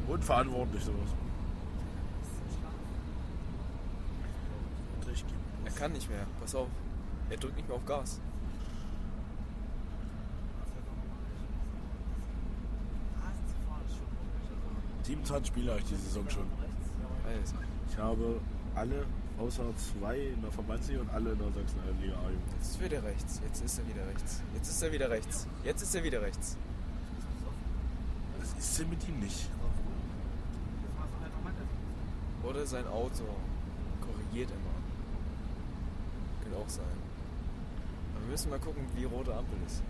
Unverantwortlich 0.06 0.84
sowas. 0.84 1.08
Er 5.64 5.72
kann 5.72 5.92
nicht 5.92 6.10
mehr. 6.10 6.26
Pass 6.40 6.54
auf. 6.54 6.68
Er 7.30 7.38
drückt 7.38 7.56
nicht 7.56 7.68
mehr 7.68 7.78
auf 7.78 7.86
Gas. 7.86 8.20
Ja. 8.20 8.28
27 15.04 15.46
Spiele 15.46 15.70
habe 15.70 15.80
ich 15.80 15.86
diese 15.86 16.02
Saison 16.02 16.28
schon. 16.28 16.71
Alter. 17.32 17.56
Ich 17.90 17.98
habe 17.98 18.40
alle 18.74 19.04
außer 19.38 19.64
zwei 19.76 20.18
in 20.18 20.40
der 20.42 20.52
Verbandsliga 20.52 21.00
und 21.00 21.10
alle 21.10 21.32
in 21.32 21.38
der 21.38 21.48
Sachsen-Liga 21.48 22.14
A-Jugend. 22.14 22.52
Jetzt 22.58 22.70
ist 22.70 22.80
wieder 22.80 23.02
rechts. 23.02 23.40
Jetzt 23.44 23.64
ist 23.64 23.78
er 23.78 23.88
wieder 23.88 24.06
rechts. 24.06 24.42
Jetzt 24.54 24.68
ist 24.68 24.82
er 24.82 24.92
wieder 24.92 25.10
rechts. 25.10 25.46
Jetzt 25.64 25.82
ist 25.82 25.94
er 25.94 26.04
wieder 26.04 26.22
rechts. 26.22 26.56
Was 28.40 28.64
ist 28.64 28.78
denn 28.78 28.90
mit 28.90 29.08
ihm 29.08 29.20
nicht? 29.20 29.48
Oder 32.44 32.66
sein 32.66 32.86
Auto 32.88 33.24
korrigiert 34.00 34.50
immer. 34.50 34.74
Könnte 36.42 36.58
auch 36.58 36.68
sein. 36.68 36.84
Aber 38.14 38.24
wir 38.24 38.32
müssen 38.32 38.50
mal 38.50 38.58
gucken, 38.58 38.84
wie 38.96 39.04
rote 39.04 39.34
Ampel 39.34 39.58
ist. 39.66 39.82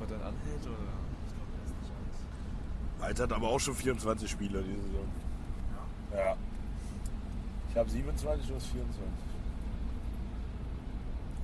Ob 0.00 0.10
er 0.10 0.16
dann 0.16 0.26
anhält 0.28 0.62
oder. 0.66 0.76
Alter 3.06 3.22
hat 3.24 3.32
aber 3.32 3.48
auch 3.48 3.58
schon 3.60 3.74
24 3.74 4.30
Spiele 4.30 4.62
diese 4.62 4.80
Saison. 4.82 5.21
Ja. 6.14 6.36
Ich 7.70 7.76
habe 7.76 7.88
27, 7.88 8.48
du 8.48 8.54
hast 8.54 8.66
24. 8.66 9.02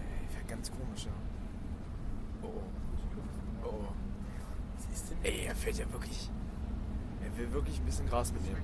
Ey, 0.01 0.29
fährt 0.35 0.49
ganz 0.49 0.71
komisch, 0.71 1.07
ja. 1.07 1.12
Oh 2.43 2.49
oh. 2.55 2.62
Oh 3.64 3.69
oh. 3.69 3.93
Was 4.77 4.97
ist 4.97 5.11
denn? 5.11 5.19
Ey, 5.23 5.47
er 5.47 5.55
fährt 5.55 5.79
ja 5.79 5.91
wirklich. 5.91 6.29
Er 7.25 7.39
will 7.39 7.53
wirklich 7.53 7.79
ein 7.79 7.85
bisschen 7.87 8.09
Gras 8.09 8.33
mitnehmen. 8.33 8.62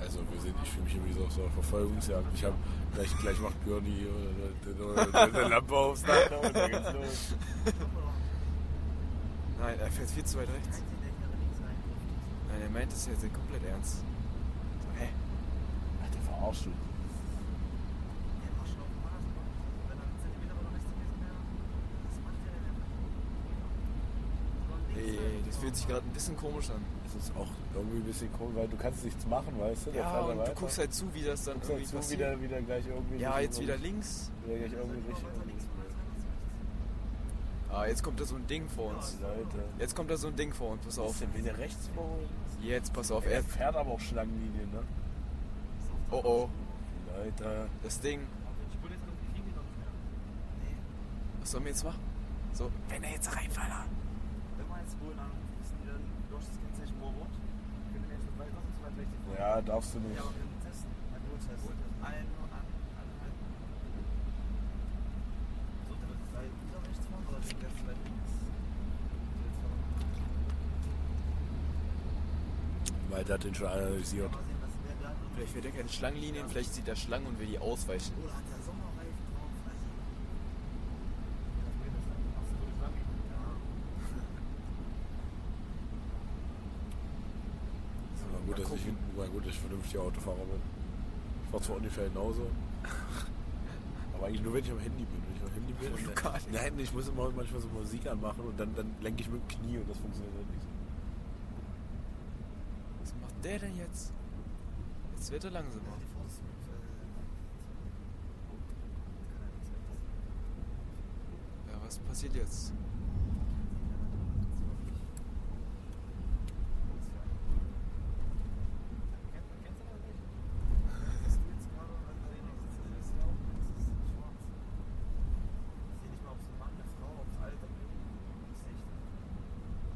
Also 0.00 0.18
wir 0.30 0.40
sind, 0.40 0.54
ich 0.62 0.70
fühle 0.70 0.84
mich 0.84 0.94
irgendwie 0.94 1.12
so 1.12 1.24
auf 1.24 1.32
so 1.32 1.42
einer 1.42 1.50
Verfolgungsjagd. 1.50 2.26
Ich 2.34 2.44
habe 2.44 2.54
gleich, 2.94 3.18
gleich 3.18 3.40
macht 3.40 3.64
Björn 3.64 3.84
die 3.84 4.06
äh, 4.06 5.16
eine 5.18 5.48
Lampe 5.48 5.74
aufs 5.74 6.02
Dach 6.02 6.30
und 6.42 6.54
dann 6.54 6.70
geht's 6.70 6.92
los. 6.92 7.34
Nein, 9.60 9.78
er 9.80 9.90
fährt 9.90 10.10
viel 10.10 10.24
zu 10.24 10.38
weit 10.38 10.48
rechts. 10.50 10.82
Nein, 12.64 12.72
er 12.72 12.80
meint 12.80 12.92
es 12.92 13.06
jetzt 13.06 13.20
komplett 13.34 13.62
ernst. 13.70 13.96
So, 13.96 14.98
hä? 14.98 15.08
Ach, 16.02 16.10
der 16.10 16.22
verarscht 16.22 16.66
du. 16.66 16.70
Ey, 24.96 25.18
das 25.46 25.56
fühlt 25.56 25.76
sich 25.76 25.88
gerade 25.88 26.06
ein 26.06 26.12
bisschen 26.12 26.36
komisch 26.36 26.70
an. 26.70 26.80
Das 27.04 27.14
ist 27.26 27.36
auch 27.36 27.48
irgendwie 27.74 27.98
ein 27.98 28.04
bisschen 28.04 28.32
komisch, 28.32 28.54
weil 28.56 28.68
du 28.68 28.76
kannst 28.76 29.04
nichts 29.04 29.26
machen, 29.26 29.58
weißt 29.58 29.86
du? 29.86 29.90
Der 29.90 30.02
Ja, 30.02 30.20
und 30.20 30.38
du 30.38 30.54
guckst 30.54 30.78
halt 30.78 30.94
zu, 30.94 31.12
wie 31.12 31.22
das 31.22 31.44
dann 31.44 31.54
Guckst 31.54 31.70
irgendwie 31.70 31.84
halt 31.84 31.90
zu, 31.90 31.96
passiert. 31.96 32.20
wieder, 32.20 32.40
wieder 32.40 32.62
gleich 32.62 32.86
irgendwie. 32.86 33.18
Ja, 33.18 33.40
jetzt 33.40 33.60
wieder 33.60 33.76
links. 33.76 34.30
Wieder 34.46 34.58
gleich 34.58 34.72
irgendwie 34.72 35.10
Richtung. 35.10 35.28
Ah, 37.74 37.86
jetzt 37.86 38.04
kommt 38.04 38.20
da 38.20 38.24
so 38.24 38.36
ein 38.36 38.46
Ding 38.46 38.68
vor 38.68 38.94
uns. 38.94 39.18
Leute. 39.20 39.64
Jetzt 39.80 39.96
kommt 39.96 40.08
da 40.08 40.16
so 40.16 40.28
ein 40.28 40.36
Ding 40.36 40.52
vor 40.54 40.70
uns, 40.70 40.84
pass 40.84 40.98
auf. 40.98 41.18
denn 41.18 41.34
wieder 41.34 41.58
rechts 41.58 41.88
vorholen? 41.92 42.28
Jetzt, 42.62 42.92
pass 42.92 43.10
auf. 43.10 43.26
Er 43.26 43.32
Er, 43.32 43.42
fährt 43.42 43.74
aber 43.74 43.90
auch 43.90 44.00
Schlangenlinien, 44.00 44.70
ne? 44.70 44.82
oh 46.12 46.20
oh, 46.22 46.48
Leute. 47.16 47.66
das 47.82 48.00
Ding. 48.00 48.20
Was 51.40 51.50
sollen 51.50 51.64
wir 51.64 51.72
jetzt 51.72 51.84
machen? 51.84 52.00
So, 52.52 52.70
wenn 52.88 53.02
er 53.02 53.10
jetzt 53.10 53.36
reinfällt. 53.36 53.68
Ja, 59.36 59.60
darfst 59.60 59.94
du 59.94 59.98
nicht. 59.98 60.20
Weil 73.14 73.22
der 73.22 73.34
hat 73.34 73.44
den 73.44 73.54
schon 73.54 73.68
analysiert. 73.68 74.30
Vielleicht 75.36 75.54
wird 75.54 75.64
er 75.66 75.70
keine 75.70 75.88
Schlangenlinien, 75.88 76.48
vielleicht 76.48 76.74
sieht 76.74 76.88
er 76.88 76.96
Schlangen 76.96 77.26
und 77.26 77.38
will 77.38 77.46
die 77.46 77.58
ausweichen. 77.60 78.12
Gut, 88.46 88.58
dass 88.58 88.72
ich, 88.72 88.80
war 89.16 89.26
gut, 89.28 89.46
dass 89.46 89.52
ich 89.52 89.60
vernünftiger 89.60 90.02
Autofahrer 90.02 90.36
bin. 90.36 90.60
Ich 91.46 91.52
war 91.52 91.62
zwar 91.62 91.76
ungefähr 91.76 92.08
genauso. 92.08 92.50
Aber 94.14 94.26
eigentlich 94.26 94.42
nur, 94.42 94.54
wenn 94.54 94.64
ich 94.64 94.70
am 94.72 94.78
Handy 94.80 95.04
bin. 95.04 95.22
Wenn 95.24 95.36
ich 95.36 95.42
am 95.42 95.52
Handy 95.52 95.72
bin. 95.72 96.14
Gar 96.14 96.32
nicht. 96.34 96.52
Nein, 96.52 96.78
ich 96.78 96.92
muss 96.92 97.08
immer 97.08 97.30
manchmal 97.30 97.60
so 97.60 97.68
Musik 97.68 98.06
anmachen 98.08 98.40
und 98.40 98.58
dann, 98.58 98.74
dann 98.74 98.90
lenke 99.00 99.22
ich 99.22 99.30
mit 99.30 99.40
dem 99.40 99.48
Knie 99.48 99.78
und 99.78 99.88
das 99.88 99.98
funktioniert 99.98 100.34
halt 100.34 100.50
nicht. 100.50 100.83
Der 103.44 103.58
denn 103.58 103.76
jetzt? 103.76 104.10
Jetzt 105.14 105.30
wird 105.30 105.44
er 105.44 105.50
langsamer. 105.50 105.84
Ja, 111.70 111.78
was 111.84 111.98
passiert 111.98 112.34
jetzt? 112.36 112.72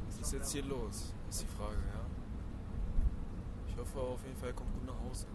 Was 0.05 0.19
ist 0.19 0.33
jetzt 0.33 0.51
hier 0.51 0.63
los? 0.65 1.15
Ist 1.29 1.41
die 1.41 1.47
Frage, 1.47 1.77
hoffe 3.95 4.13
auf 4.13 4.23
jeden 4.25 4.37
Fall, 4.37 4.49
er 4.49 4.55
kommt 4.55 4.73
gut 4.73 4.85
nach 4.85 4.99
Hause. 5.09 5.25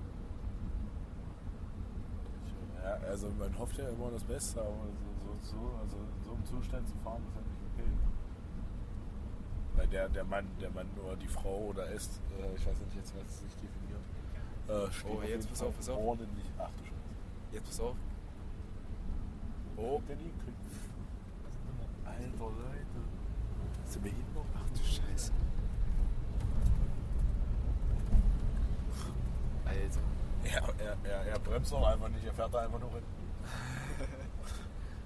Ja, 2.82 3.09
also 3.09 3.30
man 3.38 3.59
hofft 3.59 3.78
ja 3.78 3.88
immer 3.88 4.11
das 4.11 4.24
Beste, 4.24 4.61
aber 4.61 4.70
so, 4.70 5.28
so, 5.40 5.57
so, 5.57 5.78
also 5.80 5.96
in 5.96 6.22
so 6.24 6.32
einem 6.34 6.44
Zustand 6.44 6.88
zu 6.88 6.94
fahren 7.02 7.22
ist 7.26 7.34
halt 7.34 7.46
nicht 7.46 7.61
okay. 7.72 7.90
Weil 9.76 9.86
der, 9.88 10.09
der 10.09 10.24
Mann, 10.24 10.46
der 10.61 10.70
Mann 10.70 10.86
oder 11.05 11.16
die 11.16 11.28
Frau 11.28 11.59
oder 11.70 11.90
es, 11.92 12.20
äh, 12.38 12.55
ich 12.55 12.66
weiß 12.66 12.78
nicht 12.80 12.96
jetzt, 12.96 13.14
was 13.16 13.24
es 13.26 13.40
sich 13.40 13.55
definiert, 13.55 14.00
äh, 14.68 14.92
steht 14.92 15.11
Oh, 15.11 15.18
auf 15.18 15.24
jetzt 15.28 15.48
pass 15.48 15.59
Fall 15.61 15.68
auf, 15.68 15.76
pass 15.76 15.88
auf. 15.88 15.98
ordentlich. 15.98 16.44
Ach 16.59 16.70
du 16.78 16.84
Scheiße. 16.84 16.94
Jetzt 17.52 17.64
pass 17.66 17.80
auf. 17.80 17.96
Oh, 19.76 20.00
Danny, 20.07 20.30
Alter 22.05 22.38
Leute. 22.38 23.00
Sind 23.86 24.05
wir 24.05 24.12
hin 24.12 24.24
noch? 24.34 24.44
ach 24.55 24.70
du 24.70 24.84
Scheiße. 24.84 25.32
Alter. 29.64 30.00
Er, 30.44 30.62
er, 30.78 30.96
er, 31.05 31.26
er 31.26 31.38
bremst 31.55 31.72
auch 31.72 31.86
einfach 31.86 32.09
nicht, 32.09 32.24
er 32.26 32.34
fährt 32.34 32.52
da 32.52 32.59
einfach 32.61 32.80
nur 32.80 32.90
hin. 32.90 33.02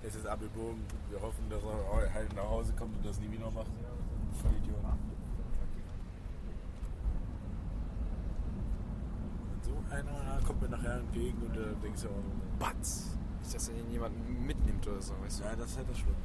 Es 0.01 0.15
ist 0.15 0.27
abgebogen. 0.27 0.83
Wir 1.11 1.21
hoffen, 1.21 1.51
dass 1.51 1.61
er 1.63 2.15
halt 2.15 2.33
nach 2.35 2.45
Hause 2.45 2.73
kommt 2.73 2.97
und 2.97 3.05
das 3.05 3.19
nie 3.19 3.31
wieder 3.31 3.51
macht. 3.51 3.67
Voll 4.41 4.53
Idiot. 4.63 4.77
So 9.61 9.73
einer 9.91 10.41
kommt 10.47 10.63
mir 10.63 10.69
nachher 10.69 11.01
entgegen 11.01 11.43
und 11.43 11.55
du 11.55 11.75
denkst 11.83 12.05
ja 12.05 12.09
auch, 12.11 12.59
Batz. 12.61 13.19
Nicht, 13.43 13.55
dass 13.55 13.69
er 13.69 13.75
ihn 13.75 13.91
jemanden 13.91 14.47
mitnimmt 14.47 14.87
oder 14.87 15.03
so, 15.03 15.15
weißt 15.21 15.41
du? 15.41 15.45
ja, 15.45 15.57
das 15.57 15.71
ist 15.71 15.77
halt 15.79 15.91
das 15.91 15.99
Schlimme. 15.99 16.17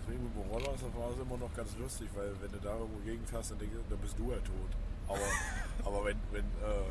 Deswegen 0.00 0.22
mit 0.22 0.34
dem 0.34 0.50
Roller 0.50 0.68
war 0.68 1.10
es 1.10 1.18
immer 1.18 1.36
noch 1.36 1.52
ganz 1.52 1.76
lustig, 1.76 2.08
weil 2.14 2.32
wenn 2.40 2.52
du 2.52 2.58
da 2.60 2.78
irgendwo 2.78 3.00
gegenfährst, 3.00 3.50
dann, 3.50 3.58
denkst 3.58 3.74
du, 3.74 3.90
dann 3.90 3.98
bist 3.98 4.18
du 4.18 4.30
ja 4.30 4.38
tot. 4.38 4.70
Aber, 5.08 5.18
aber 5.84 6.04
wenn, 6.04 6.18
wenn, 6.32 6.44
äh, 6.44 6.84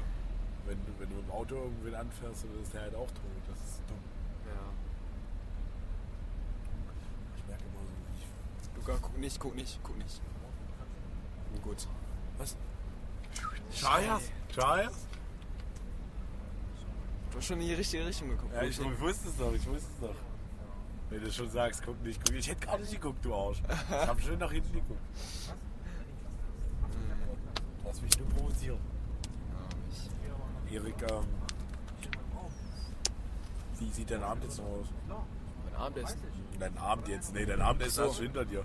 wenn, 0.66 0.78
du- 0.86 0.94
wenn 1.00 1.10
du 1.10 1.16
dem 1.22 1.32
Auto 1.32 1.56
irgendwen 1.56 1.96
anfährst, 1.96 2.44
dann 2.46 2.62
ist 2.62 2.74
der 2.74 2.82
halt 2.82 2.96
auch 2.96 3.08
tot. 3.08 3.42
Das 3.48 3.58
ist 3.60 3.82
dumm. 3.88 3.98
Ja. 4.46 4.70
Ich 7.38 7.48
merke 7.48 7.64
immer 7.64 7.82
so, 7.86 7.92
wie 7.92 8.18
ich. 8.20 8.76
Luca, 8.78 9.00
guck 9.02 9.18
nicht, 9.18 9.40
guck 9.40 9.56
nicht, 9.56 9.80
guck 9.84 9.98
nicht. 9.98 10.22
Gut. 11.64 11.88
Was? 12.38 12.56
Scheiß? 13.72 14.32
Scheiß? 14.54 15.08
Du 17.32 17.38
hast 17.38 17.46
schon 17.46 17.60
in 17.62 17.68
die 17.68 17.74
richtige 17.74 18.06
Richtung 18.06 18.30
geguckt. 18.30 18.54
Ja, 18.54 18.62
ich, 18.64 18.80
ich 18.80 19.00
wusste 19.00 19.30
es 19.30 19.38
doch, 19.38 19.54
ich 19.54 19.66
wusste 19.68 19.88
es 19.94 20.00
doch. 20.02 20.16
Wenn 21.10 21.22
du 21.24 21.32
schon 21.32 21.50
sagst, 21.50 21.84
guck 21.86 22.02
nicht, 22.04 22.20
guck 22.20 22.32
nicht. 22.34 22.46
Ich 22.48 22.52
hätte 22.52 22.66
gar 22.66 22.78
nicht 22.78 22.92
geguckt, 22.92 23.24
du 23.24 23.34
Arsch. 23.36 23.62
Ich 23.70 23.92
hab 24.08 24.20
schön 24.22 24.40
nach 24.40 24.52
hinten 24.52 24.74
geguckt. 24.74 25.00
Du 25.16 25.73
hast 27.94 28.02
mich 28.02 28.18
nur 28.18 28.28
provoziert. 28.30 28.80
Ja, 29.52 29.70
ich, 30.68 30.74
Erik, 30.74 30.96
ähm, 31.04 31.26
wie 33.80 33.90
sieht 33.92 34.10
dein 34.10 34.24
Abend 34.24 34.44
jetzt 34.44 34.58
noch 34.58 34.66
aus? 34.66 34.88
mein 35.66 35.76
Abendessen. 35.76 36.20
Dein 36.60 36.78
Abend 36.78 37.08
jetzt? 37.08 37.34
Nee, 37.34 37.46
dein 37.46 37.62
Abendessen 37.62 38.04
so. 38.04 38.10
hast 38.10 38.20
du 38.20 38.24
hinter 38.24 38.46
dir. 38.46 38.64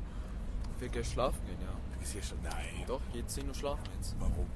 Ich 0.77 0.81
will 0.81 0.89
gleich 0.89 1.11
schlafen 1.11 1.45
gehen, 1.47 1.59
ja. 1.61 1.73
Du 1.93 1.99
bist 1.99 2.13
hier 2.13 2.23
schon. 2.23 2.39
Nein. 2.43 2.85
Doch, 2.87 3.01
je 3.13 3.25
10 3.27 3.49
Uhr 3.49 3.55
schlafen 3.55 3.85
jetzt. 3.97 4.15
Warum? 4.19 4.47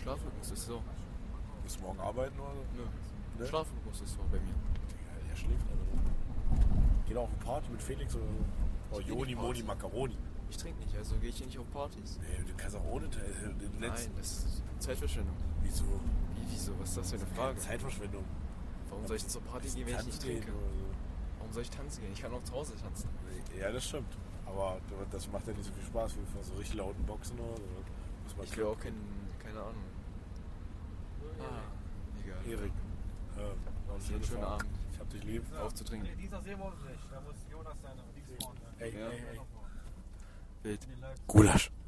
Schlafrhythmus 0.00 0.50
ist 0.50 0.66
so. 0.66 0.82
Musst 1.62 1.78
du 1.78 1.82
morgen 1.82 2.00
arbeiten 2.00 2.38
oder? 2.38 2.52
Nö. 2.76 2.82
Ne? 3.38 3.46
Schlafrhythmus 3.46 4.00
ist 4.02 4.14
so 4.14 4.20
bei 4.30 4.38
mir. 4.38 4.48
Ja, 4.48 5.28
der 5.28 5.36
schläft 5.36 5.66
einfach. 5.68 7.06
Geht 7.06 7.16
auch 7.16 7.22
auf 7.24 7.28
eine 7.30 7.44
Party 7.44 7.70
mit 7.70 7.82
Felix 7.82 8.14
oder 8.14 8.24
so. 8.24 8.96
Oh, 8.96 9.00
Joni, 9.00 9.34
Moni. 9.34 9.62
Macaroni. 9.62 10.16
Ich 10.50 10.56
trinke 10.56 10.80
nicht, 10.84 10.96
also 10.96 11.14
gehe 11.16 11.30
ich 11.30 11.36
hier 11.36 11.46
nicht 11.46 11.58
auf 11.58 11.70
Partys. 11.70 12.18
Nee, 12.20 12.44
du 12.44 12.52
kannst 12.56 12.76
auch 12.76 12.84
ohne 12.84 13.08
Teil. 13.08 13.32
Den 13.60 13.70
Nein, 13.78 14.10
das 14.18 14.44
ist 14.44 14.62
Zeitverschwendung. 14.80 15.36
Wieso? 15.62 15.84
Wie, 15.84 16.44
wieso? 16.50 16.72
Was 16.80 16.88
ist 16.90 16.98
das 16.98 17.10
für 17.10 17.16
eine 17.16 17.26
Frage? 17.26 17.58
Zeitverschwendung. 17.60 18.24
Warum 18.88 19.06
soll 19.06 19.16
ich 19.16 19.28
zur 19.28 19.42
Party 19.42 19.68
gehen, 19.68 19.86
wenn 19.86 20.00
ich 20.00 20.06
nicht 20.06 20.20
trinke? 20.20 20.52
Warum 21.38 21.52
soll 21.52 21.62
ich 21.62 21.70
tanzen 21.70 22.02
gehen? 22.02 22.12
Ich 22.12 22.20
kann 22.20 22.34
auch 22.34 22.42
zu 22.42 22.52
Hause 22.52 22.74
tanzen. 22.82 23.08
Ja, 23.58 23.70
das 23.70 23.86
stimmt. 23.86 24.12
Aber 24.44 24.80
das 25.12 25.30
macht 25.30 25.46
ja 25.46 25.52
nicht 25.52 25.64
so 25.64 25.72
viel 25.72 25.84
Spaß 25.84 26.16
wie 26.16 26.26
vor 26.32 26.42
so 26.42 26.54
richtig 26.54 26.74
lauten 26.74 27.06
Boxen 27.06 27.38
oder 27.38 27.56
so. 27.56 27.62
Muss 28.24 28.36
man 28.36 28.46
Ich 28.46 28.56
will 28.56 28.64
auch 28.66 28.78
kein, 28.80 28.94
keine 29.38 29.60
Ahnung. 29.60 29.84
Ah, 31.38 31.62
egal. 32.24 32.38
Erik. 32.44 32.72
Eine 33.36 34.14
Einen 34.14 34.24
schönen. 34.24 34.44
Abend. 34.44 34.66
Ich 34.92 34.98
hab 34.98 35.08
dich 35.10 35.22
lieb. 35.22 35.44
Auf 35.62 35.74
zu 35.74 35.84
trinken. 35.84 36.08
Dieser 36.18 36.42
Seewolf 36.42 36.74
nicht. 36.82 37.06
Da 37.12 37.20
muss 37.20 37.36
Jonas 37.50 37.76
seine. 37.80 38.02
Ey, 38.78 38.90
ey, 38.90 39.02
ey. 39.02 39.40
Wild. 40.62 40.80
Gulasch. 41.26 41.70
Gut. 41.70 41.79